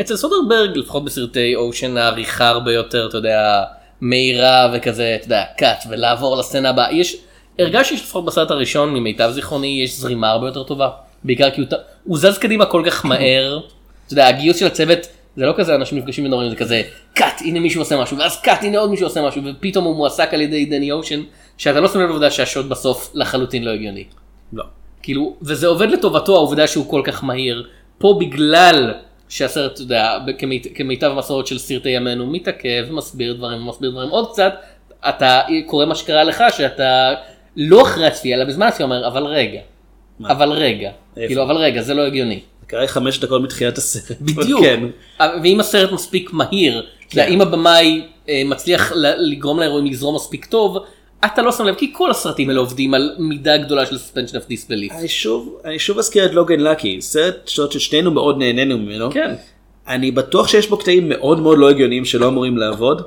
אצל 0.00 0.16
סודרברג 0.16 0.76
לפחות 0.76 1.04
בסרטי 1.04 1.54
אושן 1.56 1.96
העריכה 1.96 2.48
הרבה 2.48 2.72
יותר 2.72 3.06
אתה 3.08 3.16
יודע 3.16 3.62
מהירה 4.00 4.72
וכזה 4.74 5.14
אתה 5.14 5.24
יודע 5.24 5.44
קאט 5.58 5.84
ולעבור 5.90 6.36
לסצנה 6.36 6.70
הבאה 6.70 6.92
יש 6.92 7.16
הרגשתי 7.58 7.96
שלפחות 7.96 8.24
בסרט 8.24 8.50
הראשון 8.50 8.94
ממיטב 8.94 9.30
זיכרוני 9.30 9.80
יש 9.84 9.96
זרימה 9.98 10.30
הרבה 10.30 10.46
יותר 10.46 10.62
טובה 10.62 10.88
בעיקר 11.24 11.50
כי 11.50 11.60
הוא, 11.60 11.68
הוא 12.04 12.18
זז 12.18 12.38
קדימה 12.38 12.66
כל 12.66 12.82
כך 12.86 13.06
מהר 13.06 13.60
אתה 14.06 14.12
יודע 14.12 14.28
הגיוס 14.28 14.56
של 14.56 14.66
הצוות 14.66 14.98
זה 15.36 15.46
לא 15.46 15.54
כזה 15.56 15.74
אנשים 15.74 15.98
נפגשים 15.98 16.24
ונוראים 16.24 16.50
זה 16.50 16.56
כזה 16.56 16.82
קאט 17.14 17.40
הנה 17.40 17.60
מישהו 17.60 17.80
עושה 17.80 18.02
משהו 18.02 18.18
ואז 18.18 18.40
קאט 18.40 18.64
הנה 18.64 18.78
עוד 18.78 18.90
מישהו 18.90 19.06
עושה 19.06 19.22
משהו 19.22 19.42
ופתאום 19.44 19.84
הוא 19.84 19.96
מועסק 19.96 20.34
על 20.34 20.40
ידי 20.40 20.64
דני 20.64 20.92
אושן 20.92 21.22
שאתה 21.58 21.80
לא 21.80 21.88
שם 21.88 22.00
לב 22.00 22.08
לעובדה 22.08 22.30
שהשוט 22.30 22.66
בסוף 22.66 23.10
לחלוטין 23.14 23.64
לא 23.64 23.70
הגיוני. 23.70 24.04
לא. 24.52 24.64
כאילו, 25.02 25.36
וזה 25.42 25.66
עובד 25.66 25.90
לטובתו 25.90 26.36
העובדה 26.36 26.66
שהוא 26.66 26.90
כל 26.90 27.02
כך 27.04 27.24
מהיר. 27.24 27.68
פה 27.98 28.16
בגלל 28.20 28.94
שהסרט, 29.30 29.72
אתה 29.72 29.82
יודע, 29.82 30.18
כמית, 30.38 30.66
כמיטב 30.74 31.10
המסורת 31.10 31.46
של 31.46 31.58
סרטי 31.58 31.88
ימינו, 31.88 32.26
מתעכב, 32.26 32.86
מסביר 32.90 33.32
דברים, 33.32 33.66
מסביר 33.66 33.90
דברים 33.90 34.08
עוד 34.08 34.30
קצת, 34.32 34.54
אתה 35.08 35.40
קורה 35.66 35.86
מה 35.86 35.94
שקרה 35.94 36.24
לך, 36.24 36.44
שאתה 36.56 37.14
לא 37.56 37.82
אחרי 37.82 38.06
הצפייה, 38.06 38.36
אלא 38.36 38.44
בזמן 38.44 38.66
הצפייה 38.66 38.84
אומר, 38.84 39.06
אבל 39.06 39.26
רגע, 39.26 39.60
אבל 40.24 40.48
רגע, 40.48 40.90
איפה? 41.16 41.26
כאילו, 41.26 41.42
אבל 41.42 41.56
רגע, 41.56 41.82
זה 41.82 41.94
לא 41.94 42.02
הגיוני. 42.02 42.40
זה 42.60 42.66
קרה 42.66 42.86
חמש 42.86 43.18
דקות 43.18 43.42
מתחילת 43.42 43.78
הסרט. 43.78 44.20
בדיוק. 44.36 44.60
כן. 44.60 44.80
ואם 45.42 45.60
הסרט 45.60 45.92
מספיק 45.92 46.32
מהיר, 46.32 46.86
יודע, 47.12 47.26
אם 47.26 47.40
הבמאי 47.40 48.02
אה, 48.28 48.42
מצליח 48.44 48.92
לגרום 49.18 49.60
לאירועים 49.60 49.86
לזרום 49.86 50.14
מספיק 50.14 50.44
טוב, 50.44 50.78
אתה 51.24 51.42
לא 51.42 51.52
שם 51.52 51.64
לב, 51.64 51.74
כי 51.74 51.90
כל 51.92 52.10
הסרטים 52.10 52.48
האלה 52.48 52.60
עובדים 52.60 52.94
על 52.94 53.14
מידה 53.18 53.56
גדולה 53.56 53.86
של 53.86 53.96
suspension 53.96 54.34
of 54.34 54.50
disbelief. 54.50 54.94
אני 54.98 55.08
שוב, 55.08 55.60
אני 55.64 55.78
שוב 55.78 55.98
אזכיר 55.98 56.26
את 56.26 56.34
לוגן 56.34 56.60
לקי, 56.60 57.00
סרט 57.00 57.48
שוט 57.48 57.72
ששנינו 57.72 58.10
מאוד 58.10 58.38
נהנינו 58.38 58.78
ממנו. 58.78 59.10
כן. 59.10 59.34
אני 59.88 60.10
בטוח 60.10 60.48
שיש 60.48 60.68
בו 60.68 60.78
קטעים 60.78 61.08
מאוד 61.08 61.40
מאוד 61.40 61.58
לא 61.58 61.70
הגיוניים 61.70 62.04
שלא 62.04 62.28
אמורים 62.28 62.56
לעבוד, 62.56 63.02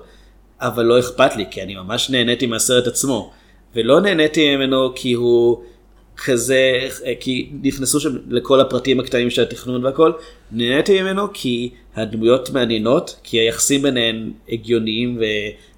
אבל 0.61 0.85
לא 0.85 0.99
אכפת 0.99 1.35
לי, 1.35 1.45
כי 1.51 1.61
אני 1.61 1.75
ממש 1.75 2.09
נהניתי 2.09 2.45
מהסרט 2.45 2.87
עצמו. 2.87 3.31
ולא 3.75 4.01
נהניתי 4.01 4.55
ממנו 4.55 4.95
כי 4.95 5.13
הוא 5.13 5.63
כזה, 6.25 6.89
כי 7.19 7.49
נכנסו 7.63 7.99
שם 7.99 8.09
לכל 8.29 8.59
הפרטים 8.59 8.99
הקטנים 8.99 9.29
של 9.29 9.41
התכנון 9.41 9.85
והכל, 9.85 10.11
נהניתי 10.51 11.01
ממנו 11.01 11.27
כי 11.33 11.69
הדמויות 11.95 12.49
מעניינות, 12.49 13.19
כי 13.23 13.37
היחסים 13.37 13.81
ביניהן 13.81 14.31
הגיוניים 14.49 15.19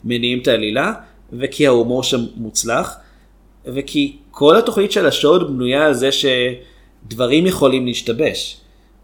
ומניעים 0.03 0.39
את 0.39 0.47
העלילה, 0.47 0.93
וכי 1.39 1.67
ההומור 1.67 2.03
שם 2.03 2.25
מוצלח, 2.35 2.95
וכי 3.65 4.17
כל 4.31 4.57
התוכנית 4.57 4.91
של 4.91 5.05
השוד 5.05 5.47
בנויה 5.47 5.85
על 5.85 5.93
זה 5.93 6.09
שדברים 6.11 7.45
יכולים 7.45 7.85
להשתבש. 7.85 8.57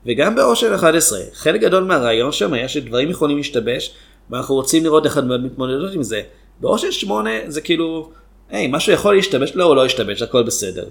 וגם 0.05 0.35
באושר 0.35 0.75
11, 0.75 1.19
חלק 1.33 1.61
גדול 1.61 1.83
מהרעיון 1.83 2.31
שם 2.31 2.53
היה 2.53 2.67
שדברים 2.67 3.09
יכולים 3.09 3.37
להשתבש, 3.37 3.93
ואנחנו 4.29 4.55
רוצים 4.55 4.83
לראות 4.83 5.05
איך 5.05 5.17
הדמויות 5.17 5.41
מתמודדות 5.41 5.93
עם 5.93 6.03
זה. 6.03 6.21
באושר 6.59 6.91
8 6.91 7.29
זה 7.47 7.61
כאילו, 7.61 8.11
היי, 8.49 8.67
משהו 8.67 8.93
יכול 8.93 9.15
להשתבש? 9.15 9.51
לא, 9.55 9.63
הוא 9.63 9.75
לא 9.75 9.85
השתבש, 9.85 10.21
הכל 10.21 10.43
בסדר. 10.43 10.85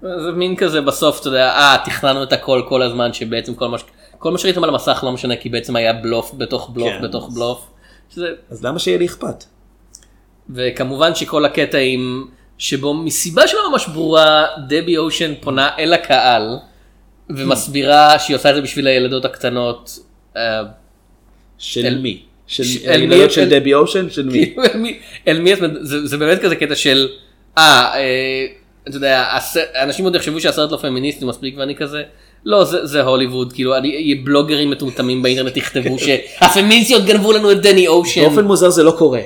זה 0.00 0.32
מין 0.32 0.56
כזה 0.56 0.80
בסוף 0.80 1.20
אתה 1.20 1.28
יודע 1.28 1.48
אה 1.48 1.76
תכננו 1.84 2.22
את 2.22 2.32
הכל 2.32 2.62
כל 2.68 2.82
הזמן 2.82 3.12
שבעצם 3.12 3.54
כל 3.54 3.68
מה 3.68 3.76
כל 4.18 4.30
מה 4.30 4.38
שראיתם 4.38 4.64
על 4.64 4.70
המסך 4.70 5.00
לא 5.02 5.12
משנה 5.12 5.36
כי 5.36 5.48
בעצם 5.48 5.76
היה 5.76 5.92
בלוף 5.92 6.34
בתוך 6.36 6.70
בלוף 6.74 6.88
כן. 6.88 7.02
בתוך 7.02 7.30
בלוף. 7.34 7.66
שזה, 8.10 8.26
אז 8.50 8.64
למה 8.64 8.78
שיהיה 8.78 8.98
לי 8.98 9.06
אכפת? 9.06 9.44
וכמובן 10.54 11.14
שכל 11.14 11.44
הקטע 11.44 11.78
עם 11.78 12.24
שבו 12.58 12.94
מסיבה 12.94 13.46
שלא 13.48 13.70
ממש 13.72 13.86
ברורה 13.88 14.44
דבי 14.68 14.96
אושן 14.96 15.32
פונה 15.40 15.68
אל 15.78 15.92
הקהל 15.92 16.56
ומסבירה 17.30 18.18
שהיא 18.18 18.36
עושה 18.36 18.50
את 18.50 18.54
זה 18.54 18.60
בשביל 18.62 18.86
הילדות 18.86 19.24
הקטנות. 19.24 19.98
אה, 20.36 20.62
של 21.58 21.86
אל- 21.86 21.98
מי? 21.98 22.22
של 22.46 22.64
ש- 22.64 22.76
הילדות 22.86 23.18
מי- 23.28 23.30
של 23.30 23.40
אל- 23.40 23.48
דבי 23.60 23.74
אושן? 23.74 24.10
של 24.10 24.28
מי? 24.32 24.54
אל 25.28 25.38
מי- 25.40 25.52
זה 25.80 26.06
זה 26.06 26.16
באמת 26.18 26.38
כזה 26.38 26.56
קטע 26.56 26.74
של 26.74 27.08
אה 27.58 27.62
אה, 27.94 28.46
אתה 28.88 28.96
יודע 28.96 29.24
אנשים 29.82 30.04
עוד 30.04 30.14
יחשבו 30.14 30.40
שהסרט 30.40 30.72
לא 30.72 30.76
פמיניסטי 30.76 31.24
מספיק 31.24 31.54
ואני 31.58 31.76
כזה 31.76 32.02
לא 32.44 32.64
זה 32.64 32.86
זה 32.86 33.02
הוליווד 33.02 33.52
כאילו 33.52 33.76
אני 33.76 34.14
בלוגרים 34.24 34.70
מטומטמים 34.70 35.22
באינטרנט 35.22 35.56
יכתבו 35.56 35.96
שהפמיניסטיות 36.04 37.04
גנבו 37.04 37.32
לנו 37.32 37.52
את 37.52 37.62
דני 37.62 37.88
אושן 37.88 38.20
באופן 38.20 38.44
מוזר 38.44 38.70
זה 38.70 38.82
לא 38.82 38.90
קורה. 38.98 39.20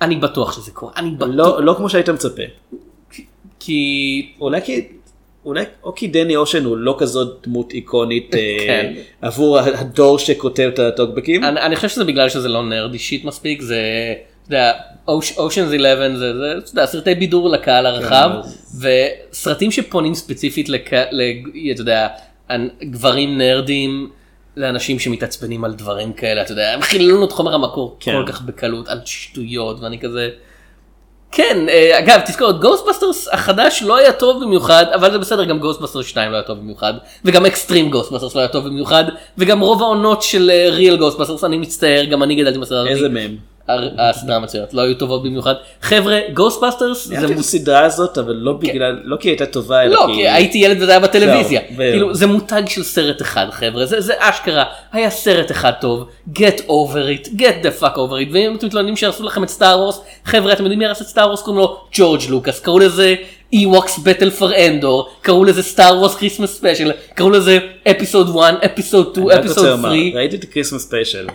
אני 0.00 0.16
בטוח 0.16 0.52
שזה 0.52 0.70
קורה 0.70 0.92
אני 0.96 1.10
בטוח 1.10 1.28
לא 1.32 1.62
לא 1.62 1.74
כמו 1.74 1.88
שהיית 1.88 2.08
מצפה. 2.08 2.42
כי 3.60 4.32
אולי 4.40 4.60
כי... 4.62 4.88
אולי, 5.44 5.64
או 5.84 5.94
כי 5.94 6.08
דני 6.08 6.36
אושן 6.36 6.64
הוא 6.64 6.76
לא 6.76 6.96
כזאת 6.98 7.46
דמות 7.46 7.72
איקונית 7.72 8.34
אה, 8.34 8.56
כן. 8.66 8.92
עבור 9.22 9.58
הדור 9.58 10.18
שכותב 10.18 10.70
את 10.74 10.78
הטוקבקים. 10.78 11.44
אני, 11.44 11.60
אני 11.60 11.76
חושב 11.76 11.88
שזה 11.88 12.04
בגלל 12.04 12.28
שזה 12.28 12.48
לא 12.48 12.62
נרדי 12.62 12.98
שיט 12.98 13.24
מספיק 13.24 13.62
זה 13.62 13.80
אתה 14.46 14.54
יודע 14.54 14.72
אושנס 15.38 15.68
11 15.68 16.16
זה, 16.16 16.38
זה 16.38 16.54
אתה 16.58 16.70
יודע, 16.70 16.86
סרטי 16.86 17.14
בידור 17.14 17.48
לקהל 17.48 17.86
הרחב 17.86 18.30
וסרטים 18.80 19.70
שפונים 19.70 20.14
ספציפית 20.14 20.68
לק... 20.68 20.90
גברים 22.82 23.38
נרדים 23.38 24.10
לאנשים 24.56 24.98
שמתעצבנים 24.98 25.64
על 25.64 25.72
דברים 25.72 26.12
כאלה 26.12 26.42
אתה 26.42 26.52
יודע 26.52 26.74
הם 26.74 26.82
חיללו 26.82 27.16
לנו 27.16 27.24
את 27.24 27.32
חומר 27.32 27.54
המקור 27.54 27.96
כן. 28.00 28.12
כל 28.12 28.32
כך 28.32 28.42
בקלות 28.42 28.88
על 28.88 29.00
שטויות 29.04 29.80
ואני 29.80 29.98
כזה 29.98 30.30
כן, 31.32 31.66
אה, 31.68 31.98
אגב, 31.98 32.20
תזכור, 32.26 32.52
Ghostbusters 32.52 33.28
החדש 33.32 33.82
לא 33.86 33.96
היה 33.96 34.12
טוב 34.12 34.44
במיוחד, 34.44 34.84
אבל 34.94 35.12
זה 35.12 35.18
בסדר, 35.18 35.44
גם 35.44 35.58
Ghostbusters 35.58 36.06
2 36.06 36.30
לא 36.30 36.36
היה 36.36 36.42
טוב 36.42 36.58
במיוחד, 36.58 36.94
וגם 37.24 37.46
Extreme 37.46 37.90
Ghostbusters 37.90 38.34
לא 38.34 38.40
היה 38.40 38.48
טוב 38.48 38.66
במיוחד, 38.66 39.04
וגם 39.38 39.60
רוב 39.60 39.82
העונות 39.82 40.22
של 40.22 40.50
Real 40.70 40.96
Ghostbusters, 40.96 41.44
אני 41.44 41.58
מצטער, 41.58 42.04
גם 42.04 42.22
אני 42.22 42.34
גדלתי 42.34 42.58
הזאת. 42.58 42.86
איזה 42.86 43.08
מהם? 43.08 43.36
הסדרה 43.98 44.36
המצוינת, 44.36 44.74
לא 44.74 44.82
היו 44.82 44.94
טובות 44.94 45.22
במיוחד. 45.22 45.54
חבר'ה, 45.82 46.20
Ghostbusters 46.32 47.06
זה. 47.06 47.26
הסדרה 47.38 47.84
הזאת 47.84 48.18
אבל 48.18 48.32
לא 48.32 48.52
בגלל 48.52 49.00
לא 49.04 49.16
כי 49.16 49.28
הייתה 49.28 49.46
טובה 49.46 49.82
אלא 49.82 49.94
לא, 49.94 50.06
כי 50.14 50.28
הייתי 50.28 50.58
ילד 50.58 50.82
וזה 50.82 50.90
היה 50.90 51.00
בטלוויזיה. 51.00 51.60
כאילו. 51.76 52.14
זה 52.14 52.26
מותג 52.26 52.62
של 52.68 52.82
סרט 52.82 53.22
אחד, 53.22 53.46
חבר'ה, 53.50 53.86
זה 53.86 54.00
זה 54.00 54.12
אשכרה, 54.18 54.64
היה 54.92 55.10
סרט 55.10 55.50
אחד 55.50 55.72
טוב, 55.80 56.08
get 56.34 56.60
over 56.68 57.24
it, 57.24 57.28
get 57.28 57.64
the 57.64 57.82
fuck 57.82 57.96
over 57.96 58.28
it, 58.28 58.32
ואם 58.32 58.56
אתם 58.56 58.66
מתלוננים 58.66 58.96
שהרסו 58.96 59.24
לכם 59.24 59.44
את 59.44 59.48
Star 59.48 59.78
Wars, 59.78 60.00
חבר'ה, 60.24 60.52
אתם 60.52 60.62
יודעים 60.62 60.78
מי 60.78 60.86
הרס 60.86 61.02
את 61.02 61.06
Star 61.06 61.26
Wars? 61.26 61.42
קוראים 61.42 61.62
לו 61.62 61.80
ג'ורג' 61.92 62.20
לוקאס, 62.28 62.60
קראו 62.60 62.78
לזה 62.78 63.14
Ewoks 63.52 63.98
Battle 63.98 64.30
for 64.30 64.66
Endor, 64.66 65.08
קראו 65.20 65.44
לזה 65.44 65.62
Star 65.62 65.96
Wars 65.98 66.14
Christmas 66.14 66.56
Special, 66.56 66.92
קראו 67.14 67.30
לזה 67.30 67.58
Episode 67.90 68.36
1, 68.36 68.54
Episode 68.64 69.08
2, 69.12 69.28
אני 69.30 69.38
רק 69.38 69.44
רוצה 69.44 69.50
Episode 69.50 69.66
לומר, 69.66 69.88
3, 69.88 70.14
ראיתי 70.14 70.36
את 70.36 70.44
ה 70.44 70.48
Christmas 70.48 70.82
Special. 70.82 71.26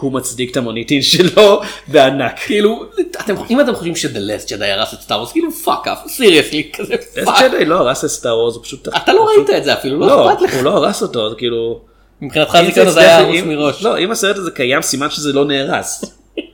הוא 0.00 0.12
מצדיק 0.12 0.50
את 0.50 0.56
המוניטין 0.56 1.02
שלו 1.02 1.60
בענק. 1.88 2.38
כאילו, 2.46 2.84
אתם, 3.20 3.34
אם 3.50 3.60
אתם 3.60 3.74
חושבים 3.74 3.96
ש-The 3.96 4.08
Last 4.08 4.48
Jedi 4.48 4.64
הרס 4.64 4.94
את 4.94 5.00
Star 5.00 5.16
Wars, 5.16 5.32
כאילו 5.32 5.52
fuck 5.52 5.88
off, 5.88 5.98
seriously, 6.08 6.70
כזה 6.72 6.94
fuck. 7.24 7.42
Jedi 7.42 7.64
לא 7.64 7.74
הרס 7.74 8.04
את 8.04 8.10
Star 8.10 8.38
Wars 8.38 8.54
הוא 8.54 8.64
פשוט... 8.64 8.88
אתה 8.88 9.12
לא 9.12 9.28
ראית 9.28 9.50
את 9.50 9.64
זה 9.64 9.72
אפילו, 9.72 10.00
לא 10.00 10.06
לא, 10.06 10.32
אכפת 10.32 10.42
לך. 10.42 10.54
הוא 10.54 10.62
לא 10.62 10.70
הרס 10.70 11.02
אותו, 11.02 11.30
כאילו... 11.38 11.80
מבחינתך 12.20 12.58
אם 12.60 12.66
זה 12.66 12.72
כאילו 12.72 12.86
זה 12.86 12.92
זה 12.92 13.00
היה 13.00 13.18
הרוס 13.18 13.40
מראש. 13.46 13.82
לא, 13.82 13.98
אם 13.98 14.10
הסרט 14.10 14.36
הזה 14.36 14.50
קיים 14.50 14.82
סימן 14.82 15.10
שזה 15.10 15.32
לא 15.32 15.44
נהרס. 15.44 16.04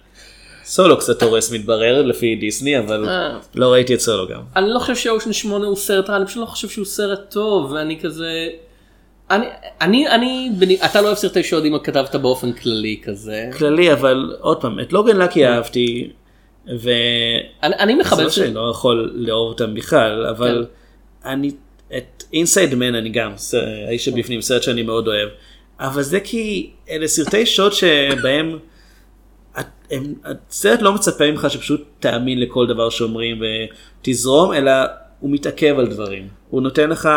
סולו 0.65 0.99
קצת 0.99 1.23
הורס 1.23 1.53
מתברר 1.53 2.03
לפי 2.03 2.37
דיסני 2.37 2.79
אבל 2.79 3.09
אה. 3.09 3.39
לא 3.55 3.73
ראיתי 3.73 3.95
את 3.95 4.01
סולו 4.01 4.29
גם. 4.29 4.41
אני 4.57 4.71
לא 4.71 4.79
חושב 4.79 4.97
שאושן 4.97 5.33
8 5.33 5.67
הוא 5.67 5.77
סרט 5.77 6.11
רע, 6.11 6.17
אני 6.17 6.27
פשוט 6.27 6.41
לא 6.41 6.47
חושב 6.47 6.69
שהוא 6.69 6.85
סרט 6.85 7.21
טוב, 7.31 7.73
ואני 7.73 8.01
כזה... 8.01 8.49
אני, 9.33 9.47
אני, 9.81 10.09
אני, 10.09 10.51
אתה 10.85 11.01
לא 11.01 11.07
אוהב 11.07 11.17
סרטי 11.17 11.43
שודים, 11.43 11.79
כתבת 11.79 12.15
באופן 12.15 12.53
כללי 12.53 13.01
כזה. 13.05 13.51
כללי 13.59 13.93
אבל 13.93 14.37
עוד 14.41 14.61
פעם 14.61 14.81
את 14.81 14.93
לוגן 14.93 15.17
לקי 15.17 15.47
אהבתי. 15.47 16.11
ו... 16.79 16.91
אני, 17.63 17.75
אני 17.75 17.95
מכבד 17.95 18.29
זה 18.29 18.51
לא 18.51 18.65
לא 18.67 18.71
יכול 18.71 19.13
לאהוב 19.15 19.49
אותם 19.49 19.75
בכלל 19.75 20.27
אבל 20.27 20.67
אני 21.25 21.51
את 21.97 22.25
אינסייד 22.33 22.75
מן 22.75 22.95
אני 22.95 23.09
גם 23.09 23.33
האיש 23.87 24.05
שבפנים 24.05 24.41
סרט 24.41 24.63
שאני 24.63 24.83
מאוד 24.83 25.09
אוהב 25.09 25.29
אבל 25.81 26.03
זה 26.03 26.21
כי 26.21 26.71
אלה 26.91 27.09
סרטי 27.09 27.47
שוד 27.47 27.73
שבהם 27.73 28.59
הם- 29.91 30.15
הסרט 30.51 30.83
לא 30.83 30.93
מצפה 30.93 31.31
ממך 31.31 31.47
שפשוט 31.51 31.85
תאמין 32.01 32.41
לכל 32.41 32.67
דבר 32.67 32.91
שאומרים 32.91 33.43
ותזרום 34.03 34.53
אלא 34.53 34.73
הוא 35.21 35.31
מתעכב 35.31 35.79
על 35.79 35.87
דברים 35.87 36.29
הוא 36.51 36.63
נותן 36.63 36.91
לך 36.91 37.09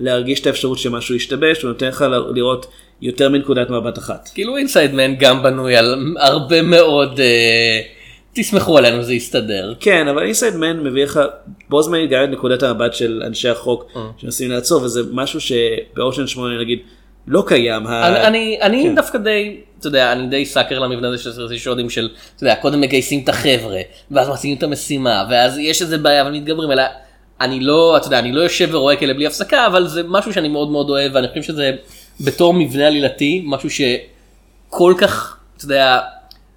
להרגיש 0.00 0.40
את 0.40 0.46
האפשרות 0.46 0.78
שמשהו 0.78 1.14
ישתבש 1.14 1.62
הוא 1.62 1.68
נותן 1.68 1.86
לך 1.86 2.04
לראות 2.34 2.66
יותר 3.02 3.28
מנקודת 3.28 3.70
מבט 3.70 3.98
אחת. 3.98 4.28
כאילו 4.34 4.56
Inside 4.56 4.94
Man 4.94 5.16
גם 5.16 5.42
בנוי 5.42 5.76
על 5.76 6.14
הרבה 6.18 6.62
מאוד... 6.62 7.20
אה, 7.20 7.80
תסמכו 8.38 8.78
עלינו, 8.78 9.02
זה 9.02 9.14
יסתדר. 9.14 9.74
כן 9.80 10.08
אבל 10.08 10.22
Inside 10.22 10.56
Man 10.56 10.80
מביא 10.84 11.04
לך 11.04 11.20
בו 11.68 11.82
זמנית 11.82 12.10
גם 12.10 12.24
את 12.24 12.28
נקודת 12.28 12.62
המבט 12.62 12.94
של 12.94 13.22
אנשי 13.26 13.48
החוק 13.48 13.92
שמנסים 14.18 14.50
לעצור 14.50 14.82
וזה 14.82 15.00
משהו 15.12 15.40
שבאושן 15.40 16.26
8 16.26 16.60
נגיד 16.60 16.78
לא 17.26 17.44
קיים. 17.46 17.86
ה- 17.86 18.06
אני, 18.08 18.26
אני, 18.26 18.58
אני 18.62 18.82
כן. 18.82 18.94
דווקא 18.94 19.18
די, 19.18 19.56
אתה 19.80 19.86
יודע, 19.86 20.12
אני 20.12 20.26
די 20.26 20.44
sucker 20.46 20.78
למבנה 20.78 21.08
הזה 21.08 21.18
של 21.18 21.32
סרטי 21.32 21.58
שודים 21.58 21.90
של, 21.90 22.08
אתה 22.36 22.44
יודע, 22.44 22.54
קודם 22.54 22.80
מגייסים 22.80 23.20
את 23.24 23.28
החבר'ה, 23.28 23.80
ואז 24.10 24.28
מציעים 24.28 24.56
את 24.56 24.62
המשימה, 24.62 25.24
ואז 25.30 25.58
יש 25.58 25.82
איזה 25.82 25.98
בעיה 25.98 26.24
ומתגברים, 26.26 26.70
אלא 26.72 26.82
אני 27.40 27.60
לא, 27.60 27.96
אתה 27.96 28.06
יודע, 28.06 28.18
אני 28.18 28.32
לא 28.32 28.40
יושב 28.40 28.68
ורואה 28.72 28.96
כאלה 28.96 29.14
בלי 29.14 29.26
הפסקה, 29.26 29.66
אבל 29.66 29.88
זה 29.88 30.02
משהו 30.08 30.32
שאני 30.32 30.48
מאוד 30.48 30.70
מאוד 30.70 30.90
אוהב, 30.90 31.12
ואני 31.14 31.28
חושב 31.28 31.42
שזה 31.42 31.70
בתור 32.20 32.54
מבנה 32.54 32.86
עלילתי, 32.86 33.42
משהו 33.46 33.68
שכל 33.70 34.94
כך, 34.98 35.36
אתה 35.56 35.64
יודע, 35.64 36.00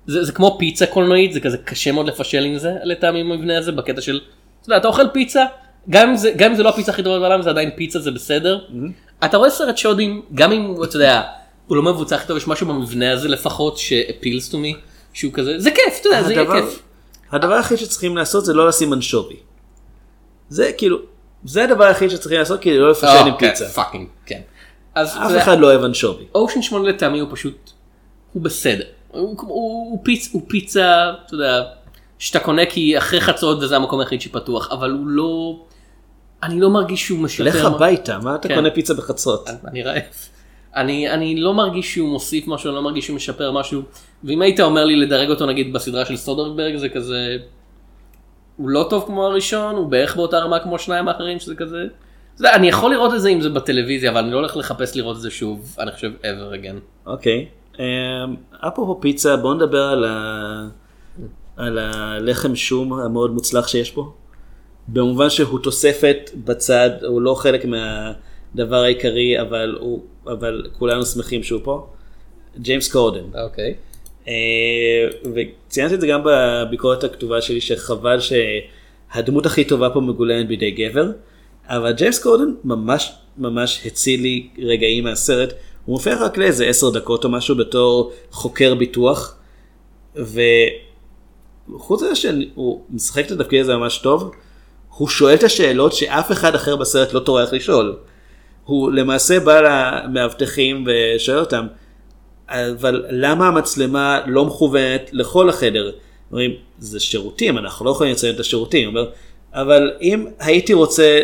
זה, 0.08 0.24
זה 0.24 0.32
כמו 0.32 0.56
פיצה 0.60 0.86
קולנועית, 0.86 1.34
זה 1.34 1.40
כזה 1.40 1.58
קשה 1.58 1.92
מאוד 1.92 2.08
לפשל 2.08 2.44
עם 2.44 2.58
זה, 2.58 2.74
לטעמי 2.84 3.22
המבנה 3.22 3.58
הזה, 3.58 3.72
בקטע 3.72 4.02
של, 4.02 4.20
אתה 4.62 4.70
יודע, 4.70 4.78
אתה 4.78 4.88
אוכל 4.88 5.08
פיצה, 5.14 5.46
גם 5.90 6.10
אם 6.10 6.16
זה, 6.16 6.32
גם 6.36 6.52
אם 6.52 6.58
זה 6.58 6.64
לא 6.64 6.70
הפיצה 6.70 6.92
הכי 6.92 7.04
טובה 7.04 7.20
בעולם, 7.20 7.42
זה 7.42 7.50
עדיין 7.50 7.70
פיצה, 7.76 8.00
זה 8.00 8.12
בסדר. 8.12 8.60
אתה 9.26 9.38
רואה 9.38 9.50
סרט 9.50 9.78
שודים, 9.78 10.22
גם 10.34 10.52
אם, 10.52 10.84
אתה 10.84 10.96
יודע, 10.96 11.22
הוא 11.68 11.78
לא 11.78 11.84
מבוצע 11.84 12.16
הכי 12.16 12.28
טוב, 12.28 12.38
יש 12.38 12.48
משהו 12.48 12.68
במבנה 12.68 13.12
הזה 13.12 13.28
לפחות, 13.28 13.78
ש-appeals 13.78 14.52
to 14.52 14.56
me, 14.56 14.78
שהוא 15.14 15.34
כזה, 15.34 15.60
זה 15.60 15.72
כיף, 15.72 15.98
אתה 16.02 16.08
יודע, 16.08 16.24
זה 16.24 16.34
יהיה 16.34 16.52
כיף. 16.52 16.82
הדבר 17.32 17.54
היחיד 17.54 17.78
שצריכים 17.78 18.18
לעשות 18.18 18.46
זה 18.46 18.54
לא 18.54 18.68
לשים 18.68 18.94
אנשובי. 18.94 19.36
זה 20.50 20.72
כאילו, 20.78 20.98
זה 21.44 21.64
הדבר 21.64 21.84
היחיד 21.84 22.10
שצריכים 22.10 22.40
לעשות 22.40 22.60
כדי 22.60 22.78
לא 22.78 22.92
לפשל 22.92 23.08
עם 23.08 23.38
פיצה. 23.38 23.66
fucking, 23.66 24.08
כן. 24.26 24.42
אז 24.96 25.18
אף 25.18 25.30
יודע, 25.30 25.44
אחד 25.44 25.60
לא 25.60 25.68
אוהב 25.68 25.84
אנשובי. 25.84 26.24
אושן 26.36 26.62
8 26.62 26.90
לטעמי 26.90 27.20
הוא 27.20 27.30
פשוט, 27.32 27.72
הוא 28.34 28.44
בסדר. 28.44 28.86
הוא, 29.12 29.22
הוא, 29.22 29.38
הוא, 29.92 30.00
פיצ, 30.04 30.30
הוא 30.32 30.42
פיצה, 30.48 31.12
אתה 31.26 31.34
יודע, 31.34 31.64
שאתה 32.20 32.40
קונה 32.40 32.66
כי 32.66 32.98
אחרי 32.98 33.22
חצות 33.22 33.64
וזה 33.64 33.76
המקום 33.76 34.00
היחיד 34.00 34.22
שפתוח, 34.22 34.72
אבל 34.72 34.92
הוא 34.92 35.08
לא, 35.08 35.60
אני 36.44 36.60
לא 36.60 36.70
מרגיש 36.70 37.06
שהוא 37.06 37.20
משפר. 37.20 37.44
לך 37.44 37.66
הביתה, 37.66 38.18
מה 38.18 38.36
אתה 38.36 38.48
כן. 38.48 38.56
קונה 38.56 38.72
פיצה 38.72 38.94
בחצות? 38.94 39.50
אני 39.68 39.84
רעב. 39.84 40.04
אני, 40.76 41.10
אני 41.10 41.36
לא 41.36 41.54
מרגיש 41.54 41.94
שהוא 41.94 42.10
מוסיף 42.10 42.48
משהו, 42.48 42.70
אני 42.70 42.76
לא 42.76 42.82
מרגיש 42.82 43.06
שהוא 43.06 43.16
משפר 43.16 43.52
משהו. 43.52 43.82
ואם 44.24 44.42
היית 44.42 44.60
אומר 44.60 44.86
לי 44.86 44.96
לדרג 44.96 45.30
אותו 45.30 45.46
נגיד 45.46 45.74
בסדרה 45.74 46.06
של 46.06 46.18
סודרברג 46.18 46.76
זה 46.76 46.90
כזה, 46.90 47.38
הוא 48.60 48.70
לא 48.70 48.88
טוב 48.90 49.04
כמו 49.08 49.26
הראשון, 49.26 49.76
הוא 49.76 49.88
בערך 49.88 50.16
באותה 50.16 50.40
רמה 50.40 50.60
כמו 50.60 50.80
שניים 50.80 51.08
האחרים 51.08 51.40
שזה 51.40 51.56
כזה. 51.56 51.78
יודע, 52.40 52.56
אני 52.56 52.68
יכול 52.70 52.92
לראות 52.92 53.14
את 53.14 53.22
זה 53.22 53.30
אם 53.30 53.42
זה 53.42 53.50
בטלוויזיה, 53.50 54.12
אבל 54.12 54.20
אני 54.20 54.32
לא 54.32 54.38
הולך 54.38 54.58
לחפש 54.58 54.96
לראות 54.96 55.16
את 55.18 55.22
זה 55.22 55.32
שוב, 55.32 55.76
אני 55.80 55.92
חושב 55.92 56.12
ever 56.22 56.54
again. 56.56 56.80
אוקיי. 57.06 57.46
אמ, 57.80 57.84
אפרופו 58.68 59.02
פיצה, 59.02 59.38
בוא 59.38 59.54
נדבר 59.54 59.84
על 59.84 60.04
ה- 60.06 60.68
על 61.58 61.78
הלחם 61.80 62.56
שום 62.56 62.94
המאוד 62.94 63.32
מוצלח 63.32 63.68
שיש 63.68 63.92
פה. 63.92 64.14
במובן 64.88 65.30
שהוא 65.30 65.60
תוספת 65.60 66.30
בצד, 66.46 66.90
הוא 67.08 67.22
לא 67.22 67.34
חלק 67.36 67.66
מהדבר 67.66 68.84
העיקרי, 68.84 69.42
אבל 69.42 69.78
הוא, 69.80 70.04
אבל 70.28 70.68
כולנו 70.80 71.06
שמחים 71.06 71.44
שהוא 71.44 71.62
פה. 71.64 71.88
ג'יימס 72.60 72.92
קורדן. 72.92 73.24
אוקיי. 73.44 73.66
אה, 73.66 73.74
וציינתי 75.34 75.96
את 75.96 76.02
זה 76.02 76.08
גם 76.08 76.22
בביקורת 76.26 77.04
הכתובה 77.04 77.42
שלי 77.42 77.62
שחבל 77.62 78.20
שהדמות 78.20 79.46
הכי 79.46 79.64
טובה 79.64 79.90
פה 79.90 80.02
מגולמת 80.02 80.48
בידי 80.48 80.72
גבר 80.72 81.12
אבל 81.68 81.92
ג'יימס 81.92 82.24
קורדן 82.24 82.54
ממש 82.64 83.12
ממש 83.38 83.82
הציל 83.86 84.22
לי 84.22 84.48
רגעים 84.60 85.04
מהסרט 85.04 85.54
הוא 85.86 85.94
מופיע 85.94 86.24
רק 86.24 86.38
לאיזה 86.38 86.66
עשר 86.66 86.90
דקות 86.90 87.26
או 87.26 87.30
משהו 87.30 87.56
בתור 87.56 88.12
חוקר 88.32 88.76
ביטוח 88.76 89.36
וחוץ 90.16 92.02
מזה 92.02 92.16
שהוא 92.16 92.82
משחק 92.90 93.26
את 93.26 93.32
התפקיד 93.32 93.62
הזה 93.62 93.78
ממש 93.78 93.98
טוב 93.98 94.32
הוא 95.00 95.08
שואל 95.08 95.36
את 95.36 95.44
השאלות 95.44 95.94
שאף 95.94 96.32
אחד 96.32 96.56
אחר 96.56 96.76
בסרט 96.76 97.14
לא 97.14 97.20
טורח 97.20 97.54
לשאול. 97.54 97.96
הוא 98.66 98.92
למעשה 98.92 99.40
בא 99.40 99.62
למאבטחים 99.62 100.86
ושואל 100.88 101.40
אותם 101.40 101.68
אבל 102.50 103.06
למה 103.10 103.48
המצלמה 103.48 104.20
לא 104.28 104.46
מכוונת 104.46 105.10
לכל 105.12 105.50
החדר? 105.50 105.92
אומרים, 106.32 106.52
זה 106.80 107.00
שירותים, 107.00 107.58
אנחנו 107.58 107.86
לא 107.86 107.92
יכולים 107.92 108.14
לצלם 108.14 108.36
את 108.36 108.40
השירותים. 108.40 108.88
אומר, 108.88 109.10
אבל 109.54 109.92
אם 110.02 110.26
הייתי 110.40 110.74
רוצה 110.74 111.22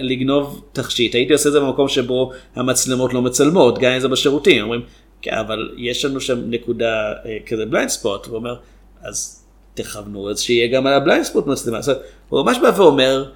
לגנוב 0.00 0.64
תכשיט, 0.72 1.14
הייתי 1.14 1.32
עושה 1.32 1.48
את 1.48 1.52
זה 1.52 1.60
במקום 1.60 1.88
שבו 1.88 2.32
המצלמות 2.56 3.14
לא 3.14 3.22
מצלמות, 3.22 3.78
גם 3.78 3.92
אם 3.92 4.00
זה 4.00 4.08
בשירותים. 4.08 4.62
אומרים, 4.62 4.80
כן, 5.22 5.34
אבל 5.34 5.70
יש 5.76 6.04
לנו 6.04 6.20
שם 6.20 6.50
נקודה 6.50 7.12
אה, 7.26 7.38
כזה 7.46 7.66
blind 7.66 7.90
spot. 7.90 8.26
הוא 8.26 8.36
אומר, 8.36 8.56
אז 9.02 9.44
תכוונו 9.74 10.30
את 10.30 10.36
זה 10.36 10.42
שיהיה 10.42 10.66
גם 10.66 10.86
על 10.86 10.92
ה 10.94 10.99
blind 10.99 11.24
spot 11.24 11.46
מצלמה. 11.46 11.82
זאת 11.82 11.96
אומרת, 11.96 12.10
הוא 12.28 12.42
ממש 12.42 12.58
בא 12.62 12.72
ואומר, 12.76 13.30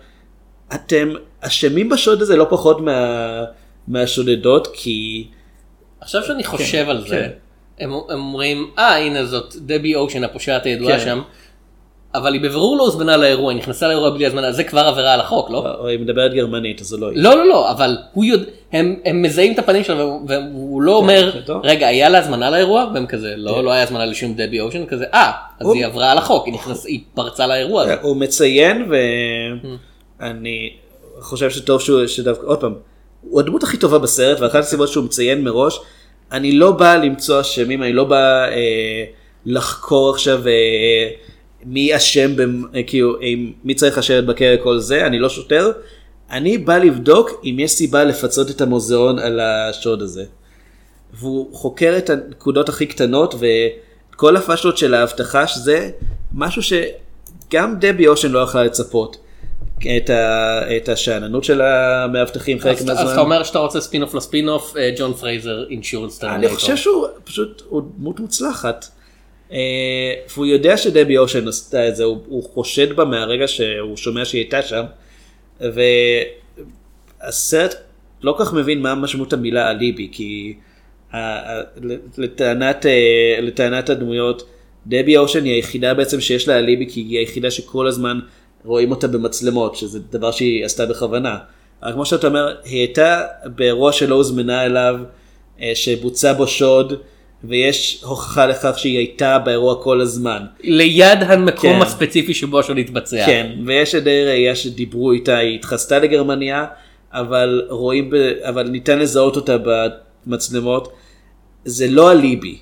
אתם 0.75 1.09
אשמים 1.41 1.89
בשוד 1.89 2.23
הזה 2.23 2.37
לא 2.37 2.47
פחות 2.51 2.81
מה, 2.81 3.45
מהשודדות, 3.89 4.69
כי... 4.73 5.27
עכשיו 6.05 6.23
שאני 6.23 6.45
חושב 6.45 6.87
על 6.89 7.01
זה, 7.01 7.17
כן. 7.17 7.31
הם 7.85 7.93
הם 7.93 8.21
אומרים, 8.21 8.71
אה 8.79 8.97
הנה 8.99 9.25
זאת 9.27 9.55
דבי 9.59 9.95
אושן 9.95 10.25
הפושעת 10.25 10.67
הידועה 10.67 10.99
כן. 10.99 11.05
שם, 11.05 11.21
אבל 12.15 12.33
היא 12.33 12.41
בבירור 12.41 12.77
לא 12.77 12.83
הוזמנה 12.83 13.17
לאירוע, 13.17 13.53
היא 13.53 13.59
נכנסה 13.59 13.89
לאירוע 13.89 14.11
בלי 14.11 14.27
הזמנה, 14.27 14.53
זה 14.53 14.65
כבר 14.65 14.81
עבירה 14.81 15.15
על 15.15 15.21
החוק, 15.21 15.51
לא? 15.51 15.67
או 15.79 15.87
היא 15.87 15.99
מדברת 15.99 16.35
גרמנית 16.35 16.81
אז 16.81 16.87
זה 16.87 16.97
לא 16.97 17.07
יהיה. 17.13 17.23
לא 17.23 17.37
לא 17.37 17.49
לא 17.49 17.71
אבל 17.71 17.97
הוא 18.13 18.25
יודע 18.25 18.45
הם, 18.73 18.97
הם 19.05 19.23
מזהים 19.23 19.53
את 19.53 19.59
הפנים 19.59 19.85
שלו 19.85 20.21
והוא- 20.29 20.83
לא 20.83 20.97
אומר 20.97 21.31
זה 21.35 21.43
טוב. 21.43 21.61
רגע 21.65 21.87
היה 21.87 22.09
לה 22.09 22.19
הזמנה 22.19 22.51
לאירוע 22.51 22.91
והם 22.95 23.07
כזה 23.07 23.35
לא 23.37 23.65
לא 23.65 23.71
היה 23.73 23.83
הזמנה 23.83 24.05
לשום 24.07 24.35
דבי 24.35 24.61
אושן 24.61 24.87
כזה 24.87 25.05
אה 25.15 25.31
אז 25.61 25.67
הוא- 25.67 25.75
היא 25.75 25.87
עברה 25.87 26.13
על 26.13 26.19
החוק 26.19 26.47
היא 26.47 26.55
נכנס 26.55 26.87
היא 26.87 27.01
פרצה 27.15 27.47
לאירוע 27.47 27.83
הזה. 27.83 27.95
הוא 28.03 28.17
מציין 28.17 28.87
ואני 30.21 30.71
חושב 31.21 31.51
שטוב 31.51 31.81
שהוא 31.81 32.07
שדווקא 32.07 32.47
עוד 32.47 32.61
פעם 32.61 32.75
הוא 33.29 33.41
הדמות 33.41 33.63
הכי 33.63 33.77
טובה 33.77 33.99
בסרט 33.99 34.41
ואחת 34.41 34.59
הסיבות 34.61 34.89
שהוא 34.89 35.05
מציין 35.05 35.45
מראש 35.45 35.81
אני 36.33 36.53
לא 36.53 36.71
בא 36.73 36.97
למצוא 36.97 37.41
אשמים 37.41 37.83
אני 37.83 37.93
לא 37.93 38.05
בא 38.05 38.45
אה, 38.49 39.05
לחקור 39.47 40.11
עכשיו 40.11 40.47
אה, 40.49 40.53
מי 41.65 41.97
אשם, 41.97 42.37
במ- 42.37 42.65
כאילו, 42.87 43.21
אם- 43.21 43.53
מי 43.65 43.75
צריך 43.75 43.99
לשבת 43.99 44.25
בכלא 44.25 44.57
כל 44.63 44.79
זה, 44.79 45.07
אני 45.07 45.19
לא 45.19 45.29
שוטר. 45.29 45.73
אני 46.31 46.59
בא 46.59 46.79
לבדוק 46.79 47.31
אם 47.45 47.57
יש 47.61 47.71
סיבה 47.71 48.05
לפצות 48.05 48.51
את 48.51 48.61
המוזיאון 48.61 49.19
על 49.19 49.41
השוד 49.41 50.03
הזה. 50.03 50.25
והוא 51.15 51.55
חוקר 51.55 51.95
את 51.99 52.11
הנקודות 52.11 52.69
הכי 52.69 52.87
קטנות 52.87 53.35
ואת 53.35 54.15
כל 54.17 54.37
הפאשלות 54.37 54.79
של 54.79 54.95
האבטחה 54.95 55.47
שזה 55.47 55.91
משהו 56.35 56.63
שגם 56.63 57.75
דבי 57.81 58.07
אושן 58.09 58.31
לא 58.31 58.39
יכלה 58.39 58.65
לצפות. 58.65 59.17
את, 59.79 60.11
ה, 60.11 60.61
את 60.77 60.89
השאננות 60.89 61.45
של 61.45 61.63
המאבטחים 61.63 62.59
חלק 62.59 62.73
מהזמן. 62.73 62.93
אז 62.93 63.11
אתה 63.11 63.21
אומר 63.21 63.43
שאתה 63.43 63.59
רוצה 63.59 63.81
ספין 63.81 64.03
אוף 64.03 64.15
לספין 64.15 64.49
אוף, 64.49 64.77
אה, 64.77 64.91
ג'ון 64.99 65.13
פרייזר 65.13 65.65
insurance 65.71 66.19
terminator. 66.19 66.49
אני 66.49 66.57
חושב 66.57 66.77
שהוא 66.77 67.07
פשוט 67.25 67.63
הוא 67.69 67.83
דמות 67.99 68.21
מוצלחת. 68.21 68.87
אה, 69.53 69.59
והוא 70.35 70.47
יודע 70.47 70.77
שדבי 70.77 71.19
אושן 71.19 71.49
עשתה 71.49 71.89
את 71.89 71.97
זה, 71.97 72.05
הוא, 72.05 72.19
הוא 72.27 72.43
חושד 72.43 72.97
בה 72.97 73.05
מהרגע 73.05 73.49
שהוא 73.49 73.97
שומע 73.97 74.25
שהיא 74.25 74.41
הייתה 74.41 74.63
שם. 74.63 74.85
והסרט 77.21 77.75
לא 78.23 78.28
כל 78.28 78.37
כך 78.39 78.53
מבין 78.53 78.83
מה 78.83 78.95
משמעות 78.95 79.33
המילה 79.33 79.71
אליבי, 79.71 80.09
כי 80.13 80.55
לטענת, 82.19 82.87
אה, 82.87 83.37
לטענת 83.41 83.91
הדמויות, 83.91 84.49
דבי 84.87 85.17
אושן 85.17 85.45
היא 85.45 85.55
היחידה 85.55 85.95
בעצם 85.95 86.21
שיש 86.21 86.49
לה 86.49 86.59
אליבי, 86.59 86.87
כי 86.91 87.01
היא 87.01 87.19
היחידה 87.19 87.51
שכל 87.51 87.87
הזמן 87.87 88.21
רואים 88.65 88.91
אותה 88.91 89.09
במצלמות, 89.09 89.77
שזה 89.77 89.99
דבר 90.11 90.31
שהיא 90.31 90.65
עשתה 90.65 90.87
בכוונה. 90.87 91.39
אבל 91.83 91.93
כמו 91.93 92.07
שאתה 92.07 92.27
אומר, 92.27 92.57
היא 92.65 92.79
הייתה 92.79 93.23
באירוע 93.45 93.93
שלא 93.93 94.15
הוזמנה 94.15 94.65
אליו, 94.65 94.97
אה, 95.61 95.73
שבוצע 95.75 96.33
בו 96.33 96.47
שוד, 96.47 96.93
ויש 97.45 98.03
הוכחה 98.05 98.47
לכך 98.47 98.79
שהיא 98.79 98.99
הייתה 98.99 99.39
באירוע 99.39 99.83
כל 99.83 100.01
הזמן. 100.01 100.43
ליד 100.61 101.23
המקום 101.23 101.73
כן. 101.73 101.83
הספציפי 101.83 102.35
שבו 102.35 102.61
השוד 102.61 102.79
התבצע. 102.79 103.27
כן, 103.27 103.53
ויש 103.67 103.95
עדי 103.95 104.25
ראייה 104.25 104.57
שדיברו 104.57 105.13
איתה, 105.13 105.37
היא 105.37 105.55
התחסתה 105.55 105.99
לגרמניה, 105.99 106.67
אבל 107.13 107.67
רואים, 107.69 108.11
ב... 108.11 108.15
אבל 108.43 108.69
ניתן 108.69 108.99
לזהות 108.99 109.37
אותה 109.37 109.57
במצלמות. 110.27 110.93
זה 111.65 111.87
לא 111.89 112.13
אליבי, 112.13 112.59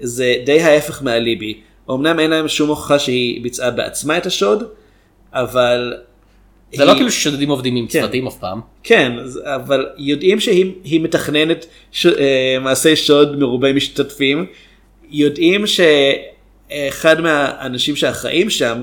זה 0.00 0.34
די 0.46 0.60
ההפך 0.60 1.02
מאליבי. 1.02 1.60
אמנם 1.90 2.20
אין 2.20 2.30
להם 2.30 2.48
שום 2.48 2.68
הוכחה 2.68 2.98
שהיא 2.98 3.42
ביצעה 3.42 3.70
בעצמה 3.70 4.18
את 4.18 4.26
השוד, 4.26 4.64
אבל... 5.34 5.94
זה 6.74 6.84
לא 6.84 6.90
היא- 6.90 6.96
כאילו 6.96 7.10
ששודדים 7.10 7.50
עובדים 7.50 7.76
עם 7.76 7.86
כן. 7.86 8.00
צוותים 8.00 8.26
אף 8.26 8.38
פעם. 8.38 8.60
כן, 8.82 9.12
אבל 9.44 9.86
יודעים 9.98 10.40
שהיא 10.40 10.72
היא 10.84 11.00
מתכננת 11.00 11.66
ש... 11.92 12.06
אה, 12.06 12.56
מעשי 12.60 12.96
שוד 12.96 13.38
מרובי 13.38 13.72
משתתפים, 13.72 14.46
יודעים 15.10 15.64
שאחד 15.66 17.20
מהאנשים 17.20 17.96
שאחראים 17.96 18.50
שם 18.50 18.82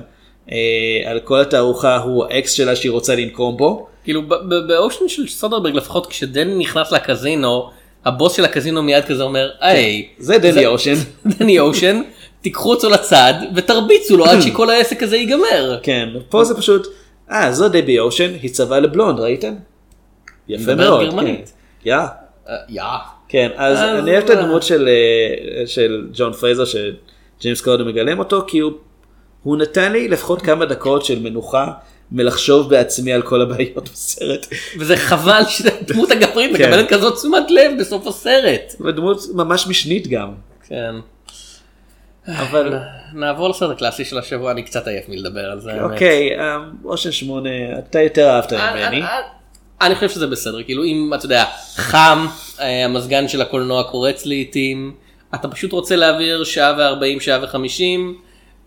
אה, 0.51 0.57
על 1.05 1.19
כל 1.19 1.39
התערוכה 1.41 1.97
הוא 1.97 2.25
האקס 2.25 2.51
שלה 2.51 2.75
שהיא 2.75 2.91
רוצה 2.91 3.15
לנקום 3.15 3.57
בו. 3.57 3.87
כאילו 4.03 4.21
באושן 4.67 5.07
של 5.07 5.27
סודרברג 5.27 5.75
לפחות 5.75 6.07
כשדני 6.07 6.55
נכנס 6.55 6.91
לקזינו, 6.91 7.69
הבוס 8.05 8.35
של 8.37 8.45
הקזינו 8.45 8.83
מיד 8.83 9.05
כזה 9.05 9.23
אומר, 9.23 9.49
היי, 9.59 10.07
זה 10.17 10.37
דני 10.37 10.65
אושן. 10.65 10.93
דני 11.39 11.59
אושן, 11.59 12.01
תיקחו 12.45 12.69
אותו 12.69 12.89
לצד 12.89 13.33
ותרביצו 13.55 14.17
לו 14.17 14.25
עד 14.25 14.41
שכל 14.41 14.69
העסק 14.69 15.03
הזה 15.03 15.17
ייגמר. 15.17 15.79
כן, 15.83 16.09
פה 16.29 16.43
זה 16.43 16.57
פשוט, 16.57 16.87
אה, 17.31 17.51
זו 17.51 17.69
דבי 17.69 17.99
אושן, 17.99 18.31
היא 18.41 18.51
צבעה 18.51 18.79
לבלונד, 18.79 19.19
ראיתם? 19.19 19.53
יפה 20.47 20.75
מאוד. 20.75 21.05
גרמנית. 21.05 21.51
כן. 21.83 21.89
יא. 21.89 21.95
אה, 21.95 22.55
יא. 22.69 22.81
כן, 23.29 23.49
אז 23.55 23.77
אז- 23.77 23.99
אני 24.03 24.11
אוהב 24.11 24.23
את 24.23 24.29
הדמות 24.29 24.63
של, 24.63 24.87
אה, 24.89 25.67
של 25.67 26.07
ג'ון 26.13 26.33
פרייזר 26.33 26.63
שג'יימס 26.65 27.61
קורדון 27.61 27.87
מגלם 27.87 28.19
אותו, 28.19 28.43
כי 28.47 28.59
הוא, 28.59 29.57
נתן 29.57 29.91
לי 29.91 30.07
לפחות 30.07 30.41
כמה 30.41 30.65
דקות 30.65 31.05
של 31.05 31.19
מנוחה 31.19 31.67
מלחשוב 32.11 32.69
בעצמי 32.69 33.13
על 33.13 33.21
כל 33.21 33.41
הבעיות 33.41 33.89
בסרט. 33.93 34.47
וזה 34.79 34.97
חבל 34.97 35.41
שהדמות 35.57 36.11
הגברית 36.11 36.57
כן. 36.57 36.63
מקבלת 36.63 36.89
כזאת 36.89 37.15
תשומת 37.17 37.51
לב 37.51 37.71
בסוף 37.79 38.07
הסרט. 38.07 38.73
ודמות 38.79 39.17
ממש 39.33 39.67
משנית 39.67 40.07
גם. 40.07 40.29
כן. 40.69 40.95
אבל 42.27 42.73
נעבור 43.13 43.49
לסרט 43.49 43.71
הקלאסי 43.71 44.05
של 44.05 44.17
השבוע, 44.17 44.51
אני 44.51 44.63
קצת 44.63 44.87
עייף 44.87 45.09
מלדבר 45.09 45.51
על 45.51 45.59
זה. 45.59 45.83
אוקיי, 45.83 46.39
אה, 46.39 46.57
אושן 46.85 47.11
שמונה, 47.11 47.49
אתה 47.79 48.01
יותר 48.01 48.29
אהבת 48.29 48.53
ממני. 48.53 48.87
אני- 48.87 48.97
אני- 48.97 49.05
אני 49.81 49.95
חושב 49.95 50.09
שזה 50.09 50.27
בסדר, 50.27 50.63
כאילו 50.63 50.83
אם 50.83 51.11
אתה 51.15 51.25
יודע, 51.25 51.43
חם, 51.75 52.25
אה, 52.59 52.85
המזגן 52.85 53.27
של 53.27 53.41
הקולנוע 53.41 53.83
קורץ 53.83 54.25
לעיתים, 54.25 54.95
אתה 55.35 55.47
פשוט 55.47 55.71
רוצה 55.71 55.95
להעביר 55.95 56.43
שעה 56.43 56.75
וארבעים, 56.77 57.19
שעה 57.19 57.39
וחמישים, 57.43 58.17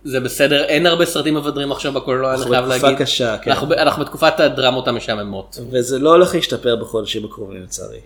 זה 0.04 0.20
בסדר, 0.20 0.64
אין 0.64 0.86
הרבה 0.86 1.04
סרטים 1.06 1.34
מבדרים 1.34 1.72
עכשיו 1.72 1.92
בקולנוע, 1.92 2.28
אני 2.30 2.36
אנחנו 2.38 2.50
חייב 2.50 2.64
בתקופה 2.64 2.86
להגיד. 2.86 2.98
קשה, 3.02 3.38
כן. 3.38 3.50
אנחנו 3.50 3.74
אנחנו 3.74 4.04
בתקופת 4.04 4.40
הדרמות 4.40 4.88
המשעממות. 4.88 5.58
וזה 5.70 5.98
לא 5.98 6.10
הולך 6.10 6.34
להשתפר 6.34 6.76
בחודשים 6.76 7.24
הקרובים 7.24 7.62
לצערי. 7.62 8.00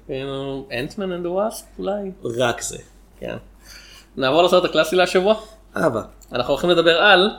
אנטמן 0.72 1.12
אנד 1.12 1.26
וואספ 1.26 1.64
אולי? 1.78 2.10
רק 2.38 2.60
זה. 2.62 2.78
כן. 3.20 3.36
נעבור 4.17 4.43
לסרט 4.43 4.65
הקלאסי 4.65 4.95
להשבוע, 4.95 5.35
אהבה. 5.77 6.01
אנחנו 6.33 6.53
הולכים 6.53 6.69
לדבר 6.69 6.97
על 6.97 7.29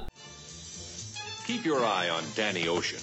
Keep 1.47 1.65
your 1.65 1.81
eye 1.81 2.11
on 2.11 2.23
Danny 2.37 2.69
Ocean. 2.69 3.01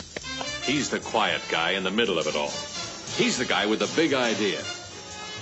He's 0.64 0.90
the 0.90 1.00
quiet 1.00 1.42
guy 1.50 1.72
in 1.72 1.84
the 1.84 1.92
middle 1.92 2.20
of 2.20 2.28
it 2.28 2.36
all. 2.36 2.54
He's 3.18 3.38
the 3.38 3.46
guy 3.46 3.66
with 3.66 3.80
the 3.80 3.92
big 3.96 4.14
idea. 4.14 4.62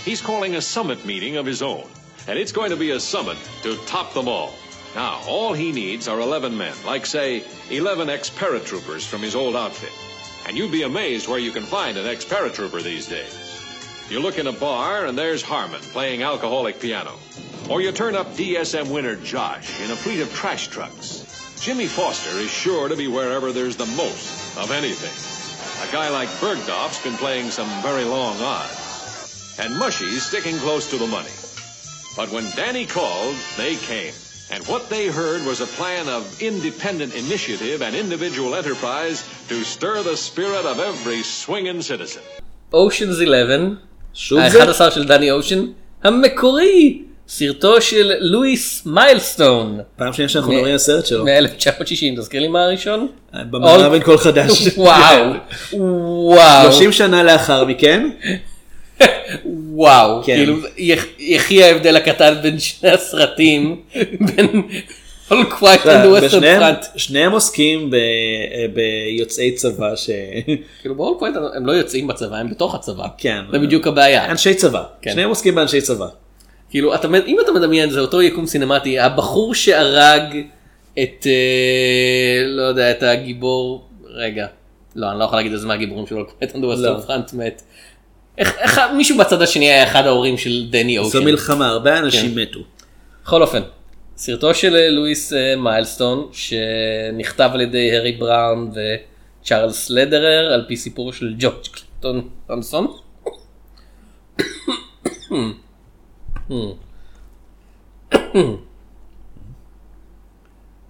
He's 0.05 0.21
calling 0.21 0.55
a 0.55 0.61
summit 0.61 1.05
meeting 1.05 1.35
of 1.37 1.45
his 1.45 1.61
own, 1.61 1.87
and 2.27 2.39
it's 2.39 2.51
going 2.51 2.71
to 2.71 2.77
be 2.85 2.91
a 2.91 2.99
summit 2.99 3.37
to 3.63 3.75
top 3.85 4.13
them 4.13 4.27
all. 4.27 4.51
Now, 4.95 5.21
all 5.27 5.53
he 5.53 5.71
needs 5.71 6.07
are 6.07 6.19
11 6.19 6.57
men, 6.57 6.75
like, 6.85 7.05
say, 7.05 7.43
11 7.71 8.09
ex 8.09 8.29
paratroopers 8.29 9.05
from 9.05 9.21
his 9.21 9.35
old 9.35 9.55
outfit. 9.55 9.91
And 10.45 10.57
you'd 10.57 10.71
be 10.71 10.83
amazed 10.83 11.27
where 11.27 11.39
you 11.39 11.51
can 11.51 11.63
find 11.63 11.97
an 11.97 12.05
ex 12.05 12.23
paratrooper 12.23 12.81
these 12.83 13.07
days. 13.07 13.46
You 14.10 14.20
look 14.20 14.38
in 14.38 14.46
a 14.46 14.52
bar, 14.52 15.04
and 15.04 15.18
there's 15.18 15.42
Harmon 15.42 15.82
playing 15.82 16.22
alcoholic 16.22 16.80
piano. 16.80 17.12
Or 17.68 17.82
you 17.82 17.92
turn 17.92 18.16
up 18.16 18.26
DSM 18.28 18.90
winner 18.90 19.16
Josh 19.16 19.82
in 19.82 19.90
a 19.90 19.96
fleet 19.96 20.20
of 20.20 20.32
trash 20.32 20.68
trucks. 20.68 21.26
Jimmy 21.60 21.86
Foster 21.86 22.38
is 22.38 22.50
sure 22.50 22.88
to 22.88 22.96
be 22.96 23.06
wherever 23.06 23.52
there's 23.52 23.76
the 23.76 23.84
most 23.84 24.56
of 24.56 24.70
anything. 24.70 25.12
A 25.86 25.92
guy 25.92 26.08
like 26.08 26.30
Bergdorf's 26.40 27.02
been 27.02 27.18
playing 27.18 27.50
some 27.50 27.68
very 27.82 28.04
long 28.04 28.40
odds. 28.40 29.58
And 29.60 29.78
Mushy's 29.78 30.24
sticking 30.24 30.56
close 30.56 30.88
to 30.88 30.96
the 30.96 31.06
money. 31.06 31.28
But 32.16 32.30
when 32.30 32.50
Danny 32.56 32.86
called, 32.86 33.36
they 33.58 33.76
came. 33.76 34.14
And 34.50 34.66
what 34.68 34.88
they 34.88 35.08
heard 35.08 35.44
was 35.44 35.60
a 35.60 35.66
plan 35.66 36.08
of 36.08 36.40
independent 36.40 37.14
initiative 37.14 37.82
and 37.82 37.94
individual 37.94 38.54
enterprise 38.54 39.22
to 39.48 39.62
stir 39.64 40.02
the 40.02 40.16
spirit 40.16 40.64
of 40.64 40.78
every 40.78 41.22
swinging 41.22 41.82
citizen. 41.82 42.22
Ocean's 42.72 43.20
11, 43.20 43.80
שוב 44.20 44.48
זה? 44.48 44.62
ה-11 44.64 44.90
של 44.90 45.04
דני 45.04 45.30
אושן, 45.30 45.66
המקורי, 46.04 46.98
סרטו 47.28 47.80
של 47.80 48.12
לואיס 48.20 48.82
מיילסטון, 48.86 49.80
פעם 49.96 50.12
שנייה 50.12 50.28
שאנחנו 50.28 50.50
מדברים 50.50 50.68
על 50.70 50.74
הסרט 50.74 51.06
שלו. 51.06 51.24
מ-1960, 51.24 52.16
תזכיר 52.16 52.40
לי 52.40 52.48
מה 52.48 52.62
הראשון? 52.64 53.06
במערב 53.50 53.92
אין 53.92 54.02
קול 54.02 54.18
חדש. 54.18 54.68
וואו, 54.76 55.32
וואו, 55.72 56.72
30 56.72 56.92
שנה 56.92 57.22
לאחר 57.22 57.64
מכן, 57.64 58.08
וואו, 59.74 60.22
כן. 60.24 60.34
כאילו 60.36 60.56
יח- 60.78 61.04
יחי 61.18 61.62
ההבדל 61.64 61.96
הקטן 61.96 62.34
בין 62.42 62.58
שני 62.58 62.90
הסרטים, 62.90 63.80
בין 64.20 64.62
All 65.30 65.60
Quiet 65.60 65.84
on 65.84 66.04
the 66.04 66.20
Western 66.20 66.42
Front. 66.42 66.98
שניהם 66.98 67.32
עוסקים 67.32 67.90
ב- 67.90 67.96
ביוצאי 68.74 69.52
צבא 69.52 69.96
ש... 69.96 70.10
כאילו 70.80 70.94
ב-All 70.94 71.22
Quiet 71.22 71.56
הם 71.56 71.66
לא 71.66 71.72
יוצאים 71.72 72.06
בצבא, 72.06 72.36
הם 72.36 72.50
בתוך 72.50 72.74
הצבא. 72.74 73.06
כן. 73.18 73.40
זה 73.52 73.58
בדיוק 73.58 73.86
הבעיה. 73.86 74.30
אנשי 74.30 74.54
צבא. 74.54 74.82
כן. 75.02 75.10
שניהם 75.12 75.28
עוסקים 75.28 75.54
באנשי 75.54 75.80
צבא. 75.80 76.06
כאילו 76.70 76.92
אם 77.26 77.40
אתה 77.40 77.52
מדמיין 77.52 77.90
זה 77.90 78.00
אותו 78.00 78.22
יקום 78.22 78.46
סינמטי 78.46 78.98
הבחור 78.98 79.54
שהרג 79.54 80.36
את 81.02 81.26
אה, 81.26 82.46
לא 82.46 82.62
יודע 82.62 82.90
את 82.90 83.02
הגיבור 83.02 83.88
רגע 84.04 84.46
לא 84.96 85.10
אני 85.10 85.18
לא 85.18 85.24
יכול 85.24 85.38
להגיד 85.38 85.52
איזה 85.52 85.66
מהגיבורים 85.66 86.06
שלו 86.06 86.26
קפטן 86.26 86.60
לא. 86.60 86.60
דווסטר 86.60 87.00
פרנט 87.00 87.32
מת. 87.32 87.62
איך, 88.38 88.54
איך 88.58 88.80
מישהו 88.96 89.18
בצד 89.18 89.42
השני 89.42 89.70
היה 89.70 89.82
אחד 89.84 90.06
ההורים 90.06 90.38
של 90.38 90.66
דני 90.70 90.98
אושן. 90.98 91.10
זו 91.10 91.22
מלחמה, 91.22 91.68
הרבה 91.68 91.98
אנשים 91.98 92.34
כן. 92.34 92.40
מתו. 92.40 92.60
בכל 93.24 93.42
אופן 93.42 93.62
סרטו 94.18 94.54
של 94.54 94.76
אה, 94.76 94.90
לואיס 94.90 95.32
אה, 95.32 95.56
מיילסטון 95.56 96.28
שנכתב 96.32 97.50
על 97.54 97.60
ידי 97.60 97.92
הארי 97.92 98.12
בראון 98.12 98.70
וצ'ארלס 99.42 99.90
לדרר 99.90 100.52
על 100.52 100.64
פי 100.68 100.76
סיפור 100.76 101.12
של 101.12 101.34
ג'ורג' 101.38 101.66
קלטון 101.72 102.28
תומסון. 102.46 102.96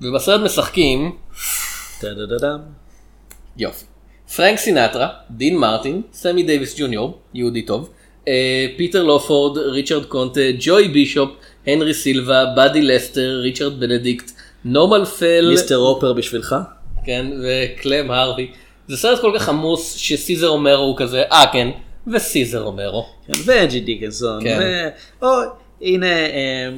ובסרט 0.01 0.41
משחקים. 0.41 1.19
יופי. 3.57 3.85
פרנק 4.37 4.59
סינטרה, 4.59 5.09
דין 5.31 5.57
מרטין, 5.57 6.03
סמי 6.13 6.43
דייוויס 6.43 6.81
ג'וניור, 6.81 7.19
יהודי 7.35 7.63
טוב, 7.63 7.91
פיטר 8.77 9.03
לופורד, 9.03 9.59
ריצ'רד 9.59 10.05
קונטה, 10.05 10.41
ג'וי 10.59 10.89
בישופ, 10.89 11.31
הנרי 11.67 11.95
סילבה, 11.95 12.45
באדי 12.57 12.83
לסטר, 12.83 13.41
ריצ'רד 13.43 13.81
בנדיקט, 13.81 14.31
נורמל 14.65 15.05
פל, 15.05 15.49
מיסטר 15.51 15.77
רופר 15.77 16.13
בשבילך? 16.13 16.57
כן, 17.05 17.27
וקלם 17.43 18.11
הארווי. 18.11 18.51
זה 18.89 18.97
סרט 18.97 19.21
כל 19.21 19.33
כך 19.35 19.49
עמוס 19.49 19.95
שסיזר 19.97 20.49
רומרו 20.49 20.85
הוא 20.85 20.97
כזה, 20.97 21.23
אה 21.23 21.45
כן, 21.53 21.69
וסיזר 22.13 22.63
אומרו. 22.63 23.07
כן, 23.27 23.33
ואנג'י 23.45 23.81
דיקנסון. 23.81 24.45
כן. 24.45 24.59
ו- 24.61 25.27
או, 25.27 25.29
הנה, 25.83 26.07
אה, 26.07 26.69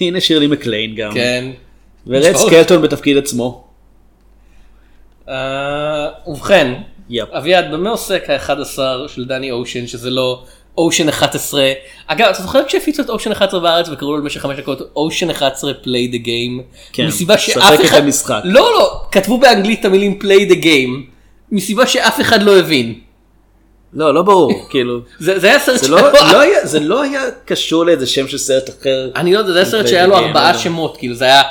הנה 0.00 0.20
שירלי 0.20 0.46
מקליין 0.46 0.94
גם. 0.94 1.14
כן. 1.14 1.50
ורד. 2.06 2.36
סקלטון 2.46 2.82
בתפקיד 2.82 3.16
עצמו. 3.16 3.64
אה, 5.28 6.08
ובכן, 6.26 6.74
יפ. 7.10 7.28
אביעד, 7.32 7.72
במה 7.72 7.90
עוסק 7.90 8.30
ה-11 8.30 8.78
של 9.08 9.24
דני 9.24 9.50
אושן, 9.50 9.86
שזה 9.86 10.10
לא 10.10 10.42
אושן 10.78 11.08
11? 11.08 11.72
אגב, 12.06 12.28
אתה 12.28 12.42
זוכר 12.42 12.64
כשהפיצו 12.64 13.02
את 13.02 13.10
אושן 13.10 13.32
11 13.32 13.60
בארץ 13.60 13.88
וקראו 13.88 14.16
לו 14.16 14.22
במשך 14.22 14.40
חמש 14.40 14.58
דקות 14.58 14.90
אושן 14.96 15.30
11 15.30 15.72
play 15.82 16.14
the 16.14 16.24
game? 16.26 16.62
כן, 16.92 17.06
מסיבה 17.06 17.38
שאף 17.38 17.80
את 17.80 17.84
אחד... 17.84 17.98
המשחק. 17.98 18.40
לא, 18.44 18.72
לא, 18.78 19.00
כתבו 19.12 19.38
באנגלית 19.38 19.80
את 19.80 19.84
המילים 19.84 20.18
play 20.22 20.50
the 20.52 20.64
game, 20.64 21.10
מסיבה 21.52 21.86
שאף 21.86 22.20
אחד 22.20 22.42
לא 22.42 22.58
הבין. 22.58 22.94
לא, 23.92 24.14
לא 24.14 24.22
ברור, 24.22 24.52
כאילו. 24.70 25.00
זה 25.18 25.38
זה 25.38 25.46
היה 25.46 25.58
סרט 25.58 25.80
זה 25.80 25.88
לא, 25.88 26.12
לא 26.12 26.40
היה, 26.40 26.66
זה 26.66 26.80
לא 26.80 27.02
היה 27.02 27.22
קשור 27.44 27.84
לאיזה 27.84 28.06
שם 28.06 28.28
של 28.28 28.38
סרט 28.38 28.68
אחר. 28.68 29.10
אני 29.16 29.32
לא 29.32 29.38
יודע, 29.38 29.52
זה 29.52 29.58
היה 29.58 29.66
סרט 29.66 29.88
שהיה 29.88 30.06
לו 30.06 30.16
ארבעה 30.16 30.52
לא. 30.52 30.58
שמות, 30.58 30.96
כאילו 30.96 31.14
זה 31.14 31.24
היה 31.24 31.42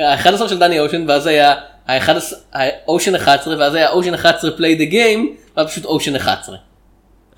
ה-11 0.00 0.48
של 0.48 0.58
דני 0.58 0.80
אושן, 0.80 1.04
ואז 1.08 1.26
היה 1.26 1.54
אושן 2.88 3.14
11, 3.14 3.58
ואז 3.58 3.74
היה 3.74 3.90
אושן 3.90 4.14
11 4.14 4.50
play 4.50 4.80
the 4.80 4.92
game, 4.92 5.26
ואז 5.56 5.66
פשוט 5.66 5.84
אושן 5.84 6.16
11. 6.16 6.56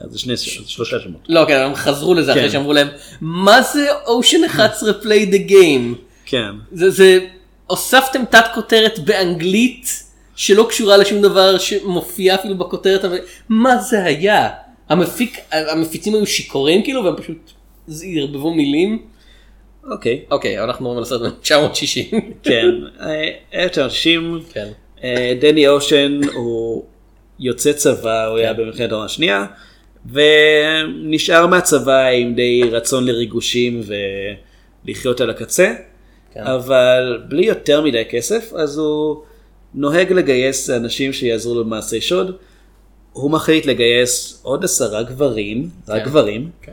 אז 0.01 0.13
זה 0.13 0.19
שני, 0.19 0.37
זה 0.37 0.45
שלושה 0.67 0.97
שמות. 1.01 1.21
לא, 1.29 1.45
כן, 1.49 1.61
הם 1.61 1.75
חזרו 1.75 2.15
לזה 2.15 2.33
אחרי 2.33 2.43
כן. 2.43 2.51
שאמרו 2.51 2.73
להם, 2.73 2.89
מה 3.21 3.63
זה 3.63 3.87
אושן 4.07 4.45
11 4.45 4.93
play 5.03 5.33
the 5.33 5.51
game? 5.51 5.97
כן. 6.27 6.51
זה, 6.73 6.91
זה, 6.91 7.19
הוספתם 7.67 8.25
תת 8.31 8.45
כותרת 8.55 8.99
באנגלית 8.99 10.03
שלא 10.37 10.67
קשורה 10.69 10.97
לשום 10.97 11.23
דבר 11.23 11.59
שמופיע 11.59 12.35
אפילו 12.35 12.59
בכותרת, 12.59 13.05
אבל 13.05 13.19
מה 13.49 13.79
זה 13.79 14.05
היה? 14.05 14.49
המפיק, 14.89 15.39
המפיצים 15.53 16.15
היו 16.15 16.27
שיכורים 16.27 16.83
כאילו, 16.83 17.05
והם 17.05 17.17
פשוט 17.17 17.51
ערבבו 18.17 18.55
מילים? 18.55 19.03
אוקיי. 19.91 20.25
אוקיי, 20.31 20.65
אנחנו 20.65 20.85
מדברים 20.85 20.99
על 20.99 21.05
סרט 21.05 21.53
מ-960. 21.53 22.17
כן. 22.43 22.67
אה, 23.01 23.31
1990, 23.55 24.41
כן. 24.53 24.69
אה, 25.05 25.35
דני 25.41 25.69
אושן 25.69 26.21
הוא 26.35 26.85
יוצא 27.41 27.73
צבא, 27.73 28.27
הוא 28.27 28.39
כן. 28.39 28.45
היה 28.45 28.53
במלחמת 28.53 28.93
העולם 28.93 29.07
השנייה, 29.07 29.47
ונשאר 30.13 31.47
מהצבא 31.47 32.07
עם 32.07 32.35
די 32.35 32.63
רצון 32.71 33.05
לריגושים 33.07 33.81
ולחיות 34.85 35.21
על 35.21 35.31
הקצה, 35.31 35.75
כן. 36.35 36.43
אבל 36.43 37.23
בלי 37.29 37.47
יותר 37.47 37.81
מדי 37.81 38.03
כסף, 38.11 38.53
אז 38.53 38.79
הוא 38.79 39.23
נוהג 39.75 40.13
לגייס 40.13 40.71
אנשים 40.71 41.13
שיעזרו 41.13 41.55
לו 41.55 41.65
במעשי 41.65 42.01
שוד. 42.01 42.37
הוא 43.13 43.31
מחליט 43.31 43.67
לגייס 43.67 44.41
עוד 44.43 44.65
עשרה 44.65 45.03
גברים, 45.03 45.69
רק 45.89 46.03
כן. 46.03 46.09
גברים, 46.09 46.51
כן. 46.63 46.73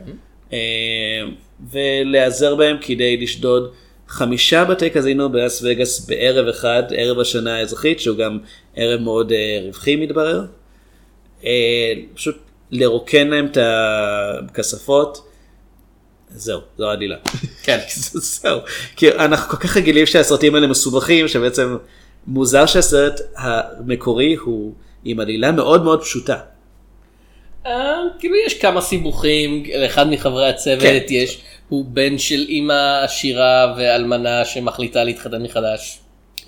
ולהיעזר 1.70 2.54
בהם 2.54 2.76
כדי 2.80 3.16
לשדוד 3.16 3.72
חמישה 4.08 4.64
בתי 4.64 4.90
קזינו 4.90 5.28
באס 5.28 5.62
וגאס 5.64 6.06
בערב 6.06 6.48
אחד, 6.48 6.82
ערב 6.96 7.18
השנה 7.18 7.56
האזרחית, 7.56 8.00
שהוא 8.00 8.16
גם 8.16 8.38
ערב 8.76 9.00
מאוד 9.00 9.32
אה, 9.32 9.60
רווחי 9.66 9.96
מתברר. 9.96 10.44
אה, 11.44 11.92
פשוט 12.14 12.36
לרוקן 12.70 13.28
להם 13.28 13.46
את 13.46 13.58
הכספות. 13.60 15.26
זהו, 16.30 16.60
זו 16.78 16.90
העלילה. 16.90 17.16
כן. 17.64 17.78
זהו. 18.40 18.60
כי 18.96 19.12
אנחנו 19.12 19.50
כל 19.50 19.56
כך 19.56 19.76
רגילים 19.76 20.06
שהסרטים 20.06 20.54
האלה 20.54 20.66
מסובכים, 20.66 21.28
שבעצם 21.28 21.76
מוזר 22.26 22.66
שהסרט 22.66 23.20
המקורי 23.36 24.34
הוא 24.34 24.74
עם 25.04 25.20
עלילה 25.20 25.52
מאוד 25.52 25.84
מאוד 25.84 26.02
פשוטה. 26.02 26.36
אה, 27.66 27.98
כאילו 28.18 28.36
יש 28.46 28.60
כמה 28.60 28.80
סיבוכים, 28.80 29.64
לאחד 29.82 30.10
מחברי 30.10 30.48
הצוות 30.48 30.82
כן. 30.82 30.98
יש, 31.10 31.42
הוא 31.70 31.84
בן 31.88 32.18
של 32.18 32.44
אימא 32.48 33.04
עשירה 33.04 33.74
ואלמנה 33.78 34.44
שמחליטה 34.44 35.04
להתחתן 35.04 35.42
מחדש. 35.42 35.98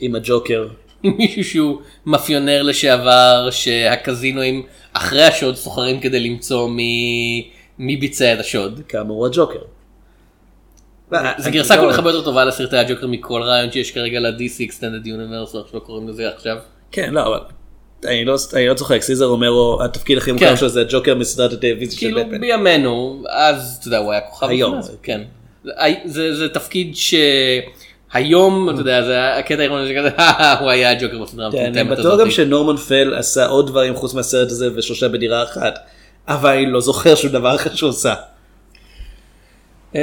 עם 0.01 0.15
הג'וקר. 0.15 0.69
עם 1.03 1.17
מישהו 1.17 1.45
שהוא 1.45 1.81
מאפיונר 2.07 2.63
לשעבר 2.63 3.49
שהקזינואים 3.51 4.67
אחרי 4.93 5.23
השוד 5.23 5.57
סוחרים 5.57 6.01
כדי 6.01 6.21
למצוא 6.21 6.69
מי, 6.69 7.51
מי 7.79 7.97
ביצע 7.97 8.35
את 8.35 8.39
השוד. 8.39 8.81
כאמור 8.89 9.27
הג'וקר. 9.27 9.59
זה 11.39 11.51
גרסה 11.51 11.77
כל 11.77 11.93
כך 11.93 11.99
הרבה 11.99 12.11
יותר 12.11 12.25
טובה 12.25 12.45
לסרטי 12.45 12.77
הג'וקר 12.77 13.07
מכל 13.07 13.43
רעיון 13.43 13.73
שיש 13.73 13.91
כרגע 13.91 14.21
ל-DC 14.21 14.71
Extended 14.71 15.07
Universe, 15.07 15.59
איך 15.59 15.69
שלא 15.71 15.81
קוראים 15.81 16.09
לזה 16.09 16.29
עכשיו. 16.29 16.57
כן, 16.93 17.15
לא, 17.15 17.27
אבל 17.27 17.41
אני 18.05 18.25
לא, 18.25 18.37
אני 18.55 18.69
לא 18.69 18.75
צוחק, 18.75 19.03
סיזר 19.03 19.27
אומרו, 19.27 19.83
התפקיד 19.85 20.19
הכי 20.19 20.33
מוכר 20.33 20.51
כן. 20.51 20.57
שלו 20.57 20.69
זה 20.69 20.81
הג'וקר 20.81 21.15
מסדרת 21.15 21.53
הטלוויזיה 21.53 21.99
של 21.99 22.07
כאילו 22.07 22.21
בטמן. 22.21 22.41
בימינו, 22.41 23.23
אז 23.29 23.77
אתה 23.81 23.89
יודע, 23.89 23.99
הוא 23.99 24.13
היה 24.13 24.21
כוכב. 24.21 24.49
היום. 24.49 24.83
זה, 24.83 24.93
כן. 25.03 25.21
זה, 26.05 26.35
זה 26.35 26.49
תפקיד 26.49 26.95
שהיום, 26.97 28.71
אתה 28.71 28.81
יודע, 28.81 29.03
זה 29.03 29.35
הקטע 29.37 29.61
האירוני 29.61 29.89
שכזה, 29.89 30.11
הוא 30.61 30.71
היה 30.71 30.91
הג'וקר 30.91 31.19
בסדרה 31.23 31.53
כן, 31.53 31.59
אני 31.59 31.67
המטומטמת 31.67 31.99
בטוח 31.99 32.13
הזאת. 32.13 32.21
גם 32.21 32.31
שנורמן 32.31 32.77
פל 32.77 33.15
עשה 33.15 33.47
עוד 33.47 33.67
דברים 33.67 33.95
חוץ 33.97 34.15
מהסרט 34.15 34.51
הזה 34.51 34.69
ושלושה 34.75 35.09
בדירה 35.09 35.43
אחת, 35.43 35.79
אבל 36.29 36.51
אני 36.51 36.67
לא 36.67 36.81
זוכר 36.81 37.15
שום 37.15 37.31
דבר 37.33 37.55
אחר 37.55 37.75
שהוא 37.75 37.91
עשה. 37.91 38.15
אמ, 39.95 40.01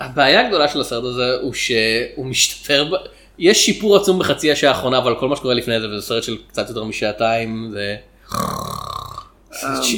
הבעיה 0.00 0.46
הגדולה 0.46 0.68
של 0.68 0.80
הסרט 0.80 1.04
הזה 1.04 1.34
הוא 1.42 1.52
שהוא 1.54 2.26
משתפר, 2.26 2.90
יש 3.38 3.66
שיפור 3.66 3.96
עצום 3.96 4.18
בחצי 4.18 4.52
השעה 4.52 4.70
האחרונה 4.70 4.98
אבל 4.98 5.14
כל 5.20 5.28
מה 5.28 5.36
שקורה 5.36 5.54
לפני 5.54 5.80
זה 5.80 5.88
וזה 5.88 6.06
סרט 6.06 6.22
של 6.22 6.36
קצת 6.48 6.68
יותר 6.68 6.84
משעתיים 6.84 7.70
זה 7.72 7.96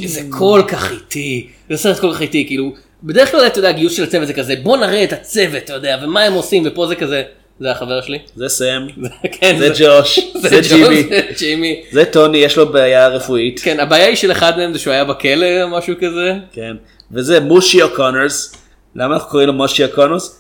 זה 0.05 0.21
כל 0.31 0.63
כך 0.69 0.91
איטי 0.91 1.49
זה 1.71 1.77
סרט 1.77 1.99
כל 1.99 2.15
כך 2.15 2.23
איטי 2.23 2.47
כאילו 2.47 2.73
בדרך 3.03 3.31
כלל 3.31 3.47
אתה 3.47 3.59
יודע 3.59 3.73
גיוס 3.73 3.93
של 3.93 4.05
הצוות 4.05 4.27
זה 4.27 4.33
כזה 4.33 4.55
בוא 4.63 4.77
נראה 4.77 5.05
את 5.05 5.13
הצוות 5.13 5.63
אתה 5.65 5.73
יודע 5.73 5.99
ומה 6.03 6.23
הם 6.23 6.33
עושים 6.33 6.63
ופה 6.67 6.87
זה 6.87 6.95
כזה 6.95 7.23
זה 7.61 7.71
החבר 7.71 8.01
שלי. 8.01 8.19
זה 8.37 8.49
סם, 8.49 8.87
כן, 9.41 9.57
זה 9.59 9.69
ג'וש, 9.79 10.21
זה 10.43 10.49
ג'וש, 10.49 10.73
ג'ימי, 10.73 11.03
זה 11.03 11.21
ג'ימי. 11.39 11.83
זה 11.93 12.05
טוני, 12.05 12.39
יש 12.39 12.59
לו 12.59 12.73
בעיה 12.73 13.09
רפואית, 13.09 13.61
כן 13.61 13.81
הבעיה 13.81 14.07
היא 14.07 14.17
של 14.17 14.33
אחד 14.33 14.53
מהם 14.57 14.73
זה 14.73 14.79
שהוא 14.79 14.93
היה 14.93 15.05
בכלא 15.05 15.63
או 15.63 15.69
משהו 15.69 15.95
כזה. 16.01 16.35
כן, 16.53 16.77
וזה 17.13 17.41
מושי 17.41 17.83
אוקונרס, 17.83 18.55
למה 18.95 19.15
אנחנו 19.15 19.31
קוראים 19.31 19.49
לו 19.49 19.55
מושי 19.55 19.85
אוקונוס? 19.85 20.40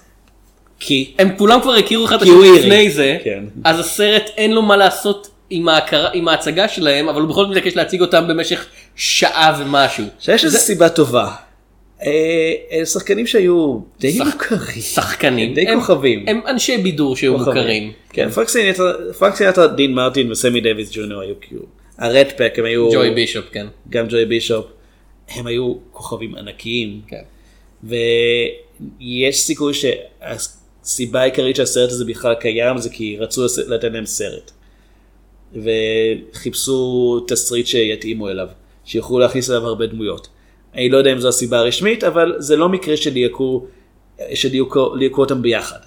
כי, 0.80 1.14
הם 1.18 1.36
כולם 1.38 1.60
כבר 1.60 1.72
הכירו 1.74 2.04
אחד 2.04 2.16
את 2.16 2.22
השני. 2.22 2.58
לפני 2.58 2.90
זה, 2.90 3.18
כן. 3.24 3.44
אז 3.64 3.78
הסרט 3.80 4.30
אין 4.36 4.52
לו 4.52 4.62
מה 4.62 4.76
לעשות 4.76 5.28
עם, 5.50 5.68
ההכרה, 5.68 6.10
עם 6.12 6.28
ההצגה 6.28 6.68
שלהם, 6.68 7.08
אבל 7.08 7.20
הוא 7.20 7.28
בכל 7.28 7.42
זאת 7.44 7.50
מתעקש 7.56 7.76
להציג 7.76 8.00
אותם 8.00 8.28
במשך 8.28 8.66
שעה 8.96 9.56
ומשהו. 9.60 10.04
שיש 10.20 10.44
לזה 10.44 10.58
סיבה 10.58 10.88
טובה. 10.88 11.30
אה, 12.06 12.10
אלה 12.72 12.86
שחקנים 12.86 13.26
שהיו 13.26 13.78
די 14.00 14.12
שח- 14.12 14.24
מוכרים. 14.24 14.80
שחקנים. 14.82 15.54
די 15.54 15.68
הם- 15.68 15.80
כוכבים. 15.80 16.24
הם 16.28 16.40
אנשי 16.46 16.78
בידור 16.78 17.16
שהיו 17.16 17.38
מוכרים. 17.38 17.92
כן, 18.12 18.30
פרנק 18.30 18.48
סינטרה- 18.48 18.92
פרנק 19.18 19.34
סינטרה, 19.34 19.66
דין 19.66 19.92
מרטין 19.92 20.32
וסמי 20.32 20.60
דייוויס 20.60 20.90
ג'וניור 20.92 21.20
היו 21.20 21.34
כאילו, 21.40 21.62
ה 21.98 22.05
Rat 22.05 22.26
Pack 22.26 22.54
הם 22.56 22.64
היו, 22.64 22.90
ג'וי 22.92 23.10
בישופ, 23.10 23.44
כן. 23.52 23.66
גם 23.90 24.06
ג'וי 24.08 24.24
בישופ, 24.24 24.66
הם 25.28 25.46
היו 25.46 25.74
כוכבים 25.92 26.34
ענקיים. 26.34 27.00
כן. 27.08 27.22
ויש 27.84 29.40
סיכוי 29.40 29.72
שהסיבה 30.90 31.20
העיקרית 31.20 31.56
שהסרט 31.56 31.90
הזה 31.90 32.04
בכלל 32.04 32.34
קיים 32.34 32.78
זה 32.78 32.90
כי 32.90 33.16
רצו 33.20 33.42
לתת 33.68 33.92
להם 33.92 34.06
סרט. 34.06 34.50
וחיפשו 35.54 37.20
תסריט 37.28 37.66
שיתאימו 37.66 38.28
אליו, 38.28 38.48
שיוכלו 38.84 39.18
להכניס 39.18 39.50
אליו 39.50 39.66
הרבה 39.66 39.86
דמויות. 39.86 40.28
אני 40.74 40.88
לא 40.88 40.98
יודע 40.98 41.12
אם 41.12 41.18
זו 41.18 41.28
הסיבה 41.28 41.58
הרשמית, 41.58 42.04
אבל 42.04 42.34
זה 42.38 42.56
לא 42.56 42.68
מקרה 42.68 42.96
שדייקו, 42.96 43.66
שדייקו 44.34 44.96
אותם 45.18 45.42
ביחד. 45.42 45.78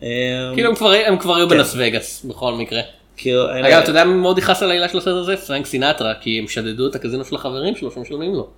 כאילו 0.00 0.68
הם 0.68 0.74
כבר, 0.74 0.92
הם 1.06 1.18
כבר 1.18 1.34
היו 1.36 1.48
כן. 1.48 1.56
בלס 1.56 1.74
וגאס, 1.78 2.24
בכל 2.24 2.54
מקרה. 2.54 2.80
כאילו, 3.16 3.50
אני- 3.50 3.68
אגב, 3.68 3.82
אתה 3.82 3.90
יודע 3.90 4.04
מי 4.04 4.14
מאוד 4.14 4.38
יכעס 4.38 4.62
על 4.62 4.70
העילה 4.70 4.88
של 4.88 4.98
הסרט 4.98 5.16
הזה? 5.16 5.36
פרנק 5.36 5.66
סינטרה, 5.66 6.14
כי 6.20 6.38
הם 6.38 6.48
שדדו 6.48 6.86
את 6.86 6.94
הקזינו 6.94 7.24
של 7.24 7.34
החברים 7.34 7.76
שלו 7.76 7.90
שמשלמים 7.90 8.34
לו. 8.34 8.48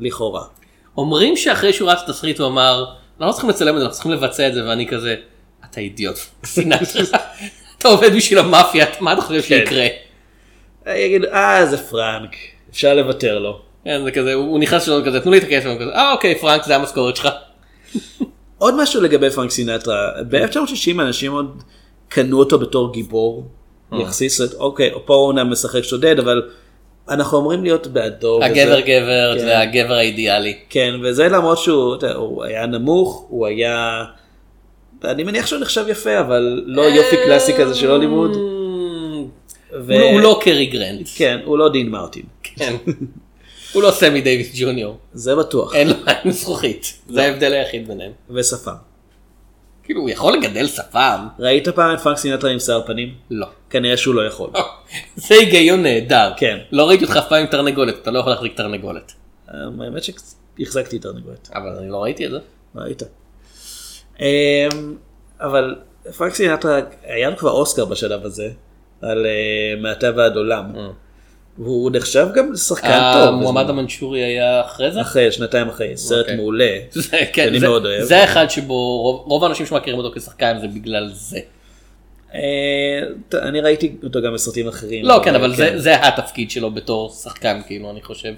לכאורה. 0.00 0.44
אומרים 0.96 1.36
שאחרי 1.36 1.72
שהוא 1.72 1.90
רץ 1.90 1.98
את 2.04 2.08
התסריט 2.08 2.40
הוא 2.40 2.48
אמר, 2.48 2.84
אנחנו 3.22 3.28
לא 3.28 3.32
צריכים 3.32 3.50
לצלם 3.50 3.74
את 3.74 3.80
זה, 3.80 3.84
אנחנו 3.84 3.94
צריכים 3.94 4.12
לבצע 4.12 4.48
את 4.48 4.54
זה, 4.54 4.68
ואני 4.68 4.88
כזה, 4.88 5.14
אתה 5.70 5.80
אידיוט. 5.80 6.18
אתה 7.78 7.88
עובד 7.88 8.16
בשביל 8.16 8.38
המאפיה, 8.38 8.86
מה 9.00 9.12
אתה 9.12 9.20
חושב 9.20 9.40
כן. 9.40 9.42
שיקרה? 9.42 9.86
יגיד, 10.86 11.24
אה, 11.24 11.66
זה 11.66 11.78
פרנק, 11.78 12.30
אפשר 12.70 12.94
לוותר 12.94 13.38
לו. 13.38 13.60
כן, 13.84 14.04
זה 14.04 14.10
כזה, 14.10 14.34
הוא 14.34 14.58
נכנס 14.58 14.82
שלו 14.82 15.04
כזה, 15.04 15.20
תנו 15.20 15.30
לי 15.30 15.38
את 15.38 15.42
הכסף, 15.42 15.66
הוא 15.66 15.80
כזה, 15.80 15.90
אה 15.94 16.12
אוקיי 16.12 16.34
פרנק 16.34 16.64
זה 16.64 16.76
המשכורת 16.76 17.16
שלך. 17.16 17.28
עוד 18.58 18.82
משהו 18.82 19.00
לגבי 19.00 19.30
פרנק 19.30 19.50
סינטרה, 19.50 20.10
ב-1960 20.28 21.00
אנשים 21.00 21.32
עוד 21.32 21.62
קנו 22.08 22.38
אותו 22.38 22.58
בתור 22.58 22.92
גיבור, 22.92 23.48
יחסית, 24.00 24.30
זאת 24.30 24.40
אומרת, 24.40 24.54
אוקיי, 24.54 24.90
פה 25.04 25.14
הוא 25.14 25.28
אומנם 25.28 25.50
משחק 25.50 25.82
שודד, 25.82 26.18
אבל 26.18 26.42
אנחנו 27.08 27.38
אמורים 27.38 27.62
להיות 27.64 27.86
בעדו. 27.86 28.40
וזה- 28.44 28.44
הגבר 28.62 28.80
גבר, 28.80 29.32
כן. 29.34 29.38
זה 29.44 29.58
הגבר 29.58 29.94
האידיאלי. 29.94 30.54
כן, 30.70 30.94
וזה 31.02 31.28
למרות 31.28 31.58
שהוא 31.58 31.94
אתה 31.94 32.12
הוא 32.12 32.44
היה 32.44 32.66
נמוך, 32.66 33.26
הוא 33.28 33.46
היה 33.46 34.04
אני 35.04 35.24
מניח 35.24 35.46
שהוא 35.46 35.60
נחשב 35.60 35.84
יפה, 35.88 36.20
אבל 36.20 36.62
לא 36.66 36.82
יופי 36.82 37.16
קלאסי 37.16 37.52
כזה 37.54 37.74
של 37.74 37.90
הוליווד. 37.90 38.34
אה, 38.34 38.40
ו- 39.80 39.94
הוא 39.94 40.10
הוא 40.12 40.20
לא 40.20 40.40
קרי 40.42 40.66
גרנט. 40.66 41.08
כן, 41.16 41.38
הוא 41.44 41.58
לא 41.58 41.68
דין 41.68 41.88
מרטין. 41.88 42.22
כן. 42.42 42.74
הוא 43.72 43.82
לא 43.82 43.90
סמי 43.90 44.20
דייוויס 44.20 44.50
ג'וניור. 44.54 44.96
זה 45.12 45.36
בטוח. 45.36 45.74
אין 45.74 45.88
לו 45.88 45.94
עין 46.06 46.32
זכוכית. 46.32 46.92
זה 47.08 47.22
ההבדל 47.22 47.52
היחיד 47.52 47.88
ביניהם. 47.88 48.12
ושפם. 48.30 48.72
כאילו 49.92 50.02
הוא 50.02 50.10
יכול 50.10 50.32
לגדל 50.32 50.66
שפם. 50.66 51.26
ראית 51.38 51.68
פעם 51.68 51.94
את 51.94 52.00
פרנק 52.00 52.18
סינטרה 52.18 52.50
עם 52.50 52.58
שיער 52.58 52.86
פנים? 52.86 53.14
לא. 53.30 53.46
כנראה 53.70 53.96
שהוא 53.96 54.14
לא 54.14 54.26
יכול. 54.26 54.50
זה 55.16 55.34
היגיון 55.34 55.82
נהדר. 55.82 56.32
כן. 56.36 56.58
לא 56.72 56.88
ראיתי 56.88 57.04
אותך 57.04 57.16
אף 57.16 57.28
פעם 57.28 57.40
עם 57.40 57.46
תרנגולת, 57.46 57.94
אתה 58.02 58.10
לא 58.10 58.18
יכול 58.18 58.32
להחזיק 58.32 58.56
תרנגולת. 58.56 59.12
האמת 59.48 60.02
שהחזקתי 60.02 60.98
תרנגולת. 60.98 61.50
אבל 61.54 61.76
אני 61.78 61.88
לא 61.88 62.02
ראיתי 62.02 62.26
את 62.26 62.30
זה. 62.30 62.38
ראית. 62.76 63.02
אמ, 64.20 64.26
אבל 65.40 65.76
פרנק 66.16 66.34
סינטרה 66.34 66.80
היה 67.02 67.30
לו 67.30 67.36
כבר 67.36 67.50
אוסקר 67.50 67.84
בשלב 67.84 68.24
הזה 68.24 68.48
על 69.02 69.26
אה, 69.26 69.80
מעתה 69.82 70.10
ועד 70.16 70.36
עולם. 70.36 70.72
והוא 71.58 71.90
נחשב 71.94 72.26
גם 72.34 72.52
לשחקן 72.52 73.12
טוב. 73.14 73.28
המועמד. 73.28 73.70
המנצ'ורי 73.70 74.20
היה 74.20 74.60
אחרי 74.60 74.92
זה? 74.92 75.00
אחרי 75.00 75.32
שנתיים 75.32 75.68
אחרי 75.68 75.96
סרט 75.96 76.20
אוקיי. 76.20 76.36
מעולה. 76.36 76.78
זה, 76.92 77.16
כן, 77.32 77.44
שאני 77.44 77.58
מאוד 77.58 77.86
אוהב. 77.86 78.02
זה 78.02 78.18
האחד 78.20 78.50
שבו 78.50 79.02
רוב, 79.26 79.44
האנשים 79.44 79.66
שמכירים 79.66 79.98
אותו 79.98 80.12
כשחקן 80.14 80.58
זה 80.60 80.68
בגלל 80.68 81.10
זה. 81.12 81.38
אה, 82.34 83.00
אני 83.34 83.60
ראיתי 83.60 83.96
אותו 84.04 84.22
גם 84.22 84.34
בסרטים 84.34 84.68
אחרים. 84.68 85.04
לא, 85.04 85.20
כן, 85.24 85.34
אבל 85.34 85.54
זה, 85.54 85.72
זה 85.76 86.06
התפקיד 86.06 86.50
שלו 86.50 86.70
בתור 86.70 87.10
שחקן, 87.10 87.60
כאילו, 87.66 87.90
אני 87.90 88.02
חושב. 88.02 88.32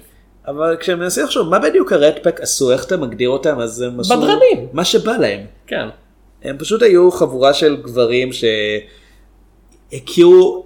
אבל 0.47 0.77
כשאני 0.79 0.99
מנסה 0.99 1.23
לחשוב 1.23 1.49
מה 1.49 1.59
בדיוק 1.59 1.91
הרדפק 1.91 2.41
עשו 2.41 2.71
איך 2.71 2.85
אתה 2.85 2.97
מגדיר 2.97 3.29
אותם 3.29 3.59
אז 3.59 3.81
הם 3.81 3.99
עשו 3.99 4.17
בדרנים. 4.17 4.67
מה 4.73 4.85
שבא 4.85 5.17
להם. 5.17 5.45
כן. 5.67 5.87
הם 6.43 6.57
פשוט 6.57 6.81
היו 6.81 7.11
חבורה 7.11 7.53
של 7.53 7.75
גברים 7.75 8.29
שהכירו 9.91 10.65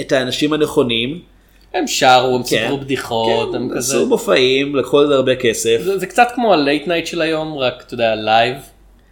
את 0.00 0.12
האנשים 0.12 0.52
הנכונים. 0.52 1.31
הם 1.74 1.86
שרו, 1.86 2.36
הם 2.36 2.42
כן. 2.42 2.48
סיפרו 2.48 2.78
בדיחות, 2.78 3.54
הם 3.54 3.68
כן, 3.68 3.76
כזה... 3.76 3.96
עשו 3.96 4.06
מופעים, 4.06 4.76
לקחו 4.76 4.98
על 4.98 5.08
זה 5.08 5.14
הרבה 5.14 5.36
כסף. 5.36 5.80
זה, 5.82 6.06
קצת 6.06 6.28
כמו 6.34 6.52
ה 6.52 6.59
late 6.59 6.86
night 6.86 7.06
של 7.06 7.22
היום, 7.22 7.58
רק, 7.58 7.82
אתה 7.86 7.94
יודע, 7.94 8.14
live. 8.14 8.56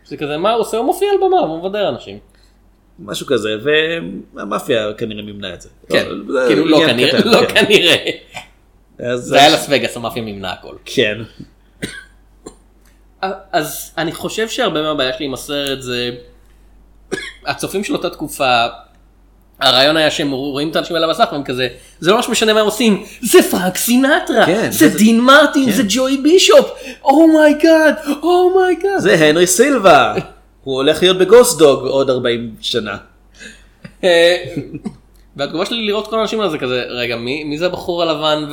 זה 0.05 0.17
כזה, 0.17 0.39
מה 0.39 0.53
הוא 0.53 0.61
עושה? 0.61 0.77
הוא 0.77 0.87
מופיע 0.87 1.09
על 1.11 1.17
במה, 1.17 1.41
הוא 1.41 1.59
מבדר 1.59 1.89
אנשים. 1.89 2.19
משהו 2.99 3.27
כזה, 3.27 3.51
והמאפיה 4.35 4.93
כנראה 4.93 5.23
מימנה 5.23 5.55
את 5.55 5.61
זה. 5.61 5.69
כן, 5.89 6.05
כאילו, 6.49 6.67
לא 6.67 6.81
כנראה, 6.87 7.21
לא 7.25 7.47
כן. 7.47 7.65
כנראה. 7.67 7.97
זה 9.15 9.39
היה 9.39 9.49
לס 9.49 9.67
וגאס, 9.71 9.97
המאפיה 9.97 10.23
מימנה 10.23 10.53
הכל. 10.53 10.75
כן. 10.85 11.19
אז 13.53 13.95
אני 13.99 14.13
חושב 14.13 14.49
שהרבה 14.49 14.83
מהבעיה 14.83 15.13
שלי 15.13 15.27
עם 15.27 15.35
הסרט 15.35 15.81
זה 15.81 16.11
הצופים 17.47 17.85
של 17.85 17.93
אותה 17.95 18.11
תקופה. 18.11 18.67
הרעיון 19.61 19.97
היה 19.97 20.11
שהם 20.11 20.31
רואים 20.31 20.71
את 20.71 20.77
האנשים 20.77 20.97
על 20.97 21.05
המסך 21.05 21.29
והם 21.33 21.43
כזה 21.45 21.69
זה 22.01 22.11
לא 22.11 22.17
ממש 22.17 22.29
משנה 22.29 22.53
מה 22.53 22.61
הם 22.61 22.67
עושים 22.67 23.05
זה 23.23 23.39
פרנק 23.51 23.77
סינטרה 23.77 24.47
כן, 24.47 24.71
זה 24.71 24.89
זה- 24.89 24.99
דין 24.99 25.21
מרטין 25.21 25.65
כן. 25.67 25.73
זה 25.77 25.83
ג'וי 25.89 26.17
בישופ 26.17 26.71
אומייגאד 27.05 27.95
אומייגאד 28.23 28.99
זה 28.99 29.15
הנרי 29.15 29.47
סילבה. 29.47 30.15
הוא 30.65 30.75
הולך 30.75 31.03
להיות 31.03 31.19
בגוסט 31.19 31.59
דוג 31.59 31.87
עוד 31.87 32.11
40 32.11 32.55
שנה. 32.61 32.97
אה, 34.05 34.37
והתגובה 35.37 35.67
שלי 35.67 35.87
לראות 35.87 36.07
כל 36.11 36.19
האנשים 36.19 36.41
האלה 36.41 36.51
זה 36.51 36.59
כזה 36.59 36.83
רגע 36.89 37.17
מי, 37.17 37.45
מי 37.45 37.59
זה 37.59 37.67
הבחור 37.67 38.03
הלבן 38.03 38.45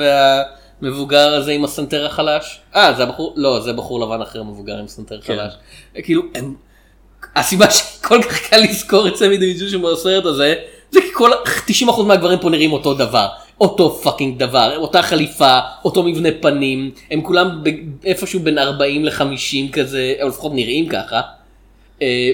והמבוגר 0.82 1.34
הזה 1.34 1.52
עם 1.52 1.64
הסנטר 1.64 2.06
החלש? 2.06 2.60
אה 2.76 2.94
זה 2.98 3.04
הבחור 3.04 3.34
לא 3.36 3.60
זה 3.60 3.74
בחור 3.74 4.00
לבן 4.00 4.22
אחר 4.22 4.44
מבוגר 4.44 4.78
עם 4.78 4.88
סנטר 4.88 5.22
כן. 5.22 5.36
חלש. 5.38 5.54
כאילו 6.04 6.22
הם 6.36 6.54
הסיבה 7.36 7.72
שכל 7.72 8.22
כך 8.24 8.50
קל 8.50 8.58
לזכור 8.58 9.08
את 9.08 9.16
סמי 9.16 9.38
דייוויס 9.38 9.60
ג'וניור 9.60 9.82
בסרט 9.82 10.26
הזה 10.26 10.56
זה 10.92 11.02
כי 11.02 11.08
כל 11.14 11.32
90% 11.90 12.04
מהגברים 12.04 12.40
פה 12.40 12.50
נראים 12.50 12.74
אותו 12.74 12.94
דבר 12.94 13.28
אותו 13.62 13.90
fucking 14.04 14.40
דבר 14.40 14.78
אותה 14.78 15.02
חליפה 15.02 15.60
אותו 15.86 16.04
מבנה 16.04 16.30
פנים 16.42 16.92
הם 17.12 17.22
כולם 17.22 17.64
ב- 17.64 17.70
איפשהו 18.06 18.40
בין 18.40 18.58
40 18.58 19.06
ל-50 19.06 19.74
כזה 19.74 20.14
או 20.22 20.28
לפחות 20.28 20.52
נראים 20.56 20.90
ככה. 20.90 21.22
אה, 22.02 22.32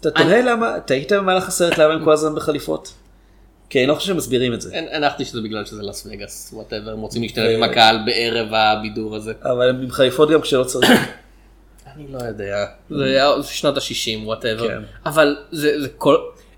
אתה 0.00 0.10
תראה 0.10 0.42
למה, 0.42 0.80
תהית 0.84 1.12
במהלך 1.12 1.48
הסרט 1.48 1.78
למה 1.78 1.94
הם 1.94 2.04
כל 2.04 2.12
הזמן 2.12 2.34
בחליפות? 2.34 2.92
כי 3.70 3.78
אני 3.78 3.86
לא 3.86 3.94
חושב 3.94 4.14
שמסבירים 4.14 4.54
את 4.54 4.60
זה. 4.60 4.78
הנ- 4.78 4.88
הנחתי 4.94 5.24
שזה 5.24 5.40
בגלל 5.40 5.64
שזה 5.64 5.82
לס 5.82 6.06
וגאס, 6.10 6.50
whatever, 6.52 6.90
הם 6.92 7.00
רוצים 7.00 7.22
להשתלב 7.22 7.46
אה, 7.46 7.54
עם 7.56 7.62
הקהל 7.62 7.98
בערב 8.06 8.48
הבידור 8.54 9.16
הזה. 9.16 9.32
אבל 9.42 9.68
הם 9.68 9.80
עם 9.82 9.90
חליפות 9.90 10.30
גם 10.30 10.40
כשלא 10.40 10.64
צריך. 10.64 10.90
אני 11.96 12.04
לא 12.12 12.18
יודע, 12.18 12.66
זה 12.90 13.04
היה 13.04 13.30
שנות 13.42 13.76
ה-60, 13.76 14.24
whatever. 14.24 14.68
כן. 14.68 14.78
אבל 15.06 15.36
זה 15.52 15.86
כל... 15.98 16.16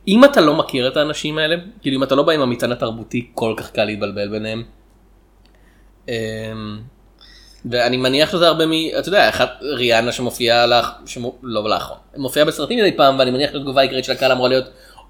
אם 0.09 0.24
אתה 0.24 0.40
לא 0.40 0.55
מכיר 0.55 0.88
את 0.88 0.96
האנשים 0.96 1.38
האלה, 1.38 1.57
כאילו 1.82 1.96
אם 1.96 2.03
אתה 2.03 2.14
לא 2.14 2.22
בא 2.22 2.32
עם 2.32 2.40
המטען 2.40 2.72
התרבותי, 2.72 3.30
כל 3.34 3.55
כך 3.57 3.70
קל 3.70 3.84
להתבלבל 3.84 4.28
ביניהם. 4.28 4.62
אמ, 6.09 6.14
ואני 7.64 7.96
מניח 7.96 8.32
שזה 8.32 8.46
הרבה 8.48 8.66
מ... 8.66 8.72
אתה 8.98 9.09
יודע, 9.09 9.28
אחת 9.28 9.50
ריאנה 9.62 10.12
שמופיעה 10.12 10.66
לך, 10.66 10.90
שמו... 11.07 11.36
לא 11.42 11.70
לאחרונה, 11.70 12.00
מופיעה 12.16 12.46
בסרטים 12.46 12.78
מדי 12.78 12.96
פעם, 12.96 13.18
ואני 13.18 13.30
מניח 13.30 13.53
שהתגובה 13.53 13.80
העיקרית 13.80 14.05
של 14.05 14.12
הקהל 14.12 14.32
אמורה 14.32 14.48
להיות, 14.48 14.64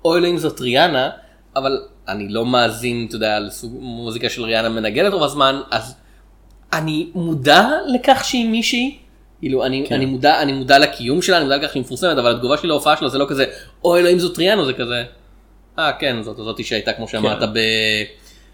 אוי 0.05 0.19
אלוהים 0.19 0.39
זאת 0.39 0.61
ריאנה, 0.61 1.11
אבל 1.57 1.83
אני 2.09 2.29
לא 2.29 2.47
מאזין, 2.47 3.07
אתה 3.09 3.17
יודע, 3.17 3.41
לסוג 3.41 3.77
מוזיקה 3.81 4.29
של 4.29 4.43
ריאנה 4.43 4.69
מנגנת 4.69 5.13
רוב 5.13 5.23
הזמן, 5.23 5.61
אז 5.71 5.95
אני 6.73 7.11
מודע 7.15 7.69
לכך 7.95 8.25
שהיא 8.25 8.49
מישהי, 8.49 8.99
כאילו 9.43 9.65
אני, 9.65 9.85
כן. 9.89 9.95
אני, 9.95 10.07
מודע, 10.07 10.43
אני 10.43 10.53
מודע 10.53 10.79
לקיום 10.79 11.23
שלה, 11.23 11.37
אני 11.37 11.45
מודע 11.45 11.57
לכך 11.57 11.73
שהיא 11.73 11.81
מפורסמת, 11.81 12.19
אבל 12.19 12.33
התגובה 12.33 12.57
שלי 12.57 12.69
להופעה 12.69 12.97
שלה 12.97 13.09
זה 13.09 13.19
לא 13.19 13.27
כזה, 13.29 13.45
אוי 13.85 14.01
אלוהים 14.01 14.19
זאת 14.19 14.39
ריאנה, 14.39 14.65
זה 14.65 14.73
כזה, 14.73 15.05
אה 15.79 15.93
כן, 15.99 16.23
זאת 16.23 16.37
זאתי 16.37 16.65
שהייתה 16.65 16.93
כמו 16.93 17.09
שאמרת 17.09 17.43
ב... 17.55 17.59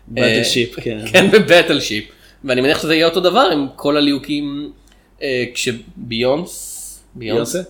באטל 0.09 0.45
שיפ, 0.45 0.80
כן. 0.80 0.99
כן, 1.12 1.30
בבטל 1.30 1.80
שיפ. 1.80 2.05
ואני 2.45 2.61
מניח 2.61 2.82
שזה 2.82 2.95
יהיה 2.95 3.07
אותו 3.07 3.20
דבר 3.20 3.49
עם 3.53 3.66
כל 3.76 3.97
הליהוקים, 3.97 4.72
אה, 5.22 5.45
כשביונס, 5.55 6.74
ביונסה? 7.14 7.62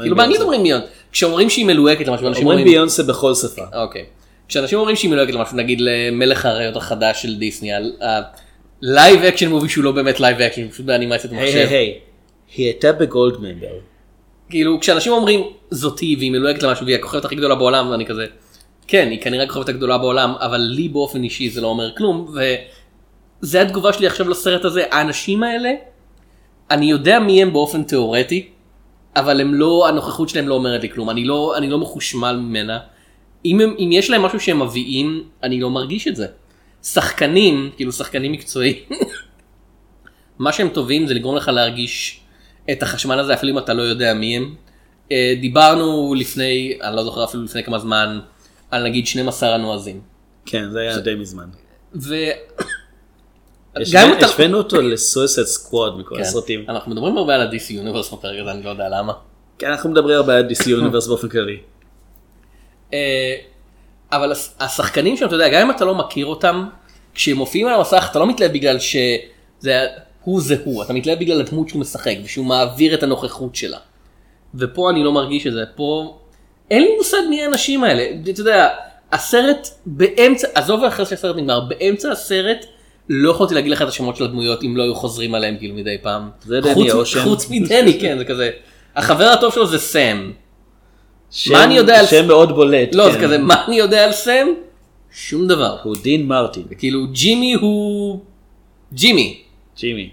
כאילו 0.00 0.16
באנגלית 0.16 0.40
אומרים 0.40 0.62
ביונס, 0.62 0.84
כשאומרים 1.12 1.50
שהיא 1.50 1.66
מלוהקת 1.66 2.06
למשהו, 2.06 2.28
אנשים 2.28 2.42
אומרים 2.42 2.58
אומרים, 2.58 2.74
ביונסה 2.74 3.02
בכל 3.02 3.34
שפה. 3.34 3.62
אוקיי, 3.74 4.04
כשאנשים 4.48 4.78
אומרים 4.78 4.96
שהיא 4.96 5.10
מלוהקת 5.10 5.34
למשהו, 5.34 5.56
נגיד 5.56 5.80
למלך 5.80 6.46
האריות 6.46 6.76
החדש 6.76 7.22
של 7.22 7.36
דיסני, 7.38 7.70
ה 8.82 8.90
live 8.90 9.24
action 9.24 9.48
movie 9.48 9.68
שהוא 9.68 9.84
לא 9.84 9.92
באמת 9.92 10.20
live 10.20 10.40
action, 10.40 10.68
פשוט 10.68 10.86
באנימציית 10.86 11.32
היי 11.32 11.40
היי 11.40 11.48
מחשב, 11.48 11.68
היי, 11.70 11.98
היא 12.56 12.66
הייתה 12.66 12.92
בגולדממבר. 12.92 13.78
כאילו 14.50 14.80
כשאנשים 14.80 15.12
אומרים 15.12 15.40
זאתי 15.70 16.16
והיא 16.18 16.30
מלוהקת 16.30 16.62
למשהו 16.62 16.86
והיא 16.86 16.96
הכוכבת 16.96 17.24
הכי 17.24 17.34
גדולה 17.34 17.54
בעולם, 17.54 17.92
אני 17.92 18.06
כזה, 18.06 18.26
כן, 18.86 19.08
היא 19.10 19.20
כנראה 19.20 19.44
הכוכבת 19.44 19.68
הגדולה 19.68 19.98
בעולם, 19.98 20.34
אבל 20.38 20.58
לי 20.58 20.88
באופן 20.88 21.22
אישי 21.22 21.50
זה 21.50 21.60
לא 21.60 21.66
אומר 21.66 21.96
כלום, 21.96 22.34
וזה 23.42 23.62
התגובה 23.62 23.92
שלי 23.92 24.06
עכשיו 24.06 24.28
לסרט 24.28 24.64
הזה, 24.64 24.84
האנשים 24.90 25.42
האלה, 25.42 25.70
אני 26.70 26.90
יודע 26.90 27.18
מי 27.18 27.42
הם 27.42 27.52
באופן 27.52 27.82
תיאורטי, 27.82 28.48
אבל 29.16 29.40
הם 29.40 29.54
לא, 29.54 29.88
הנוכחות 29.88 30.28
שלהם 30.28 30.48
לא 30.48 30.54
אומרת 30.54 30.82
לי 30.82 30.90
כלום, 30.90 31.10
אני 31.10 31.24
לא, 31.24 31.54
אני 31.56 31.70
לא 31.70 31.78
מחושמל 31.78 32.36
ממנה. 32.36 32.78
אם, 33.44 33.60
הם, 33.60 33.74
אם 33.78 33.90
יש 33.92 34.10
להם 34.10 34.22
משהו 34.22 34.40
שהם 34.40 34.62
מביאים, 34.62 35.24
אני 35.42 35.60
לא 35.60 35.70
מרגיש 35.70 36.08
את 36.08 36.16
זה. 36.16 36.26
שחקנים, 36.82 37.70
כאילו 37.76 37.92
שחקנים 37.92 38.32
מקצועיים, 38.32 38.76
מה 40.38 40.52
שהם 40.52 40.68
טובים 40.68 41.06
זה 41.06 41.14
לגרום 41.14 41.36
לך 41.36 41.48
להרגיש 41.48 42.20
את 42.72 42.82
החשמל 42.82 43.18
הזה 43.18 43.34
אפילו 43.34 43.52
אם 43.52 43.58
אתה 43.58 43.74
לא 43.74 43.82
יודע 43.82 44.14
מי 44.14 44.36
הם. 44.36 44.54
אה, 45.12 45.34
דיברנו 45.40 46.14
לפני, 46.18 46.78
אני 46.82 46.96
לא 46.96 47.04
זוכר 47.04 47.24
אפילו 47.24 47.42
לפני 47.44 47.64
כמה 47.64 47.78
זמן, 47.78 48.20
על 48.70 48.84
נגיד 48.84 49.06
12 49.06 49.54
הנועזים. 49.54 50.00
כן, 50.46 50.70
זה 50.70 50.80
היה 50.80 50.98
די 50.98 51.14
מזמן. 51.14 51.46
ו... 51.94 52.14
השווינו 54.22 54.58
אותו 54.58 54.80
לסויסד 54.82 55.44
סקוואד 55.44 55.96
מכל 55.96 56.14
כן, 56.14 56.20
הסרטים. 56.20 56.64
אנחנו 56.68 56.92
מדברים 56.92 57.16
הרבה 57.18 57.34
על 57.34 57.40
ה-DC 57.40 57.72
יוניברס 57.72 58.12
בפרק 58.12 58.40
הזה, 58.42 58.50
אני 58.50 58.62
לא 58.62 58.70
יודע 58.70 58.88
למה. 58.88 59.12
כן, 59.58 59.66
אנחנו 59.70 59.90
מדברים 59.90 60.16
הרבה 60.16 60.36
על 60.36 60.48
DC 60.50 60.68
יוניברס 60.68 61.06
באופן 61.06 61.28
כללי. 61.28 61.58
אה, 62.94 63.36
אבל 64.12 64.32
הש- 64.32 64.50
השחקנים 64.60 65.16
שם, 65.16 65.26
אתה 65.26 65.34
יודע, 65.34 65.48
גם 65.48 65.60
אם 65.60 65.70
אתה 65.76 65.84
לא 65.84 65.94
מכיר 65.94 66.26
אותם, 66.26 66.68
כשהם 67.14 67.36
מופיעים 67.36 67.66
על 67.66 67.74
המסך 67.74 68.08
אתה 68.10 68.18
לא 68.18 68.26
מתלהב 68.26 68.52
בגלל 68.52 68.78
שזה 68.78 69.86
הוא 70.24 70.40
זה 70.40 70.56
הוא, 70.64 70.82
אתה 70.82 70.92
מתלהב 70.92 71.18
בגלל 71.18 71.40
הדמות 71.40 71.68
שהוא 71.68 71.80
משחק 71.80 72.14
ושהוא 72.24 72.46
מעביר 72.46 72.94
את 72.94 73.02
הנוכחות 73.02 73.54
שלה. 73.56 73.78
ופה 74.54 74.90
אני 74.90 75.04
לא 75.04 75.12
מרגיש 75.12 75.46
את 75.46 75.52
זה, 75.52 75.62
פה 75.76 76.18
אין 76.70 76.82
לי 76.82 76.88
מושג 76.98 77.16
מי 77.30 77.42
האנשים 77.42 77.84
האלה, 77.84 78.06
אתה 78.30 78.40
יודע, 78.40 78.68
הסרט 79.12 79.68
באמצע, 79.86 80.48
עזוב 80.54 80.84
אחרי 80.84 81.06
שהסרט 81.06 81.36
נגמר, 81.36 81.60
באמצע 81.60 82.10
הסרט 82.12 82.64
לא 83.08 83.30
יכולתי 83.30 83.54
להגיד 83.54 83.72
לך 83.72 83.82
את 83.82 83.88
השמות 83.88 84.16
של 84.16 84.24
הדמויות 84.24 84.62
אם 84.64 84.76
לא 84.76 84.82
היו 84.82 84.94
חוזרים 84.94 85.34
עליהם 85.34 85.56
כאילו 85.58 85.74
מדי 85.74 85.96
פעם. 86.02 86.30
זה 86.44 86.60
דני 86.60 86.90
אושן. 86.92 87.20
חוץ 87.24 87.50
מדני, 87.50 87.98
כן, 88.00 88.18
זה 88.18 88.24
כזה. 88.24 88.50
החבר 88.96 89.24
הטוב 89.24 89.52
שלו 89.54 89.66
זה 89.66 89.78
סם. 89.78 90.30
שם- 91.30 91.52
מה 91.52 91.64
אני 91.64 91.74
יודע 91.74 91.98
על- 92.00 92.06
שם 92.06 92.26
מאוד 92.26 92.52
בולט. 92.54 92.94
לא, 92.94 93.04
כן. 93.06 93.12
זה 93.12 93.18
כזה, 93.24 93.38
מה 93.38 93.64
אני 93.66 93.76
יודע 93.76 94.04
על 94.04 94.12
סם? 94.12 94.46
שום 95.12 95.46
דבר. 95.48 95.76
הוא 95.82 95.96
דין 96.02 96.26
מרטין. 96.26 96.62
כאילו, 96.78 97.06
ג'ימי 97.12 97.54
הוא... 97.54 98.18
ג'ימי. 98.94 99.42
ג'ימי. 99.80 100.10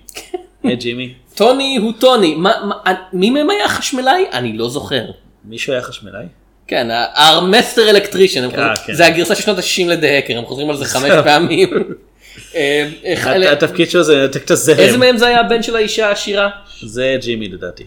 היי 0.64 0.76
ג'ימי. 0.76 1.14
טוני 1.36 1.78
הוא 1.82 1.94
טוני, 2.00 2.36
מה, 2.36 2.52
מה, 2.64 2.94
מי 3.14 3.30
מהם 3.30 3.50
היה 3.50 3.68
חשמלאי? 3.68 4.26
אני 4.34 4.58
לא 4.58 4.70
זוכר. 4.70 5.06
מישהו 5.46 5.74
היה 5.74 5.82
חשמלאי? 5.82 6.26
כן, 6.68 6.88
הארמסטר 6.92 7.90
אלקטרישן, 7.90 8.44
אה, 8.44 8.76
כן. 8.76 8.94
זה 8.94 9.06
הגרסה 9.06 9.36
של 9.36 9.44
שנות 9.44 9.58
ה-60 9.58 9.88
לדהקר, 9.88 10.38
הם 10.38 10.46
חוזרים 10.46 10.70
על 10.70 10.78
זה 10.78 10.86
חמש 10.86 11.12
פעמים. 11.24 11.70
אה, 12.56 13.52
התפקיד 13.52 13.90
שלו 13.90 14.04
זה 14.04 14.16
לנתק 14.16 14.46
את 14.46 14.52
הזרם. 14.52 14.80
איזה 14.80 14.98
מהם 14.98 15.18
זה 15.18 15.28
היה 15.28 15.40
הבן 15.40 15.64
של 15.64 15.76
האישה 15.76 16.08
העשירה? 16.08 16.50
זה 16.82 17.18
ג'ימי 17.22 17.48
לדעתי. 17.50 17.84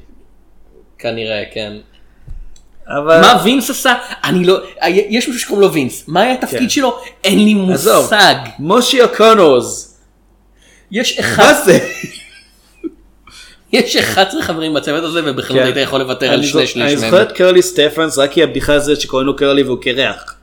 כנראה, 0.98 1.42
כן. 1.52 1.72
אבל... 2.86 3.20
מה 3.20 3.40
וינס 3.44 3.70
עשה? 3.70 3.94
אני 4.24 4.44
לא, 4.44 4.58
יש 4.86 5.28
מישהו 5.28 5.40
שקוראים 5.40 5.62
לו 5.62 5.72
וינס, 5.72 6.04
מה 6.08 6.20
היה 6.20 6.36
כן. 6.36 6.46
התפקיד 6.46 6.70
שלו? 6.70 6.98
אין 7.24 7.44
לי. 7.44 7.54
מושג. 7.54 8.34
מושי 8.58 9.02
אוקונורס. 9.02 9.89
יש 10.92 11.18
מה 11.18 11.24
אחד, 11.26 11.52
זה? 11.64 11.78
יש 13.72 13.96
11 13.96 14.42
חברים 14.42 14.74
בצוות 14.74 15.04
הזה 15.04 15.20
ובכלל 15.24 15.56
כן. 15.56 15.62
היית 15.64 15.76
יכול 15.76 16.00
לוותר 16.00 16.32
על 16.32 16.42
שני 16.42 16.52
זו- 16.66 16.66
שליש 16.66 16.76
אני 16.92 16.94
מהם. 16.94 17.10
זוכר 17.10 17.22
את 17.22 17.32
קרלי 17.32 17.62
סטפנס 17.62 18.18
רק 18.18 18.30
כי 18.32 18.42
הבדיחה 18.42 18.74
הזאת 18.74 19.00
שקוראים 19.00 19.26
לו 19.26 19.36
קרלי 19.36 19.62
והוא 19.62 19.78
קרח. 19.82 20.34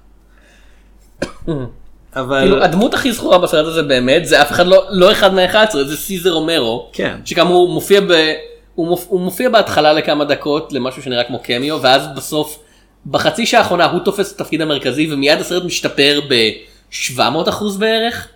אבל 2.15 2.39
כאילו 2.39 2.63
הדמות 2.63 2.93
הכי 2.93 3.11
זכורה 3.11 3.37
בסרט 3.37 3.65
הזה 3.67 3.83
באמת 3.83 4.25
זה 4.25 4.41
אף 4.41 4.51
אחד 4.51 4.67
לא 4.67 4.83
לא 4.89 5.11
אחד 5.11 5.33
מה-11 5.33 5.55
זה 5.83 5.97
סיזר 5.97 6.33
רומרו 6.33 6.89
כן. 6.93 7.15
שכאמור 7.25 7.69
מופיע 7.73 8.01
ב... 8.01 8.11
הוא, 8.75 8.87
מופ... 8.87 9.05
הוא 9.09 9.19
מופיע 9.21 9.49
בהתחלה 9.49 9.93
לכמה 9.93 10.25
דקות 10.25 10.73
למשהו 10.73 11.03
שנראה 11.03 11.23
כמו 11.23 11.39
קמיו 11.43 11.79
ואז 11.81 12.01
בסוף 12.15 12.59
בחצי 13.05 13.45
שעה 13.45 13.61
האחרונה 13.61 13.85
הוא 13.85 13.99
תופס 13.99 14.31
את 14.35 14.41
התפקיד 14.41 14.61
המרכזי 14.61 15.13
ומיד 15.13 15.39
הסרט 15.39 15.63
משתפר 15.63 16.19
ב-700 16.29 17.21
אחוז 17.49 17.77
בערך. 17.77 18.27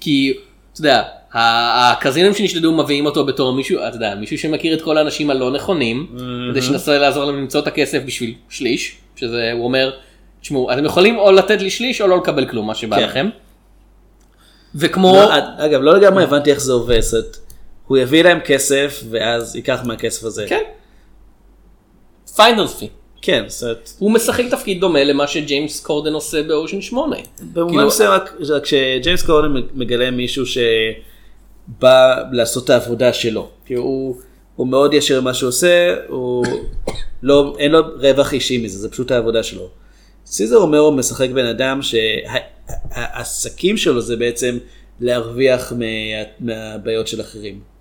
כי 0.00 0.34
אתה 0.82 0.90
יודע 0.90 1.02
הקזינים 1.32 2.34
שנשדדו 2.34 2.72
מביאים 2.72 3.06
אותו 3.06 3.26
בתור 3.26 3.52
מישהו 3.52 3.78
אתה 3.88 3.96
יודע 3.96 4.14
מישהו 4.14 4.38
שמכיר 4.38 4.74
את 4.74 4.82
כל 4.82 4.98
האנשים 4.98 5.30
הלא 5.30 5.50
נכונים 5.50 6.16
כדי 6.50 6.62
שינסה 6.62 6.98
לעזור 6.98 7.24
להם 7.24 7.36
למצוא 7.36 7.60
את 7.60 7.66
הכסף 7.66 8.02
בשביל 8.06 8.34
שליש 8.48 8.96
שזה 9.16 9.50
הוא 9.52 9.64
אומר 9.64 9.92
תשמעו 10.40 10.72
אתם 10.72 10.84
יכולים 10.84 11.18
או 11.18 11.32
לתת 11.32 11.60
לי 11.60 11.70
שליש 11.70 12.00
או 12.00 12.06
לא 12.06 12.16
לקבל 12.16 12.48
כלום 12.48 12.66
מה 12.66 12.74
שבא 12.74 12.96
כן. 12.96 13.02
לכם. 13.02 13.28
וכמו 14.74 15.12
לא, 15.12 15.34
אגב 15.58 15.80
לא 15.80 15.96
לגמרי 15.98 16.24
הבנתי 16.24 16.50
איך 16.50 16.60
זה 16.60 16.72
עובד. 16.72 17.00
הוא 17.86 17.98
יביא 17.98 18.24
להם 18.24 18.40
כסף 18.40 19.02
ואז 19.10 19.56
ייקח 19.56 19.80
מהכסף 19.84 20.24
הזה. 20.24 20.46
כן. 20.48 20.62
finder's 22.36 22.78
fee. 22.78 22.88
כן. 23.22 23.44
זאת 23.46 23.62
אומרת, 23.62 23.92
הוא 23.98 24.10
משחק 24.12 24.44
תפקיד 24.50 24.80
דומה 24.80 25.04
למה 25.04 25.26
שג'יימס 25.26 25.80
קורדן 25.80 26.12
עושה 26.12 26.42
באושן 26.42 26.80
8. 26.80 27.16
במובן 27.52 27.72
כאילו- 27.72 27.86
מסוים 27.86 28.10
רק 28.10 28.34
כשג'יימס 28.62 29.22
קורדן 29.22 29.54
מגלה 29.74 30.10
מישהו 30.10 30.44
שבא 30.46 32.14
לעשות 32.32 32.64
את 32.64 32.70
העבודה 32.70 33.12
שלו. 33.12 33.48
כי 33.66 33.74
הוא, 33.74 34.16
הוא 34.56 34.66
מאוד 34.66 34.94
ישר 34.94 35.20
במה 35.20 35.34
שהוא 35.34 35.48
עושה, 35.48 35.94
הוא 36.08 36.44
לא, 37.22 37.56
אין 37.58 37.72
לו 37.72 37.80
רווח 38.00 38.32
אישי 38.32 38.58
מזה, 38.58 38.78
זה 38.78 38.90
פשוט 38.90 39.10
העבודה 39.10 39.42
שלו. 39.42 39.68
סיזר 40.26 40.56
אומרו 40.56 40.92
משחק 40.92 41.30
בן 41.30 41.46
אדם 41.46 41.80
שהעסקים 42.92 43.76
שלו 43.76 44.00
זה 44.00 44.16
בעצם 44.16 44.58
להרוויח 45.00 45.72
מה, 45.72 45.84
מהבעיות 46.40 47.08
של 47.08 47.20
אחרים. 47.20 47.71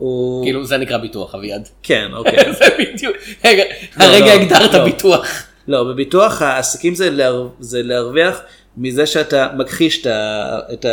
הוא... 0.00 0.44
כאילו 0.44 0.64
זה 0.64 0.76
נקרא 0.76 0.96
ביטוח 0.96 1.34
אביעד. 1.34 1.68
כן, 1.82 2.08
אוקיי. 2.12 2.52
זה 2.58 2.64
בדיוק. 2.78 3.16
רגע, 3.44 3.62
לא, 3.98 4.04
הרגע 4.04 4.26
לא, 4.26 4.30
הגדרת 4.30 4.74
לא. 4.74 4.84
ביטוח. 4.84 5.42
לא, 5.68 5.84
בביטוח 5.84 6.42
העסקים 6.42 6.94
זה, 6.94 7.10
להר... 7.10 7.48
זה 7.60 7.82
להרוויח 7.82 8.40
מזה 8.76 9.06
שאתה 9.06 9.48
מכחיש 9.56 10.00
את, 10.00 10.06
ה... 10.06 10.58
את 10.72 10.86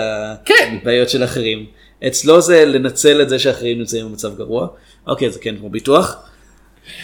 כן. 0.45 0.77
הבעיות 0.81 1.09
של 1.09 1.23
אחרים. 1.23 1.65
אצלו 2.07 2.41
זה 2.41 2.65
לנצל 2.65 3.21
את 3.21 3.29
זה 3.29 3.39
שאחרים 3.39 3.79
נמצאים 3.79 4.05
במצב 4.05 4.37
גרוע. 4.37 4.67
אוקיי, 5.07 5.29
זה 5.29 5.39
כן 5.39 5.57
כמו 5.57 5.69
ביטוח. 5.69 6.15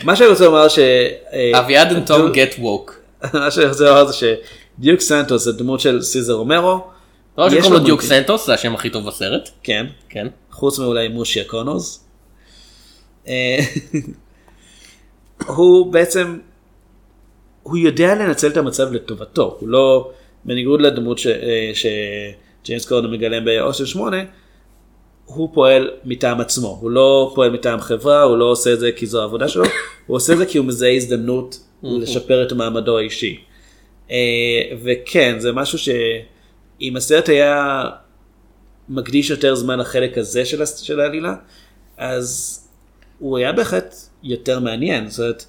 מה 0.03 0.15
שאני 0.15 0.29
רוצה 0.29 0.45
לומר 0.45 0.67
ש... 0.67 0.79
אה, 1.33 1.59
אביעד 1.59 1.93
דו- 1.93 2.33
get 2.33 2.59
woke. 2.59 2.91
מה 3.33 3.51
שאני 3.51 3.65
רוצה 3.65 3.83
לומר 3.83 4.05
זה 4.05 4.13
שדיוק 4.13 5.01
סנטוס 5.01 5.43
זה 5.43 5.51
דמות 5.51 5.79
של 5.79 6.01
סיזר 6.01 6.33
אומרו. 6.33 6.87
לא 7.37 7.49
שקוראים 7.49 7.73
לו 7.73 7.79
דיוק. 7.79 8.01
סנטוס 8.01 8.45
זה 8.47 8.53
השם 8.53 8.75
הכי 8.75 8.89
טוב 8.89 9.07
בסרט. 9.07 9.49
כן. 9.63 9.85
כן. 10.09 10.27
חוץ 10.53 10.79
מאולי 10.79 11.07
מושי 11.07 11.41
הקונוז. 11.41 12.03
אה, 13.27 13.59
הוא 15.47 15.93
בעצם, 15.93 16.39
הוא 17.63 17.77
יודע 17.77 18.15
לנצל 18.15 18.47
את 18.47 18.57
המצב 18.57 18.91
לטובתו, 18.91 19.57
הוא 19.59 19.69
לא, 19.69 20.11
בניגוד 20.45 20.81
לדמות 20.81 21.19
אה, 21.27 21.71
שג'יימס 21.73 22.85
קורדון 22.85 23.11
מגלם 23.11 23.45
באושן 23.45 23.85
8, 23.85 24.17
הוא 25.25 25.49
פועל 25.53 25.91
מטעם 26.05 26.41
עצמו, 26.41 26.77
הוא 26.81 26.91
לא 26.91 27.31
פועל 27.35 27.51
מטעם 27.51 27.79
חברה, 27.79 28.21
הוא 28.21 28.37
לא 28.37 28.45
עושה 28.45 28.73
את 28.73 28.79
זה 28.79 28.91
כי 28.91 29.05
זו 29.05 29.21
העבודה 29.21 29.47
שלו, 29.47 29.63
הוא 30.07 30.17
עושה 30.17 30.33
את 30.33 30.37
זה 30.37 30.45
כי 30.45 30.57
הוא 30.57 30.65
מזהה 30.65 30.95
הזדמנות 30.95 31.59
לשפר 31.83 32.43
את 32.43 32.53
מעמדו 32.53 32.97
האישי. 32.97 33.39
אה, 34.11 34.15
וכן, 34.83 35.39
זה 35.39 35.51
משהו 35.51 35.77
שאם 35.77 36.95
הסרט 36.95 37.29
היה 37.29 37.83
מקדיש 38.89 39.29
יותר 39.29 39.55
זמן 39.55 39.79
לחלק 39.79 40.17
הזה 40.17 40.45
של, 40.45 40.65
של 40.65 40.99
העלילה, 40.99 41.33
אז 41.97 42.59
הוא 43.19 43.37
היה 43.37 43.51
בהחלט 43.51 43.95
יותר 44.23 44.59
מעניין. 44.59 45.09
זאת 45.09 45.19
אומרת, 45.19 45.45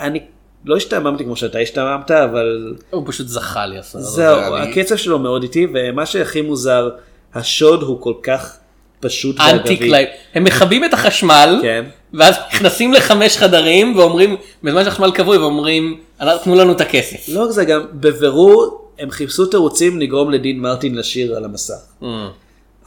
אני 0.00 0.20
לא 0.64 0.76
השתעממתי 0.76 1.24
כמו 1.24 1.36
שאתה 1.36 1.58
השתעממת, 1.58 2.10
אבל 2.10 2.74
הוא 2.90 3.02
פשוט 3.06 3.28
זחל 3.28 3.66
לי. 3.66 3.78
הזה, 3.78 3.98
זהו, 4.00 4.56
אני- 4.56 4.70
הקצב 4.70 4.96
שלו 4.96 5.18
מאוד 5.18 5.42
איטי, 5.42 5.66
ומה 5.74 6.06
שהכי 6.06 6.40
מוזר, 6.40 6.90
השוד 7.34 7.82
הוא 7.82 8.00
כל 8.00 8.14
כך 8.22 8.56
פשוט 9.00 9.40
אנטי 9.40 9.68
ואגבי. 9.68 9.76
קלייב. 9.88 10.08
הם 10.34 10.44
מכבים 10.44 10.84
את 10.84 10.94
החשמל, 10.94 11.58
כן. 11.62 11.84
ואז 12.14 12.34
נכנסים 12.54 12.92
לחמש 12.92 13.36
חדרים 13.36 13.96
ואומרים, 13.98 14.36
בזמן 14.62 14.84
שהחשמל 14.84 15.10
כבוי 15.14 15.38
ואומרים, 15.38 16.00
"אנחנו- 16.20 16.44
תנו 16.44 16.54
לנו 16.54 16.72
את 16.72 16.80
הכסף. 16.80 17.28
לא 17.28 17.44
רק 17.44 17.50
זה, 17.50 17.64
גם 17.64 17.80
בבירור 17.92 18.88
הם 18.98 19.10
חיפשו 19.10 19.46
תירוצים 19.46 20.00
לגרום 20.00 20.30
לדין 20.30 20.60
מרטין 20.60 20.94
לשיר 20.94 21.36
על 21.36 21.44
המסך. 21.44 21.74
Mm. 22.02 22.04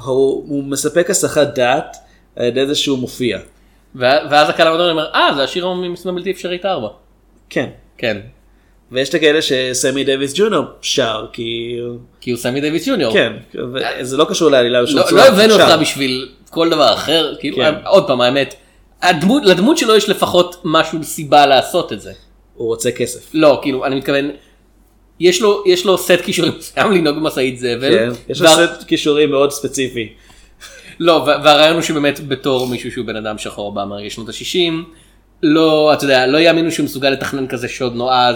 הוא, 0.05 0.43
הוא 0.47 0.63
מספק 0.63 1.09
הסחת 1.09 1.47
דעת 1.47 1.97
על 2.35 2.45
ידי 2.45 2.67
זה 2.67 2.75
שהוא 2.75 2.99
מופיע. 2.99 3.39
ואז 3.95 4.49
הקהל 4.49 4.67
המדבר 4.67 4.91
אומר, 4.91 5.09
אה 5.13 5.29
זה 5.35 5.43
השיר 5.43 5.67
ממשימה 5.67 6.13
בלתי 6.13 6.31
אפשרית 6.31 6.65
4. 6.65 6.87
כן. 7.49 7.69
כן. 7.97 8.17
ויש 8.91 9.09
את 9.09 9.13
הכאלה 9.13 9.39
שסמי 9.41 10.03
דוויס 10.03 10.33
ג'וניור 10.35 10.65
שר, 10.81 11.25
כי... 11.33 11.79
כי 12.21 12.31
הוא 12.31 12.39
סמי 12.39 12.61
דיוויס 12.61 12.87
ג'וניור. 12.87 13.13
כן, 13.13 13.33
זה 14.01 14.17
לא 14.17 14.25
קשור 14.29 14.51
לעלילה 14.51 14.83
בשום 14.83 14.99
לא, 14.99 15.03
צורה, 15.03 15.21
לא 15.21 15.27
הבאנו. 15.27 15.53
אותך 15.53 15.81
בשביל 15.81 16.29
כל 16.49 16.69
דבר 16.69 16.93
אחר, 16.93 17.35
כאילו, 17.39 17.57
כן. 17.57 17.73
עוד 17.85 18.07
פעם 18.07 18.21
האמת, 18.21 18.55
הדמות, 19.01 19.45
לדמות 19.45 19.77
שלו 19.77 19.95
יש 19.95 20.09
לפחות 20.09 20.61
משהו 20.63 21.03
סיבה 21.03 21.45
לעשות 21.45 21.93
את 21.93 22.01
זה. 22.01 22.13
הוא 22.55 22.67
רוצה 22.67 22.91
כסף. 22.91 23.29
לא, 23.33 23.59
כאילו, 23.61 23.85
אני 23.85 23.95
מתכוון, 23.95 24.31
יש 25.21 25.41
לו, 25.41 25.63
יש 25.65 25.85
לו 25.85 25.97
סט 25.97 26.11
כישורים 26.25 26.53
מסוים 26.57 26.91
לנהוג 26.91 27.17
במשאית 27.17 27.59
זבל. 27.59 27.97
כן, 27.97 28.09
יש 28.29 28.41
לו 28.41 28.49
וה- 28.49 28.67
סט 28.67 28.83
כישורים 28.87 29.31
מאוד 29.31 29.51
ספציפי. 29.51 30.09
לא, 30.99 31.11
וה- 31.27 31.37
והרעיון 31.43 31.73
הוא 31.73 31.81
שבאמת 31.81 32.27
בתור 32.27 32.67
מישהו 32.67 32.91
שהוא 32.91 33.05
בן 33.05 33.15
אדם 33.15 33.37
שחור 33.37 33.73
באמריקה 33.73 34.09
שנות 34.09 34.29
ה-60, 34.29 34.73
לא, 35.43 35.93
אתה 35.93 36.03
יודע, 36.03 36.27
לא 36.27 36.37
יאמינו 36.37 36.71
שהוא 36.71 36.83
מסוגל 36.83 37.09
לתכנן 37.09 37.47
כזה 37.47 37.67
שוד 37.67 37.95
נועז, 37.95 38.35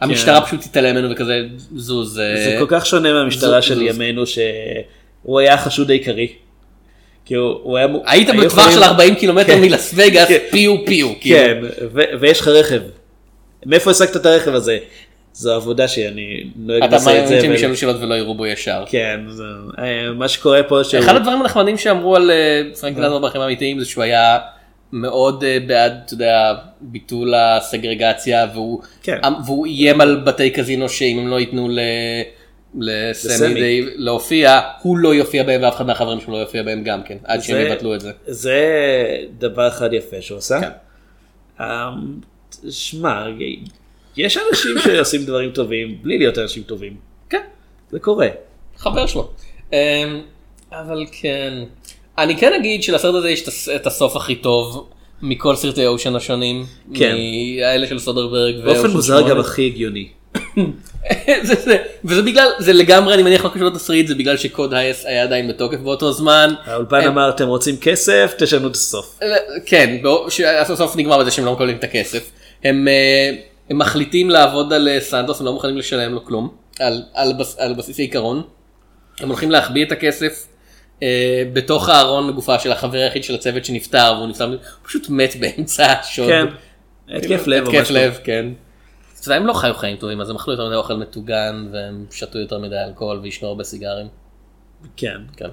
והמשטרה 0.00 0.40
כן. 0.40 0.46
פשוט 0.46 0.60
תתעלם 0.60 0.96
ממנו 0.96 1.10
וכזה 1.14 1.40
זוז. 1.76 2.12
זה 2.14 2.56
כל 2.58 2.66
כך 2.68 2.86
שונה 2.86 3.12
מהמשטרה 3.12 3.60
זו- 3.60 3.66
של 3.66 3.74
זו- 3.74 3.80
ימינו 3.82 4.22
שהוא 4.26 5.40
היה 5.40 5.54
החשוד 5.54 5.90
העיקרי. 5.90 6.28
כי 7.24 7.34
הוא 7.34 7.60
הוא 7.62 7.76
היה... 7.76 7.86
מו- 7.86 8.02
היית 8.06 8.28
בטווח 8.30 8.44
יכולים- 8.52 8.72
של 8.72 8.82
40 8.82 9.14
קילומטר 9.14 9.46
כן. 9.54 9.60
מלאס 9.60 9.94
וגאס, 9.96 10.28
כן. 10.28 10.38
פיו 10.50 10.74
פיו. 10.86 11.08
כאילו. 11.20 11.36
כן, 11.38 11.60
ו- 11.94 12.20
ויש 12.20 12.40
לך 12.40 12.48
רכב. 12.48 12.80
מאיפה 13.66 13.90
השגת 13.90 14.16
את 14.16 14.26
הרכב 14.26 14.54
הזה? 14.54 14.78
זו 15.38 15.54
עבודה 15.54 15.88
שאני 15.88 16.44
נוהג 16.56 16.82
אתה 16.82 16.92
לעשות 16.92 17.12
את 17.22 17.28
זה. 17.28 17.34
מאמין 17.34 17.40
שהם 17.40 17.52
ישאלו 17.52 17.76
שאלות 17.76 17.96
ולא 18.02 18.14
יראו 18.14 18.34
בו 18.34 18.46
ישר. 18.46 18.84
כן, 18.88 19.20
זה- 19.28 19.42
אה, 19.78 20.12
מה 20.12 20.28
שקורה 20.28 20.62
פה 20.62 20.84
שהוא... 20.84 21.00
אחד 21.04 21.16
הדברים 21.16 21.40
הנחמדים 21.40 21.78
שאמרו 21.78 22.16
על 22.16 22.30
אה, 22.30 22.62
פרנק 22.80 22.96
לנדור 22.98 23.18
בחיים 23.18 23.42
האמיתיים 23.42 23.80
זה 23.80 23.86
שהוא 23.86 24.04
היה 24.04 24.38
מאוד 24.92 25.44
אה, 25.44 25.58
בעד, 25.66 25.92
אתה 26.04 26.14
יודע, 26.14 26.54
ביטול 26.80 27.34
הסגרגציה 27.34 28.46
והוא 28.54 28.80
כן. 29.02 29.18
והוא 29.46 29.66
איים 29.66 30.00
על 30.00 30.22
בתי 30.26 30.50
קזינו 30.50 30.88
שאם 30.88 31.18
הם 31.18 31.28
לא 31.28 31.40
ייתנו 31.40 31.68
ל... 31.68 31.78
לסמי. 32.78 33.54
די 33.54 33.84
להופיע, 33.96 34.60
הוא 34.82 34.98
לא 34.98 35.14
יופיע 35.14 35.42
בהם 35.42 35.62
ואף 35.62 35.76
אחד 35.76 35.86
מהחברים 35.86 36.20
שלו 36.20 36.32
לא 36.32 36.38
יופיע 36.38 36.62
בהם 36.62 36.82
גם 36.84 37.02
כן, 37.02 37.16
עד 37.24 37.40
שהם 37.42 37.66
יבטלו 37.66 37.94
את 37.94 38.00
זה. 38.00 38.10
זה 38.26 38.60
דבר 39.38 39.68
אחד 39.68 39.92
יפה 39.92 40.16
שהוא 40.20 40.38
עשה. 40.38 40.60
כן. 40.60 40.68
אמ, 41.64 41.66
שמע, 42.70 43.26
יש 44.16 44.38
אנשים 44.50 44.74
שעושים 44.84 45.24
דברים 45.24 45.50
טובים 45.50 45.98
בלי 46.02 46.18
להיות 46.18 46.38
אנשים 46.38 46.62
טובים. 46.62 46.96
כן, 47.30 47.40
זה 47.90 47.98
קורה. 47.98 48.28
חבר 48.78 49.06
שלו. 49.06 49.28
אמ, 49.72 49.76
אבל 50.72 51.04
כן, 51.12 51.52
אני 52.18 52.36
כן 52.36 52.52
אגיד 52.52 52.82
שלסרט 52.82 53.14
הזה 53.14 53.30
יש 53.30 53.42
את 53.42 53.48
הס- 53.48 53.68
את 53.68 53.86
הסוף 53.86 54.16
הכי 54.16 54.34
טוב 54.34 54.88
מכל 55.22 55.56
סרטי 55.56 55.86
אושן 55.86 56.16
השונים, 56.16 56.64
כן. 56.94 57.16
מהאלה 57.60 57.86
של 57.86 57.98
סודרברג 57.98 58.64
באופן 58.64 58.90
מוזר. 58.90 59.28
גם 59.28 59.40
הכי 59.40 59.66
הגיוני. 59.66 60.08
זה, 61.42 61.54
זה, 61.54 61.76
וזה 62.04 62.22
בגלל, 62.22 62.48
זה 62.58 62.72
לגמרי 62.72 63.14
אני 63.14 63.22
מניח 63.22 63.44
לא 63.44 63.50
קשור 63.54 63.64
לתסריט, 63.68 64.06
זה 64.06 64.14
בגלל 64.14 64.36
שקוד 64.36 64.74
הייס 64.74 65.04
היה 65.06 65.22
עדיין 65.22 65.48
בתוקף 65.48 65.78
באותו 65.78 66.12
זמן. 66.12 66.54
האולפן 66.64 66.96
הם- 67.00 67.06
אמר 67.12 67.28
אתם 67.30 67.46
רוצים 67.48 67.76
כסף 67.76 68.34
תשנו 68.38 68.68
את 68.68 68.74
הסוף. 68.74 69.18
כן, 69.66 69.96
בא- 70.02 70.30
שהסוף 70.30 70.96
נגמר 70.96 71.18
בזה 71.18 71.30
שהם 71.30 71.44
לא 71.44 71.52
מקבלים 71.52 71.76
את 71.76 71.84
הכסף. 71.84 72.30
הם, 72.64 72.88
אה, 72.88 73.30
הם 73.70 73.78
מחליטים 73.78 74.30
לעבוד 74.30 74.72
על 74.72 74.88
אה, 74.88 75.00
סנטוס, 75.00 75.40
הם 75.40 75.46
לא 75.46 75.52
מוכנים 75.52 75.76
לשלם 75.76 76.12
לו 76.12 76.24
כלום, 76.24 76.54
על, 76.78 77.02
על, 77.14 77.32
בס, 77.32 77.58
על 77.58 77.74
בסיס 77.74 77.98
העיקרון. 77.98 78.42
הם 79.20 79.28
הולכים 79.28 79.50
להחביא 79.50 79.84
את 79.84 79.92
הכסף 79.92 80.46
אה, 81.02 81.42
בתוך 81.52 81.88
הארון 81.88 82.32
גופה 82.32 82.58
של 82.58 82.72
החבר 82.72 82.98
היחיד 82.98 83.24
של 83.24 83.34
הצוות 83.34 83.64
שנפטר, 83.64 84.14
והוא 84.16 84.28
נפטר, 84.28 84.44
הוא 84.44 84.56
פשוט 84.84 85.06
מת 85.10 85.36
באמצע 85.40 85.92
השוד. 85.92 86.28
כן. 86.28 86.46
התקף 87.08 87.46
לב. 87.46 87.68
התקף. 87.68 87.90
לב, 87.90 88.18
כן. 88.24 88.46
אתה 89.20 89.28
יודע, 89.28 89.36
הם 89.36 89.46
לא 89.46 89.52
חיו 89.52 89.74
חיים 89.74 89.96
טובים, 89.96 90.20
אז 90.20 90.30
הם 90.30 90.36
אכלו 90.36 90.52
יותר 90.52 90.66
מדי 90.66 90.74
אוכל 90.74 90.94
מטוגן, 90.94 91.68
והם 91.72 92.06
שתו 92.10 92.38
יותר 92.38 92.58
מדי 92.58 92.76
אלכוהול 92.88 93.18
ועישנו 93.18 93.48
הרבה 93.48 93.64
סיגרים. 93.64 94.06
כן. 94.96 95.16
כן. 95.36 95.48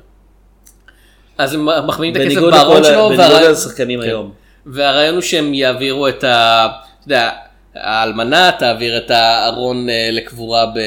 אז 1.38 1.54
הם 1.54 1.68
מחביאים 1.88 2.16
את 2.16 2.22
הכסף 2.22 2.42
בארון 2.42 2.84
שלו, 2.84 3.10
בניגוד 3.10 3.52
לשחקנים 3.52 4.02
כן. 4.02 4.08
היום. 4.08 4.34
והרעיון 4.66 5.14
הוא 5.14 5.22
שהם 5.22 5.54
יעבירו 5.54 6.08
את 6.08 6.24
ה... 6.24 6.66
אתה 6.66 7.08
יודע, 7.08 7.32
האלמנה 7.76 8.52
תעביר 8.60 8.98
את 8.98 9.12
הארון 9.12 9.90
אה, 9.90 10.10
לקבורה 10.12 10.66
ב... 10.66 10.80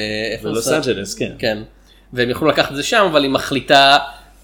בלוס? 0.43 0.69
אנג'לס 0.73 1.15
כן. 1.15 1.33
כן. 1.39 1.59
והם 2.13 2.29
יוכלו 2.29 2.49
לקחת 2.49 2.71
את 2.71 2.77
זה 2.77 2.83
שם, 2.83 3.07
אבל 3.11 3.23
היא 3.23 3.31
מחליטה 3.31 3.99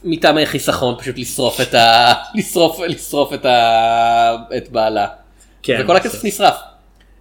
מטעמי 0.04 0.46
חיסכון 0.46 0.94
פשוט 0.98 1.18
לשרוף 1.18 1.60
את 1.60 1.74
ה... 1.74 2.12
לשרוף, 2.38 2.80
לשרוף 2.80 3.32
את, 3.32 3.44
ה... 3.46 4.36
את 4.56 4.68
בעלה. 4.68 5.06
כן. 5.62 5.80
וכל 5.84 5.96
הכסף 5.96 6.24
נשרף. 6.24 6.56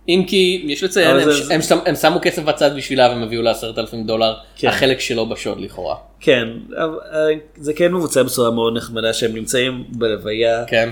אם 0.09 0.24
כי 0.28 0.63
יש 0.67 0.84
לציין, 0.84 1.15
הם, 1.15 1.32
זה- 1.32 1.53
הם, 1.53 1.61
הם 1.86 1.95
שמו 1.95 2.19
כסף 2.22 2.41
בצד 2.43 2.76
בשבילה 2.76 3.09
והם 3.09 3.24
הביאו 3.24 3.41
לה 3.41 3.51
עשרת 3.51 3.78
אלפים 3.80 4.05
דולר, 4.07 4.34
כן. 4.55 4.67
החלק 4.67 4.99
שלו 4.99 5.30
בשוד 5.30 5.59
לכאורה. 5.61 5.95
כן. 6.19 6.47
אה, 6.78 7.28
זה 7.57 7.74
כן 7.74 7.93
מבוצע 7.93 8.24
בצורה 8.24 8.51
מאוד 8.51 8.78
נחמדה 8.78 9.13
שהם 9.13 9.34
נמצאים 9.36 9.84
בלוויה. 9.89 10.63
כן. 10.67 10.89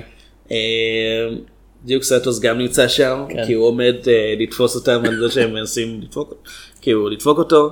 דיוק 1.86 2.04
סטוס 2.04 2.40
גם 2.40 2.58
נמצא 2.58 2.88
שם 2.88 3.26
כן. 3.30 3.46
כי 3.46 3.54
הוא 3.54 3.68
עומד 3.68 3.96
אה, 4.08 4.34
לתפוס 4.40 4.76
אותם 4.76 5.02
על 5.06 5.20
זה 5.20 5.32
שהם 5.32 5.54
מנסים 5.54 6.00
לדפוק 6.02 6.34
כאילו 6.82 7.10
לדפוק 7.10 7.38
אותו. 7.38 7.70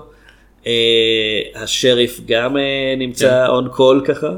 אה, 0.68 0.72
השריף 1.55 2.20
גם 2.26 2.58
אה, 2.58 2.62
נמצא 2.97 3.30
כן. 3.45 3.51
און 3.51 3.68
קול 3.70 4.03
ככה. 4.05 4.30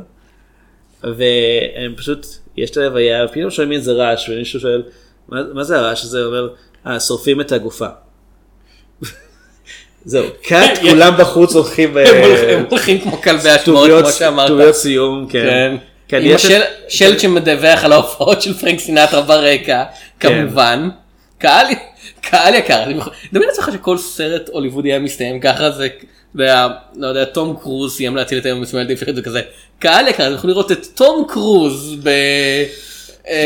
והם 1.03 1.95
פשוט 1.97 2.25
יש 2.57 2.69
את 2.69 2.77
הלוויה 2.77 3.25
ופתאום 3.25 3.49
שומעים 3.51 3.71
איזה 3.79 3.91
רעש 3.93 4.29
ומישהו 4.29 4.59
שואל 4.59 4.83
מה, 5.29 5.41
מה 5.53 5.63
זה 5.63 5.79
הרעש 5.79 6.03
הזה 6.03 6.19
הוא 6.19 6.27
אומר 6.27 6.49
אה 6.87 6.99
שורפים 6.99 7.41
את 7.41 7.51
הגופה. 7.51 7.87
זהו 10.05 10.23
קאט 10.43 10.77
כולם 10.89 11.13
בחוץ 11.19 11.55
הולכים 11.55 11.97
אה, 11.97 12.09
הם 12.09 12.23
הולכים- 12.23 12.49
הם 12.59 12.65
הולכים 12.69 12.99
כמו 13.01 13.21
כלבי 13.21 13.49
כתוביות 13.61 14.03
כמו 14.03 14.11
שאמרת. 14.11 14.47
כתוביות 14.47 14.75
סיום 14.75 15.27
כן. 15.29 15.75
כן. 16.09 16.17
כן, 16.19 16.25
עם 16.25 16.31
יש 16.35 16.45
את- 16.45 16.51
השל- 16.51 16.61
שלט 16.89 17.19
שמדווח 17.19 17.83
על 17.83 17.91
ההופעות 17.91 18.41
של 18.41 18.53
פרנק 18.53 18.79
סינטרה 18.79 19.21
ברקע, 19.21 19.83
כן. 20.19 20.43
כמובן. 20.43 20.89
קהל 21.37 21.65
קהל 22.21 22.55
יקר, 22.55 22.83
אני 22.83 22.93
דמיין 23.33 23.49
לעצמך 23.49 23.69
שכל 23.73 23.97
סרט 23.97 24.49
הוליוודי 24.51 24.89
היה 24.91 24.99
מסתיים 24.99 25.39
ככה, 25.39 25.71
זה, 25.71 25.87
לא 26.95 27.07
יודע, 27.07 27.25
תום 27.25 27.57
קרוז 27.61 27.95
סיים 27.95 28.15
להציל 28.15 28.37
את 28.37 28.45
היום 28.45 28.57
המסוים 28.57 28.87
דיפרנט 28.87 29.15
וכזה. 29.17 29.41
קהל 29.79 30.07
יקר, 30.07 30.23
אנחנו 30.23 30.35
יכולים 30.37 30.55
לראות 30.55 30.71
את 30.71 30.85
תום 30.95 31.25
קרוז 31.29 31.95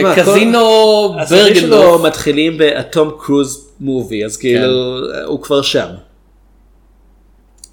בקזינו 0.03 1.15
הסרטים 1.19 1.55
שלו 1.55 1.69
ברגנדורף. 1.69 2.01
מתחילים 2.05 2.57
באטום 2.57 3.11
קרוז 3.19 3.67
מובי 3.79 4.25
אז 4.25 4.37
כאילו 4.37 4.99
הוא 5.25 5.41
כבר 5.41 5.61
שם. 5.61 5.87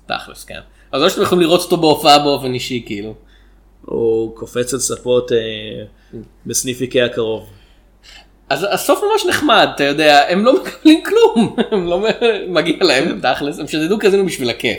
תכלס, 0.06 0.44
כן. 0.44 0.60
אז 0.92 1.02
לא 1.02 1.08
שאתם 1.08 1.22
יכולים 1.22 1.42
לראות 1.42 1.60
אותו 1.62 1.76
בהופעה 1.76 2.18
באופן 2.18 2.54
אישי, 2.54 2.82
כאילו. 2.86 3.14
הוא 3.90 4.36
קופץ 4.36 4.74
על 4.74 4.80
ספות 4.80 5.32
אה, 5.32 5.38
בסניף 6.46 6.80
איקאה 6.80 7.06
הקרוב. 7.06 7.46
אז 8.48 8.66
הסוף 8.70 9.00
ממש 9.02 9.26
נחמד, 9.28 9.68
אתה 9.74 9.84
יודע, 9.84 10.24
הם 10.28 10.44
לא 10.44 10.62
מקבלים 10.62 11.02
כלום, 11.04 11.56
הם 11.72 11.86
לא 11.86 12.04
מגיע 12.48 12.76
להם 12.80 13.20
תכלס, 13.20 13.58
הם 13.58 13.66
שדדו 13.66 13.98
קזינו 13.98 14.26
בשביל 14.26 14.50
הכיף. 14.50 14.78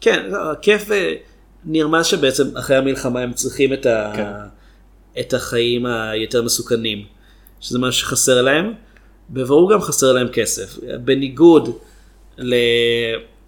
כן, 0.00 0.26
לא, 0.28 0.38
כיף 0.62 0.90
אה, 0.90 1.14
נרמז 1.64 2.06
שבעצם 2.06 2.56
אחרי 2.56 2.76
המלחמה 2.76 3.20
הם 3.20 3.32
צריכים 3.32 3.72
את, 3.72 3.86
ה... 3.86 4.12
כן. 4.16 5.20
את 5.20 5.34
החיים 5.34 5.86
היותר 5.86 6.42
מסוכנים, 6.42 7.04
שזה 7.60 7.78
משהו 7.78 8.00
שחסר 8.00 8.42
להם, 8.42 8.72
בברור 9.30 9.72
גם 9.72 9.80
חסר 9.80 10.12
להם 10.12 10.28
כסף. 10.28 10.78
בניגוד 11.04 11.78
ל... 12.38 12.54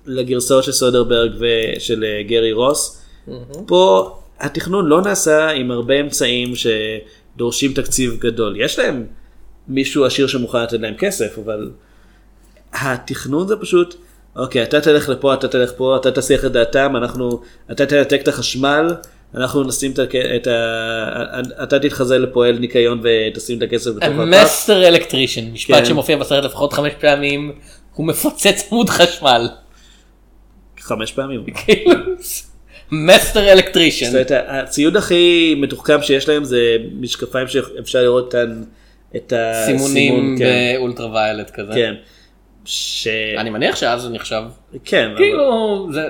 לגרסאות 0.07 0.65
של 0.65 0.73
סודרברג 0.73 1.33
ושל 1.39 2.05
אה, 2.05 2.23
גרי 2.23 2.53
רוס, 2.53 3.03
פה 3.67 4.17
התכנון 4.41 4.87
לא 4.87 5.03
נעשה 5.03 5.51
עם 5.51 5.71
הרבה 5.71 6.01
אמצעים 6.01 6.53
שדורשים 6.57 7.73
תקציב 7.73 8.17
גדול. 8.19 8.57
יש 8.61 8.79
להם 8.79 9.07
מישהו 9.69 10.05
עשיר 10.05 10.27
שמוכן 10.27 10.63
לתת 10.63 10.81
להם 10.81 10.95
כסף, 10.99 11.39
אבל 11.45 11.71
התכנון 12.73 13.49
זה 13.49 13.57
פשוט, 13.57 13.95
אוקיי, 14.37 14.63
אתה 14.63 14.81
תלך 14.81 15.09
לפה, 15.09 15.35
אתה 15.35 15.49
תלך 15.49 15.73
פה, 15.77 15.97
אתה 15.97 16.13
תסיח 16.13 16.45
את 16.45 16.53
דעתם, 16.53 16.97
אנחנו, 16.97 17.41
אתה 17.71 17.87
תנתק 17.87 18.21
את 18.23 18.29
החשמל, 18.29 18.95
אנחנו 19.35 19.63
נשים 19.65 19.93
את, 19.93 19.99
הכ- 19.99 20.37
את 20.37 20.47
ה... 20.47 21.41
אתה 21.63 21.79
תתחזה 21.79 22.19
לפועל 22.19 22.59
ניקיון 22.59 23.01
ותשים 23.03 23.59
את 23.59 23.63
הכסף 23.63 23.91
בתוך 23.91 24.03
הפארק. 24.05 24.29
master 24.45 24.89
electrician, 24.89 25.53
משפט 25.53 25.77
כן. 25.79 25.85
שמופיע 25.85 26.17
בסרט 26.17 26.45
לפחות 26.45 26.73
חמש 26.73 26.93
פעמים, 27.01 27.53
הוא 27.95 28.07
מפוצץ 28.07 28.69
עמוד 28.73 28.91
חשמל. 28.91 29.49
חמש 30.81 31.13
פעמים. 31.13 31.45
master 32.91 33.53
electrician. 33.53 34.07
זאת 34.07 34.15
אומרת, 34.15 34.33
הציוד 34.49 34.97
הכי 34.97 35.55
מתוחכם 35.59 36.03
שיש 36.03 36.29
להם 36.29 36.45
זה 36.45 36.59
משקפיים 37.01 37.49
שאפשר 37.49 38.03
לראות 38.03 38.35
את 39.17 39.33
הסימון. 39.37 39.89
סימונים 39.89 40.37
כן. 40.39 40.75
ב 40.79 41.11
ultraviolet 41.13 41.51
כזה. 41.51 41.73
כן. 41.75 41.95
ש... 42.65 43.09
אני 43.39 43.51
מניח 43.51 43.77
שאז 43.77 44.03
זה 44.03 44.09
נחשב. 44.09 44.43
כן. 44.85 45.11
כאילו, 45.17 45.89
זה 45.93 46.03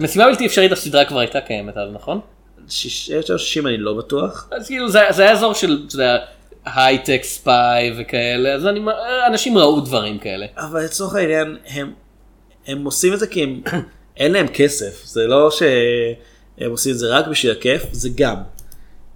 משימה 0.00 0.26
בלתי- 0.26 0.46
אפשרית 0.46 0.72
הסדרה 0.72 1.04
כבר 1.04 1.18
הייתה 1.18 1.40
קיימת 1.40 1.76
אז, 1.76 1.88
נכון? 1.92 2.20
שיש- 2.68 3.10
1960 3.10 3.66
אני 3.66 3.76
לא 3.76 3.94
בטוח. 3.94 4.48
אז 4.52 4.66
כאילו 4.66 4.88
זה 4.88 5.00
זה 5.10 5.22
היה 5.22 5.32
אזור 5.32 5.52
של, 5.54 5.82
הייטק 6.64 7.20
ספיי 7.22 7.94
וכאלה, 7.98 8.52
אז 8.54 8.66
אני, 8.66 8.80
אנשים 9.26 9.58
ראו 9.58 9.80
דברים 9.80 10.18
כאלה. 10.18 10.46
אבל 10.56 10.84
לצורך 10.84 11.14
העניין 11.14 11.56
הם, 11.68 11.92
הם 12.66 12.84
עושים 12.84 13.12
את 13.12 13.18
זה 13.18 13.26
כי 13.26 13.42
הם, 13.42 13.60
אין 14.16 14.32
להם 14.32 14.46
כסף 14.48 15.04
זה 15.04 15.26
לא 15.26 15.50
שהם 15.50 16.70
עושים 16.70 16.92
את 16.92 16.98
זה 16.98 17.08
רק 17.08 17.26
בשביל 17.26 17.52
הכיף 17.52 17.82
זה 17.92 18.08
גם. 18.14 18.36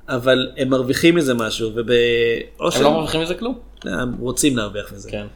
אבל 0.09 0.51
הם 0.57 0.69
מרוויחים 0.69 1.15
מזה 1.15 1.35
משהו 1.35 1.71
ובאו 1.75 2.69
הם 2.77 2.83
לא 2.83 2.91
מרוויחים 2.91 3.21
מזה 3.21 3.35
כלום. 3.35 3.59
הם 3.85 4.15
רוצים 4.21 4.57
להרוויח 4.57 4.93
מזה. 4.93 5.11
כן. 5.11 5.27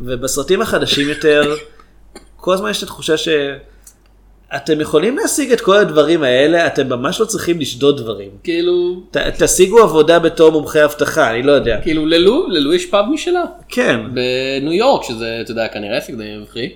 ובסרטים 0.00 0.62
החדשים 0.62 1.08
יותר 1.08 1.54
כל 2.36 2.54
הזמן 2.54 2.70
יש 2.70 2.78
את 2.78 2.82
התחושה 2.82 3.14
שאתם 3.16 4.80
יכולים 4.80 5.16
להשיג 5.18 5.52
את 5.52 5.60
כל 5.60 5.76
הדברים 5.76 6.22
האלה 6.22 6.66
אתם 6.66 6.88
ממש 6.88 7.20
לא 7.20 7.24
צריכים 7.26 7.60
לשדוד 7.60 7.96
דברים. 7.96 8.30
כאילו, 8.42 9.02
ת, 9.10 9.16
תשיגו 9.16 9.78
עבודה 9.78 10.18
בתור 10.18 10.52
מומחי 10.52 10.84
אבטחה 10.84 11.30
אני 11.30 11.42
לא 11.42 11.52
יודע. 11.52 11.80
כאילו 11.82 12.06
ללו, 12.06 12.48
ללו 12.48 12.74
יש 12.74 12.86
פאב 12.86 13.04
משלה. 13.12 13.44
כן. 13.68 14.00
בניו 14.14 14.72
יורק, 14.72 15.04
שזה, 15.04 15.38
אתה 15.40 15.50
יודע, 15.50 15.68
כנראה 15.68 15.96
עסק 15.96 16.14
די 16.14 16.36
רווחי. 16.36 16.72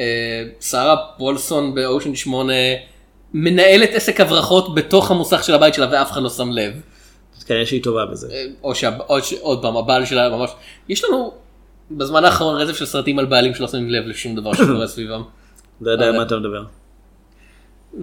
אה, 0.00 0.04
שרה 0.60 0.96
פולסון 1.18 1.74
באושן 1.74 2.14
8 2.14 2.52
מנהלת 3.34 3.90
עסק 3.92 4.20
הברחות 4.20 4.74
בתוך 4.74 5.10
המוסך 5.10 5.44
של 5.44 5.54
הבית 5.54 5.74
שלה 5.74 5.86
ואף 5.92 6.10
אחד 6.12 6.22
לא 6.22 6.30
שם 6.30 6.50
לב. 6.50 6.72
כנראה 7.46 7.66
שהיא 7.66 7.82
טובה 7.82 8.06
בזה. 8.06 8.28
אה, 8.32 8.44
או 8.62 8.74
שעוד 9.22 9.62
פעם 9.62 9.76
הבעל 9.76 10.04
שלה 10.04 10.28
ממש, 10.30 10.50
יש 10.88 11.04
לנו 11.04 11.32
בזמן 11.90 12.24
האחרון 12.24 12.56
רצף 12.60 12.76
של 12.76 12.86
סרטים 12.86 13.18
על 13.18 13.24
בעלים 13.24 13.54
שלא 13.54 13.68
שמים 13.68 13.90
לב 13.90 14.04
לשום 14.06 14.34
דבר 14.36 14.54
שקורה 14.54 14.86
סביבם. 14.86 15.22
לא 15.80 15.90
יודע 15.90 16.08
אבל- 16.08 16.16
מה 16.16 16.22
אתה 16.22 16.36
מדבר. 16.36 16.62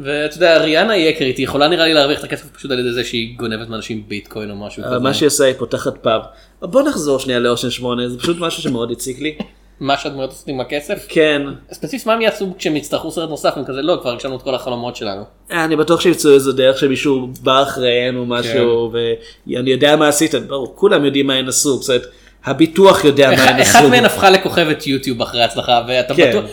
ואתה 0.02 0.36
יודע, 0.36 0.58
ריאנה 0.58 0.94
היא 0.94 1.10
יקרית, 1.10 1.38
היא 1.38 1.44
יכולה 1.44 1.68
נראה 1.68 1.86
לי 1.86 1.94
להרוויח 1.94 2.20
את 2.20 2.24
הכסף 2.24 2.50
פשוט 2.50 2.72
על 2.72 2.80
ידי 2.80 2.92
זה 2.92 3.04
שהיא 3.04 3.38
גונבת 3.38 3.70
מאנשים 3.70 4.04
ביטקוין 4.08 4.52
או 4.52 4.56
משהו 4.56 4.84
כזה. 4.84 5.00
מה 5.00 5.14
שהיא 5.14 5.28
עושה 5.28 5.44
היא 5.44 5.54
פותחת 5.58 5.98
פאב. 6.02 6.22
בוא 6.62 6.82
נחזור 6.82 7.20
שנייה 7.20 7.40
לאושן 7.40 7.70
8 7.70 8.10
זה 8.10 8.20
פשוט 8.20 8.38
משהו 8.40 8.64
שמאוד 8.64 8.92
הציק 8.92 9.20
לי. 9.20 9.38
מה 9.82 9.98
שהדמויות 9.98 10.30
עושות 10.30 10.48
עם 10.48 10.60
הכסף? 10.60 11.06
כן. 11.10 11.42
ספציפית 11.72 12.08
מה 12.08 12.14
הם 12.14 12.22
יעשו 12.22 12.54
כשהם 12.58 12.76
יצטרכו 12.76 13.12
סרט 13.12 13.30
נוסף, 13.30 13.54
הם 13.58 13.66
כזה 13.66 13.82
לא, 13.82 13.98
כבר 14.02 14.12
הגשמנו 14.12 14.36
את 14.36 14.42
כל 14.42 14.56
החלומות 14.56 14.96
שלנו. 14.96 15.24
אני 15.52 15.76
בטוח 15.76 16.02
שימצאו 16.02 16.34
איזה 16.34 16.54
דרך 16.54 16.78
שמישהו 16.78 17.28
בא 17.42 17.64
אחריהם 17.64 18.18
או 18.18 18.26
משהו 18.26 18.92
ואני 18.94 19.72
יודע 19.72 19.96
מה 19.96 20.08
עשיתם. 20.08 20.48
ברור 20.48 20.74
כולם 20.76 21.06
יודעים 21.06 21.28
מה 21.28 21.34
הם 21.34 21.48
עשו. 21.48 21.80
אומרת, 21.88 22.06
הביטוח 22.46 23.04
יודע 23.06 23.32
מה 23.32 23.44
הם 23.44 23.62
עשו. 23.62 23.78
אחת 23.78 23.90
מהן 23.90 24.06
הפכה 24.06 24.30
לכוכבת 24.30 24.88
יוטיוב 24.88 25.22
אחרי 25.22 25.42
ההצלחה, 25.42 25.82
ואתה 25.88 26.16
כן. 26.16 26.30
בטוח, 26.30 26.46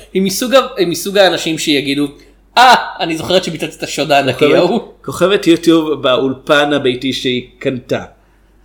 היא 0.79 0.87
מסוג 0.87 1.18
האנשים 1.18 1.59
שיגידו, 1.59 2.07
אה, 2.59 2.74
אני 3.01 3.16
זוכרת 3.16 3.45
שביצעתי 3.45 3.76
את 3.76 3.83
השוד 3.83 4.12
הענקי 4.12 4.57
ההוא. 4.57 4.81
כוכבת 5.05 5.47
יוטיוב 5.47 6.03
באולפן 6.03 6.72
הביתי 6.72 7.12
שהיא 7.12 7.43
קנתה. 7.59 8.05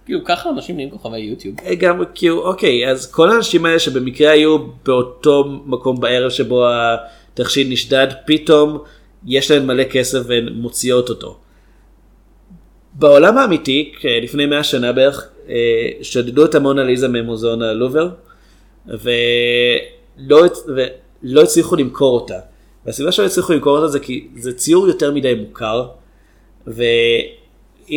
כאילו 0.06 0.20
ככה 0.26 0.50
אנשים 0.50 0.76
נהיים 0.76 0.90
כוכבי 0.90 1.20
יוטיוב. 1.20 1.56
גם 1.80 2.04
כאילו 2.16 2.48
אוקיי 2.48 2.90
אז 2.90 3.12
כל 3.12 3.30
האנשים 3.30 3.66
האלה 3.66 3.80
שבמקרה 3.80 4.32
היו 4.32 4.58
באותו 4.86 5.44
מקום 5.66 6.00
בערב 6.00 6.30
שבו 6.30 6.66
התכשיט 6.68 7.68
נשדד 7.72 8.08
פתאום 8.26 8.78
יש 9.26 9.52
להם 9.52 9.68
מלא 9.68 9.84
כסף 9.84 10.20
והן 10.28 10.50
מוציאות 10.54 11.10
אותו. 11.10 11.38
בעולם 12.94 13.38
האמיתי 13.38 13.92
לפני 14.22 14.46
100 14.46 14.64
שנה 14.64 14.92
בערך 14.92 15.30
אה, 15.50 15.56
שדדו 16.02 16.46
את 16.46 16.56
המונליזה 16.56 17.08
ממוזיאון 17.08 17.62
הלובר 17.62 18.10
ולא, 18.88 20.44
ולא 20.68 21.42
הצליחו 21.42 21.76
למכור 21.76 22.20
אותה. 22.20 22.40
והסיבה 22.86 23.12
שלא 23.12 23.26
הצליחו 23.26 23.54
למכור 23.54 23.78
אותה 23.78 23.88
זה 23.88 24.00
כי 24.00 24.28
זה 24.36 24.54
ציור 24.54 24.88
יותר 24.88 25.12
מדי 25.12 25.34
מוכר 25.34 25.88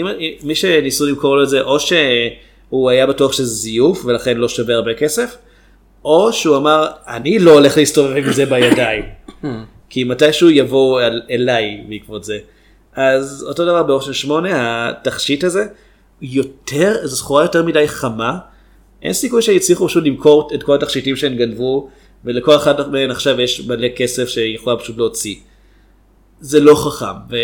ומי 0.03 0.55
שניסו 0.55 1.07
למכור 1.07 1.37
לו 1.37 1.43
את 1.43 1.49
זה 1.49 1.61
או 1.61 1.81
שהוא 1.81 2.91
היה 2.91 3.07
בטוח 3.07 3.33
שזה 3.33 3.45
זיוף 3.45 4.05
ולכן 4.05 4.37
לא 4.37 4.49
שווה 4.49 4.75
הרבה 4.75 4.95
כסף 4.95 5.37
או 6.05 6.33
שהוא 6.33 6.57
אמר 6.57 6.87
אני 7.07 7.39
לא 7.39 7.53
הולך 7.53 7.77
להסתובב 7.77 8.17
עם 8.17 8.33
זה 8.33 8.47
בידיים 8.47 9.05
כי 9.91 10.05
מתישהו 10.05 10.51
יבואו 10.51 11.01
אל, 11.01 11.23
אליי 11.31 11.85
בעקבות 11.89 12.25
זה. 12.25 12.39
אז 12.97 13.45
אותו 13.49 13.65
דבר 13.65 13.83
באושן 13.83 14.13
8 14.13 14.91
התכשיט 14.91 15.45
הזה 15.45 15.65
יותר 16.23 17.07
זו 17.07 17.17
סחורה 17.17 17.43
יותר 17.43 17.63
מדי 17.63 17.89
חמה 17.89 18.39
אין 19.03 19.13
סיכוי 19.13 19.43
שיצליחו 19.43 19.89
פשוט 19.89 20.05
למכור 20.05 20.51
את 20.55 20.63
כל 20.63 20.75
התכשיטים 20.75 21.17
שהם 21.17 21.37
גנבו 21.37 21.89
ולכל 22.25 22.57
אחד 22.57 22.91
מהן 22.91 23.11
עכשיו 23.11 23.41
יש 23.41 23.61
מלא 23.61 23.89
כסף 23.97 24.29
שהיא 24.29 24.55
יכולה 24.55 24.77
פשוט 24.77 24.97
להוציא. 24.97 25.35
זה 26.41 26.61
לא 26.61 26.75
חכם 26.75 27.35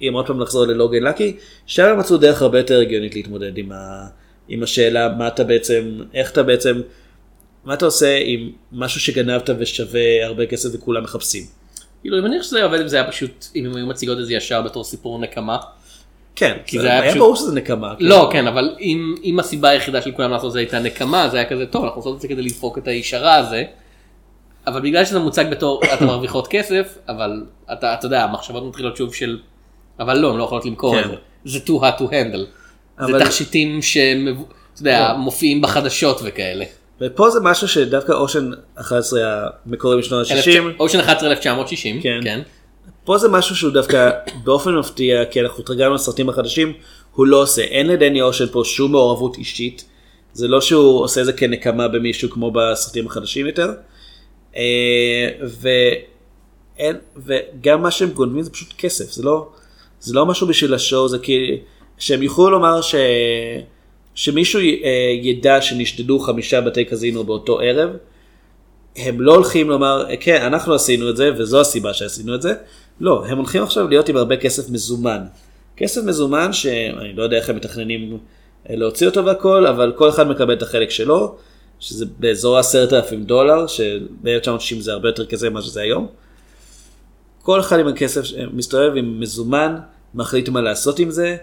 ואם 0.00 0.14
עוד 0.14 0.26
פעם 0.26 0.42
נחזור 0.42 0.64
ללוגן 0.66 1.02
לקי 1.02 1.36
שם 1.66 1.84
הם 1.84 1.98
מצאו 1.98 2.16
דרך 2.16 2.42
הרבה 2.42 2.58
יותר 2.58 2.80
הגיונית 2.80 3.14
להתמודד 3.14 3.58
עם, 3.58 3.72
ה... 3.72 4.06
עם 4.48 4.62
השאלה 4.62 5.08
מה 5.18 5.28
אתה 5.28 5.44
בעצם 5.44 5.98
איך 6.14 6.30
אתה 6.32 6.42
בעצם 6.42 6.80
מה 7.64 7.74
אתה 7.74 7.84
עושה 7.84 8.18
עם 8.24 8.50
משהו 8.72 9.00
שגנבת 9.00 9.50
ושווה 9.58 10.24
הרבה 10.26 10.46
כסף 10.46 10.68
וכולם 10.72 11.02
מחפשים. 11.02 11.42
כאילו 12.02 12.18
אני 12.18 12.28
מניח 12.28 12.42
שזה 12.42 12.64
עובד 12.64 12.80
אם 12.80 12.88
זה 12.88 12.96
היה 12.96 13.10
פשוט 13.10 13.46
אם 13.56 13.66
הם 13.66 13.76
היו 13.76 13.86
מציגות 13.86 14.18
את 14.18 14.26
זה 14.26 14.32
ישר 14.34 14.62
בתור 14.62 14.84
סיפור 14.84 15.18
נקמה. 15.18 15.58
כן, 16.36 16.56
כי 16.66 16.78
זה 16.78 16.86
היה 16.86 17.00
היה 17.00 17.10
פשוט- 17.10 17.18
ברור 17.22 17.36
שזה 17.36 17.54
נקמה. 17.54 17.94
כן. 17.98 18.04
לא 18.04 18.28
כן 18.32 18.46
אבל 18.46 18.74
אם 18.80 19.14
אם 19.24 19.38
הסיבה 19.40 19.68
היחידה 19.68 20.02
של 20.02 20.12
כולם 20.12 20.30
לעשות 20.30 20.52
זה 20.52 20.58
הייתה 20.58 20.78
נקמה 20.78 21.28
זה 21.28 21.36
היה 21.36 21.48
כזה 21.48 21.66
טוב 21.66 21.84
אנחנו 21.84 21.98
עושות 22.00 22.16
את 22.16 22.20
זה 22.20 22.28
כדי 22.28 22.42
לדפוק 22.42 22.78
את 22.78 22.88
האיש 22.88 23.14
הרע 23.14 23.34
הזה. 23.34 23.64
אבל 24.66 24.80
בגלל 24.80 25.04
שזה 25.04 25.18
מוצג 25.18 25.44
בתור 25.50 25.80
אתה 25.94 26.04
מרוויחות 26.04 26.48
כסף 26.50 26.98
אבל 27.08 27.42
אתה 27.72 27.94
אתה 27.94 28.06
יודע 28.06 28.24
המחשבות 28.24 28.64
מתחילות 28.68 28.96
שוב 28.96 29.14
של 29.14 29.38
אבל 30.00 30.18
לא 30.18 30.30
הם 30.30 30.38
לא 30.38 30.44
יכולות 30.44 30.64
למכור 30.64 30.94
כן. 30.94 31.04
את 31.04 31.10
זה 31.44 31.58
זה 31.58 31.64
too 31.66 31.80
hard 31.82 32.00
to 32.00 32.04
handle. 32.04 32.44
זה 32.98 33.04
אבל- 33.04 33.24
תכשיטים 33.24 33.80
שמופיעים 33.82 35.60
בחדשות 35.60 36.20
וכאלה. 36.24 36.64
ופה 37.00 37.30
זה 37.30 37.40
משהו 37.40 37.68
שדווקא 37.68 38.12
אושן 38.12 38.50
11 38.74 39.20
המקורי 39.66 39.98
משנות 39.98 40.30
ה-60, 40.30 40.62
אושן 40.80 41.00
11 41.00 41.30
1960 41.30 42.00
כן. 42.02 42.20
כן. 42.24 42.40
פה 43.04 43.18
זה 43.18 43.28
משהו 43.28 43.56
שהוא 43.56 43.72
דווקא 43.72 44.10
באופן 44.44 44.74
מפתיע, 44.74 45.24
כי 45.24 45.40
אנחנו 45.40 45.62
התרגלנו 45.62 45.94
לסרטים 45.94 46.28
החדשים, 46.28 46.72
הוא 47.14 47.26
לא 47.26 47.42
עושה, 47.42 47.62
אין 47.62 47.86
לדני 47.86 48.22
אושן 48.22 48.46
פה 48.52 48.62
שום 48.64 48.92
מעורבות 48.92 49.36
אישית, 49.38 49.84
זה 50.32 50.48
לא 50.48 50.60
שהוא 50.60 51.00
עושה 51.00 51.24
זה 51.24 51.32
כנקמה 51.32 51.88
במישהו 51.88 52.30
כמו 52.30 52.50
בסרטים 52.50 53.06
החדשים 53.06 53.46
יותר, 53.46 53.72
אה, 54.56 55.28
ואין, 55.42 56.96
וגם 57.16 57.82
מה 57.82 57.90
שהם 57.90 58.10
גונבים 58.10 58.42
זה 58.42 58.50
פשוט 58.50 58.72
כסף, 58.78 59.10
זה 59.12 59.22
לא, 59.22 59.48
זה 60.00 60.14
לא 60.14 60.26
משהו 60.26 60.46
בשביל 60.46 60.74
השואו, 60.74 61.08
זה 61.08 61.18
כי 61.18 61.58
שהם 61.98 62.22
יוכלו 62.22 62.50
לומר 62.50 62.80
ש... 62.80 62.94
שמישהו 64.14 64.60
אה, 64.60 64.64
ידע 65.22 65.62
שנשדדו 65.62 66.18
חמישה 66.18 66.60
בתי 66.60 66.84
קזינו 66.84 67.24
באותו 67.24 67.60
ערב, 67.60 67.90
הם 68.96 69.20
לא 69.20 69.34
הולכים 69.34 69.68
לומר, 69.68 70.04
כן, 70.20 70.42
אנחנו 70.42 70.74
עשינו 70.74 71.10
את 71.10 71.16
זה 71.16 71.30
וזו 71.38 71.60
הסיבה 71.60 71.94
שעשינו 71.94 72.34
את 72.34 72.42
זה. 72.42 72.54
לא, 73.00 73.24
הם 73.26 73.38
הולכים 73.38 73.62
עכשיו 73.62 73.88
להיות 73.88 74.08
עם 74.08 74.16
הרבה 74.16 74.36
כסף 74.36 74.70
מזומן. 74.70 75.20
כסף 75.76 76.04
מזומן 76.04 76.52
שאני 76.52 77.12
לא 77.16 77.22
יודע 77.22 77.36
איך 77.36 77.50
הם 77.50 77.56
מתכננים 77.56 78.18
אה, 78.70 78.76
להוציא 78.76 79.06
אותו 79.06 79.24
והכל, 79.24 79.66
אבל 79.66 79.92
כל 79.96 80.08
אחד 80.08 80.28
מקבל 80.28 80.54
את 80.54 80.62
החלק 80.62 80.90
שלו, 80.90 81.36
שזה 81.80 82.06
באזור 82.18 82.58
עשרת 82.58 82.92
אלפים 82.92 83.24
דולר, 83.24 83.66
שב-1960 83.66 84.80
זה 84.80 84.92
הרבה 84.92 85.08
יותר 85.08 85.26
כזה 85.26 85.50
ממה 85.50 85.62
שזה 85.62 85.80
היום. 85.80 86.06
כל 87.42 87.60
אחד 87.60 87.78
עם 87.78 87.88
הכסף 87.88 88.22
מסתובב 88.52 88.96
עם 88.96 89.20
מזומן, 89.20 89.76
מחליט 90.14 90.48
מה 90.48 90.60
לעשות 90.60 90.98
עם 90.98 91.10
זה, 91.10 91.36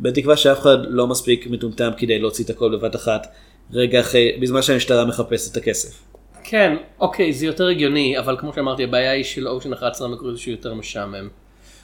בתקווה 0.00 0.36
שאף 0.36 0.60
אחד 0.60 0.76
לא 0.88 1.06
מספיק 1.06 1.46
מטומטם 1.46 1.90
כדי 1.96 2.18
להוציא 2.18 2.44
את 2.44 2.50
הכל 2.50 2.76
בבת 2.76 2.96
אחת, 2.96 3.26
רגע 3.72 4.00
אחרי, 4.00 4.38
בזמן 4.40 4.62
שהמשטרה 4.62 5.04
מחפשת 5.04 5.52
את 5.52 5.56
הכסף. 5.56 6.02
כן, 6.44 6.76
אוקיי, 7.00 7.32
זה 7.32 7.46
יותר 7.46 7.66
הגיוני, 7.66 8.18
אבל 8.18 8.36
כמו 8.38 8.52
שאמרתי, 8.54 8.84
הבעיה 8.84 9.10
היא 9.10 9.24
של 9.24 9.48
אושן 9.48 9.72
11 9.72 10.08
המקורי 10.08 10.36
שהוא 10.36 10.52
יותר 10.52 10.74
משעמם. 10.74 11.28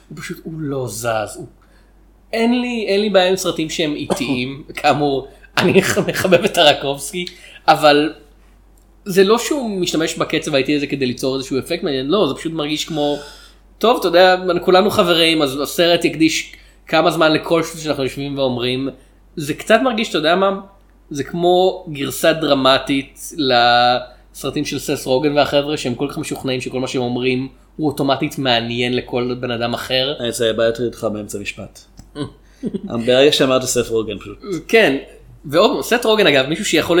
הוא 0.09 0.17
פשוט, 0.17 0.37
הוא 0.43 0.53
לא 0.57 0.87
זז. 0.87 1.35
הוא... 1.35 1.47
אין 2.33 2.61
לי, 2.61 2.85
אין 2.87 3.01
לי 3.01 3.09
בעיה 3.09 3.29
עם 3.29 3.35
סרטים 3.35 3.69
שהם 3.69 3.95
איטיים, 3.95 4.63
כאמור, 4.75 5.27
אני 5.57 5.73
מחבב 6.07 6.43
את 6.43 6.53
טרקובסקי, 6.53 7.25
אבל 7.67 8.13
זה 9.05 9.23
לא 9.23 9.37
שהוא 9.37 9.69
משתמש 9.69 10.17
בקצב 10.17 10.55
האיטי 10.55 10.75
הזה 10.75 10.87
כדי 10.87 11.05
ליצור 11.05 11.35
איזשהו 11.35 11.59
אפקט 11.59 11.83
מעניין, 11.83 12.07
לא, 12.07 12.27
זה 12.27 12.35
פשוט 12.35 12.53
מרגיש 12.53 12.85
כמו, 12.85 13.17
טוב, 13.79 13.97
אתה 13.99 14.07
יודע, 14.07 14.35
כולנו 14.61 14.89
חברים, 14.89 15.41
אז 15.41 15.59
הסרט 15.61 16.05
יקדיש 16.05 16.53
כמה 16.87 17.11
זמן 17.11 17.31
לכל 17.31 17.63
שטות 17.63 17.81
שאנחנו 17.81 18.03
יושבים 18.03 18.37
ואומרים, 18.37 18.89
זה 19.35 19.53
קצת 19.53 19.79
מרגיש, 19.83 20.09
אתה 20.09 20.17
יודע 20.17 20.35
מה, 20.35 20.59
זה 21.09 21.23
כמו 21.23 21.85
גרסה 21.91 22.33
דרמטית 22.33 23.19
לסרטים 23.37 24.65
של 24.65 24.79
סס 24.79 25.05
רוגן 25.05 25.37
והחבר'ה 25.37 25.77
שהם 25.77 25.95
כל 25.95 26.07
כך 26.09 26.17
משוכנעים 26.17 26.61
שכל 26.61 26.79
מה 26.79 26.87
שהם 26.87 27.01
אומרים 27.01 27.47
הוא 27.75 27.87
אוטומטית 27.87 28.37
מעניין 28.37 28.95
לכל 28.95 29.35
בן 29.39 29.51
אדם 29.51 29.73
אחר. 29.73 30.13
אני 30.19 30.27
רוצה 30.27 30.53
בעיה 30.53 30.67
יותר 30.67 30.85
איתך 30.85 31.07
באמצע 31.13 31.39
משפט. 31.39 31.79
ברגע 33.05 33.31
שאמרת 33.31 33.61
סף 33.63 33.89
רוגן 33.89 34.19
פשוט. 34.19 34.37
כן, 34.67 34.97
ועוד 35.45 35.81
סת' 35.83 36.05
רוגן 36.05 36.27
אגב, 36.27 36.45
מישהו 36.45 36.65
שיכול 36.65 36.99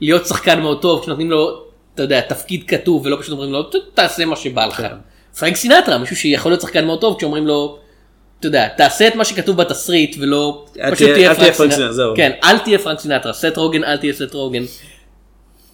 להיות 0.00 0.26
שחקן 0.26 0.60
מאוד 0.60 0.82
טוב, 0.82 1.02
כשנותנים 1.02 1.30
לו, 1.30 1.62
אתה 1.94 2.02
יודע, 2.02 2.20
תפקיד 2.20 2.64
כתוב 2.68 3.06
ולא 3.06 3.16
פשוט 3.20 3.32
אומרים 3.32 3.52
לו, 3.52 3.62
"ת- 3.62 3.74
תעשה 3.94 4.24
מה 4.24 4.36
שבא 4.36 4.66
לך. 4.66 4.82
פרנק 5.38 5.56
סינטרה, 5.56 5.98
מישהו 5.98 6.16
שיכול 6.16 6.52
להיות 6.52 6.60
שחקן 6.62 6.84
מאוד 6.84 7.00
טוב, 7.00 7.16
כשאומרים 7.18 7.46
לו, 7.46 7.78
אתה 8.38 8.46
יודע, 8.46 8.68
תעשה 8.76 9.08
את 9.08 9.14
מה 9.14 9.24
שכתוב 9.24 9.56
בתסריט 9.56 10.16
ולא, 10.20 10.64
פשוט 10.92 11.08
תהיה- 11.10 11.34
פרנק 11.34 11.52
סינטרה. 11.52 11.92
זהו. 11.92 12.16
כן, 12.16 12.32
אל 12.44 12.58
תהיה 12.58 12.78
פרנק 12.78 13.00
סינטרה, 13.00 13.32
סת' 13.32 13.56
רוגן, 13.56 13.84
אל 13.84 13.96
תהיה 13.96 14.12
סת' 14.12 14.34
רוגן. 14.34 14.62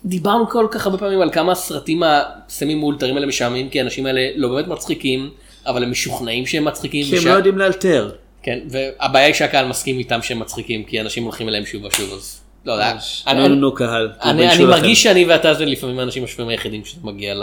דיברנו 0.04 0.48
כל 0.48 0.66
כך 0.70 0.86
הרבה 0.86 0.98
פעמים 0.98 1.20
על 1.20 1.30
כמה 1.32 1.52
הסרטים 1.52 2.02
הסמי 2.06 2.74
מאולתרים 2.74 3.14
האלה 3.16 3.26
משעממים, 3.26 3.68
כי 3.68 3.80
האנשים 3.80 4.06
האלה 4.06 4.20
לא 4.36 4.48
באמת 4.48 4.66
מצחיקים, 4.68 5.30
אבל 5.66 5.82
הם 5.82 5.90
משוכנעים 5.90 6.46
שהם 6.46 6.64
מצחיקים. 6.64 7.06
כי 7.06 7.18
הם 7.18 7.26
לא 7.26 7.32
יודעים 7.32 7.58
לאלתר. 7.58 8.10
כן, 8.42 8.58
והבעיה 8.70 9.26
היא 9.26 9.34
שהקהל 9.34 9.66
מסכים 9.66 9.98
איתם 9.98 10.22
שהם 10.22 10.38
מצחיקים, 10.38 10.84
כי 10.84 11.00
אנשים 11.00 11.24
הולכים 11.24 11.48
אליהם 11.48 11.66
שוב 11.66 11.84
ושוב, 11.84 12.12
אז 12.12 12.40
לא 12.66 12.72
יודע. 12.72 12.96
אני- 13.26 13.48
נו 13.48 13.74
קהל. 13.74 14.10
אני 14.22 14.52
אני. 14.52 14.64
מרגיש 14.64 15.02
שאני 15.02 15.24
ואתה 15.24 15.54
זה 15.54 15.64
לפעמים 15.64 15.98
האנשים 15.98 16.24
השפויים 16.24 16.48
היחידים 16.48 16.84
שאתה 16.84 17.06
מגיע 17.06 17.34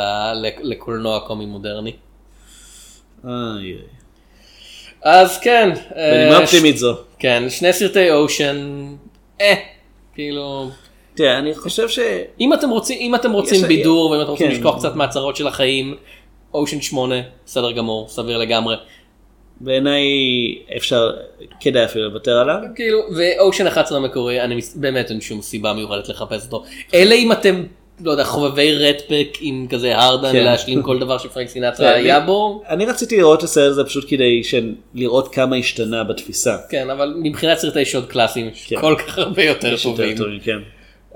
לקולנוע 0.63 1.19
קומי 1.19 1.45
מודרני. 1.45 1.91
איי. 3.27 3.75
אז 5.03 5.39
כן. 5.39 5.69
בנימה 5.95 6.35
אה, 6.35 6.41
אופטימית 6.41 6.77
זו. 6.77 6.93
כן, 7.19 7.43
שני 7.49 7.73
סרטי 7.73 8.11
אושן, 8.11 8.85
אה, 9.41 9.53
כאילו, 10.15 10.69
תראה, 11.15 11.37
אני 11.39 11.55
חושב 11.55 11.89
ש... 11.89 11.99
אם 12.39 12.53
אתם 12.53 12.69
רוצים, 12.69 12.97
אם 12.99 13.15
אתם 13.15 13.31
רוצים 13.31 13.57
יש- 13.61 13.67
בידור 13.67 14.09
ואם 14.11 14.21
אתם 14.21 14.29
רוצים 14.29 14.47
כן. 14.47 14.53
לשכוח 14.53 14.77
קצת 14.79 14.95
מהצרות 14.95 15.35
של 15.35 15.47
החיים, 15.47 15.95
אושן 16.53 16.81
8, 16.81 17.15
בסדר 17.45 17.71
גמור, 17.71 18.07
סביר 18.09 18.37
לגמרי. 18.37 18.75
בעיניי 19.61 20.03
אפשר, 20.77 21.11
כדאי 21.59 21.85
אפילו 21.85 22.05
לוותר 22.09 22.37
עליו. 22.39 22.57
כאילו, 22.75 22.99
ואושן 23.15 23.67
11 23.67 23.97
המקורי, 23.97 24.41
אני 24.41 24.59
באמת 24.75 25.11
אין 25.11 25.21
שום 25.21 25.41
סיבה 25.41 25.73
מיוחדת 25.73 26.09
לחפש 26.09 26.45
אותו. 26.45 26.63
אלא 26.93 27.13
אם 27.15 27.31
אתם, 27.31 27.63
לא 28.03 28.11
יודע, 28.11 28.23
חובבי 28.23 28.75
רדפק 28.75 29.37
עם 29.39 29.67
כזה 29.69 29.97
הרדן 29.97 30.31
כן. 30.31 30.43
להשלים 30.43 30.81
כל 30.81 30.99
דבר 30.99 31.17
שפרנק 31.17 31.49
סינטרה 31.49 31.87
כן, 31.91 31.95
היה 31.95 32.19
בו. 32.19 32.63
אני 32.69 32.85
רציתי 32.85 33.17
לראות 33.17 33.39
את 33.39 33.43
הסרט 33.43 33.71
הזה 33.71 33.83
פשוט 33.83 34.05
כדי 34.07 34.41
לראות 34.93 35.33
כמה 35.33 35.55
השתנה 35.55 36.03
בתפיסה. 36.03 36.57
כן, 36.69 36.89
אבל 36.89 37.13
מבחינת 37.17 37.57
סרטי 37.57 37.85
שוד 37.85 38.05
קלאסיים 38.05 38.47
יש 38.47 38.67
כן. 38.67 38.81
כל 38.81 38.95
כך 39.07 39.17
הרבה 39.17 39.43
יותר 39.43 39.75
טובים. 39.83 40.17
טובים, 40.17 40.39
כן. 40.39 40.57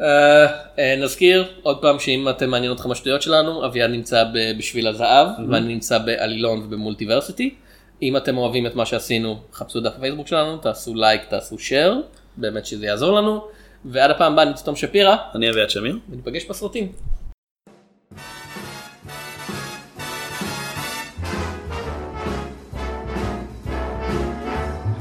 אה, 0.01 0.95
נזכיר 0.97 1.45
עוד 1.63 1.81
פעם 1.81 1.99
שאם 1.99 2.29
אתם 2.29 2.49
מעניין 2.49 2.71
אתכם 2.71 2.91
השטויות 2.91 3.21
שלנו, 3.21 3.65
אביעד 3.65 3.89
נמצא 3.89 4.23
ב- 4.23 4.57
בשביל 4.57 4.87
הזהב 4.87 5.27
ואני 5.49 5.73
נמצא 5.73 5.97
בעלילון 5.97 6.59
ובמולטיברסיטי. 6.59 7.55
אם 8.01 8.17
אתם 8.17 8.37
אוהבים 8.37 8.65
את 8.67 8.75
מה 8.75 8.85
שעשינו, 8.85 9.39
חפשו 9.53 9.79
דף 9.79 9.91
הפייסבוק 9.97 10.27
שלנו, 10.27 10.57
תעשו 10.57 10.95
לייק, 10.95 11.21
תעשו 11.29 11.55
share, 11.55 11.93
באמת 12.37 12.65
שזה 12.65 12.85
יעזור 12.85 13.11
לנו. 13.17 13.41
ועד 13.85 14.11
הפעם 14.11 14.33
הבאה 14.33 14.43
אני 14.43 14.53
תום 14.65 14.75
שפירא, 14.75 15.15
אני 15.35 15.49
אביעד 15.49 15.69
שמיר. 15.69 15.99
וניפגש 16.09 16.45
בסרטים. 16.45 16.91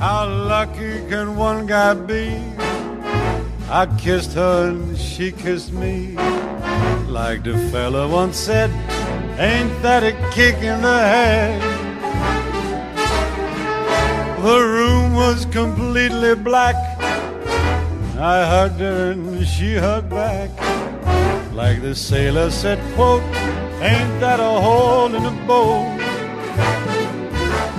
How 0.00 0.26
lucky 0.52 0.92
can 1.10 1.36
one 1.36 1.66
guy 1.66 1.92
be 1.92 2.24
I 3.70 3.84
kissed 3.98 4.32
her 4.32 4.70
and 4.70 4.96
she 4.96 5.30
kissed 5.30 5.72
me. 5.72 6.16
Like 7.06 7.44
the 7.44 7.58
fella 7.70 8.08
once 8.08 8.38
said, 8.38 8.70
ain't 9.38 9.82
that 9.82 10.02
a 10.02 10.12
kick 10.32 10.56
in 10.62 10.80
the 10.80 10.98
head? 11.14 11.60
The 14.42 14.58
room 14.58 15.14
was 15.14 15.44
completely 15.46 16.34
black. 16.34 16.97
I 18.20 18.44
hugged 18.44 18.80
her 18.80 19.12
and 19.12 19.46
she 19.46 19.76
hugged 19.76 20.10
back. 20.10 20.50
Like 21.54 21.80
the 21.82 21.94
sailor 21.94 22.50
said, 22.50 22.80
quote, 22.96 23.22
ain't 23.80 24.18
that 24.18 24.40
a 24.40 24.60
hole 24.60 25.14
in 25.14 25.22
the 25.22 25.30
boat? 25.46 25.86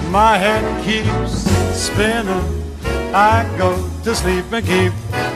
My 0.10 0.38
head 0.38 0.64
keeps 0.86 1.44
spinning. 1.78 2.64
I 3.14 3.44
go 3.57 3.76
to 4.06 4.16
sleep 4.16 4.45
and 4.53 4.66
keep 4.66 4.94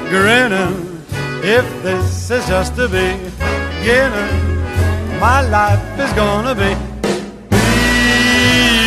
grinning. 0.07 1.03
If 1.43 1.65
this 1.83 2.31
is 2.31 2.47
just 2.47 2.77
the 2.77 2.87
beginning, 2.87 4.53
my 5.19 5.41
life 5.41 5.99
is 5.99 6.13
gonna 6.13 6.55
be 6.55 6.73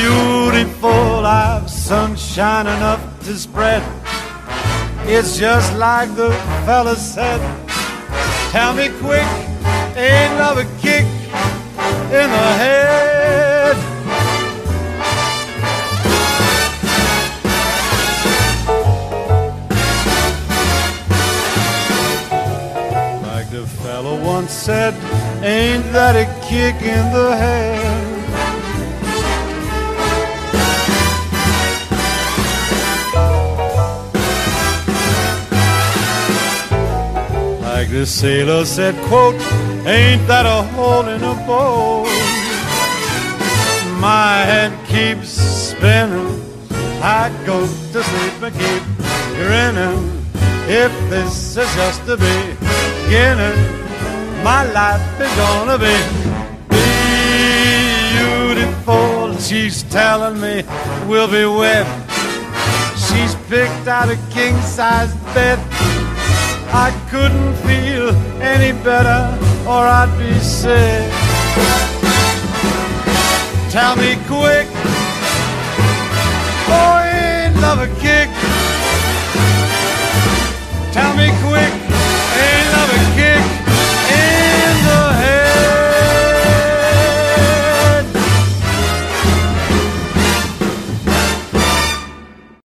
beautiful. 0.01 1.27
I've 1.27 1.69
sunshine 1.69 2.67
enough 2.67 3.03
to 3.27 3.37
spread. 3.37 3.83
It's 5.09 5.39
just 5.39 5.73
like 5.79 6.13
the 6.17 6.33
fella 6.67 6.97
said. 6.97 7.41
Tell 8.51 8.75
me 8.75 8.89
quick, 8.99 9.23
ain't 9.97 10.35
love 10.37 10.59
a 10.59 10.65
kick 10.81 11.07
in 12.11 12.29
the 12.29 12.49
head? 12.59 13.77
Like 23.23 23.49
the 23.51 23.65
fellow 23.85 24.21
once 24.25 24.51
said, 24.51 24.95
ain't 25.45 25.85
that 25.93 26.17
a 26.17 26.27
kick 26.49 26.83
in 26.83 27.13
the 27.13 27.37
head? 27.37 28.16
The 37.97 38.05
sailor 38.05 38.63
said, 38.67 38.95
quote, 39.09 39.41
ain't 39.87 40.27
that 40.29 40.45
a 40.45 40.63
hole 40.75 41.09
in 41.09 41.23
a 41.25 41.35
boat? 41.47 42.05
My 43.99 44.45
head 44.45 44.73
keeps 44.87 45.31
spinning. 45.31 46.45
I 47.01 47.33
go 47.47 47.61
to 47.63 48.03
sleep 48.03 48.43
and 48.43 48.55
keep 48.55 48.83
grinning. 49.39 49.99
If 50.69 50.93
this 51.09 51.57
is 51.57 51.75
just 51.75 52.05
the 52.05 52.19
beginning, 52.19 53.57
my 54.45 54.71
life 54.81 55.19
is 55.19 55.33
gonna 55.41 55.79
be 55.79 55.97
beautiful. 58.13 59.39
She's 59.39 59.85
telling 59.85 60.39
me 60.39 60.65
we'll 61.09 61.31
be 61.31 61.47
wed. 61.47 61.87
She's 63.07 63.35
picked 63.49 63.89
out 63.89 64.11
a 64.11 64.19
king 64.35 64.55
size 64.61 65.15
bed. 65.33 65.59
I 66.79 66.91
couldn't 67.11 67.55
feel 67.67 68.11
any 68.43 68.73
better 68.85 69.23
or 69.67 69.83
I'd 70.01 70.13
be 70.19 70.33
sick. 70.41 71.11
Tell 73.71 73.97
me 73.97 74.17
quick, 74.29 74.69
boy, 76.69 77.01
ain't 77.17 77.57
love 77.65 77.81
a 77.81 77.89
kick? 78.05 78.29
Tell 80.93 81.17
me 81.17 81.29
quick. 81.49 81.76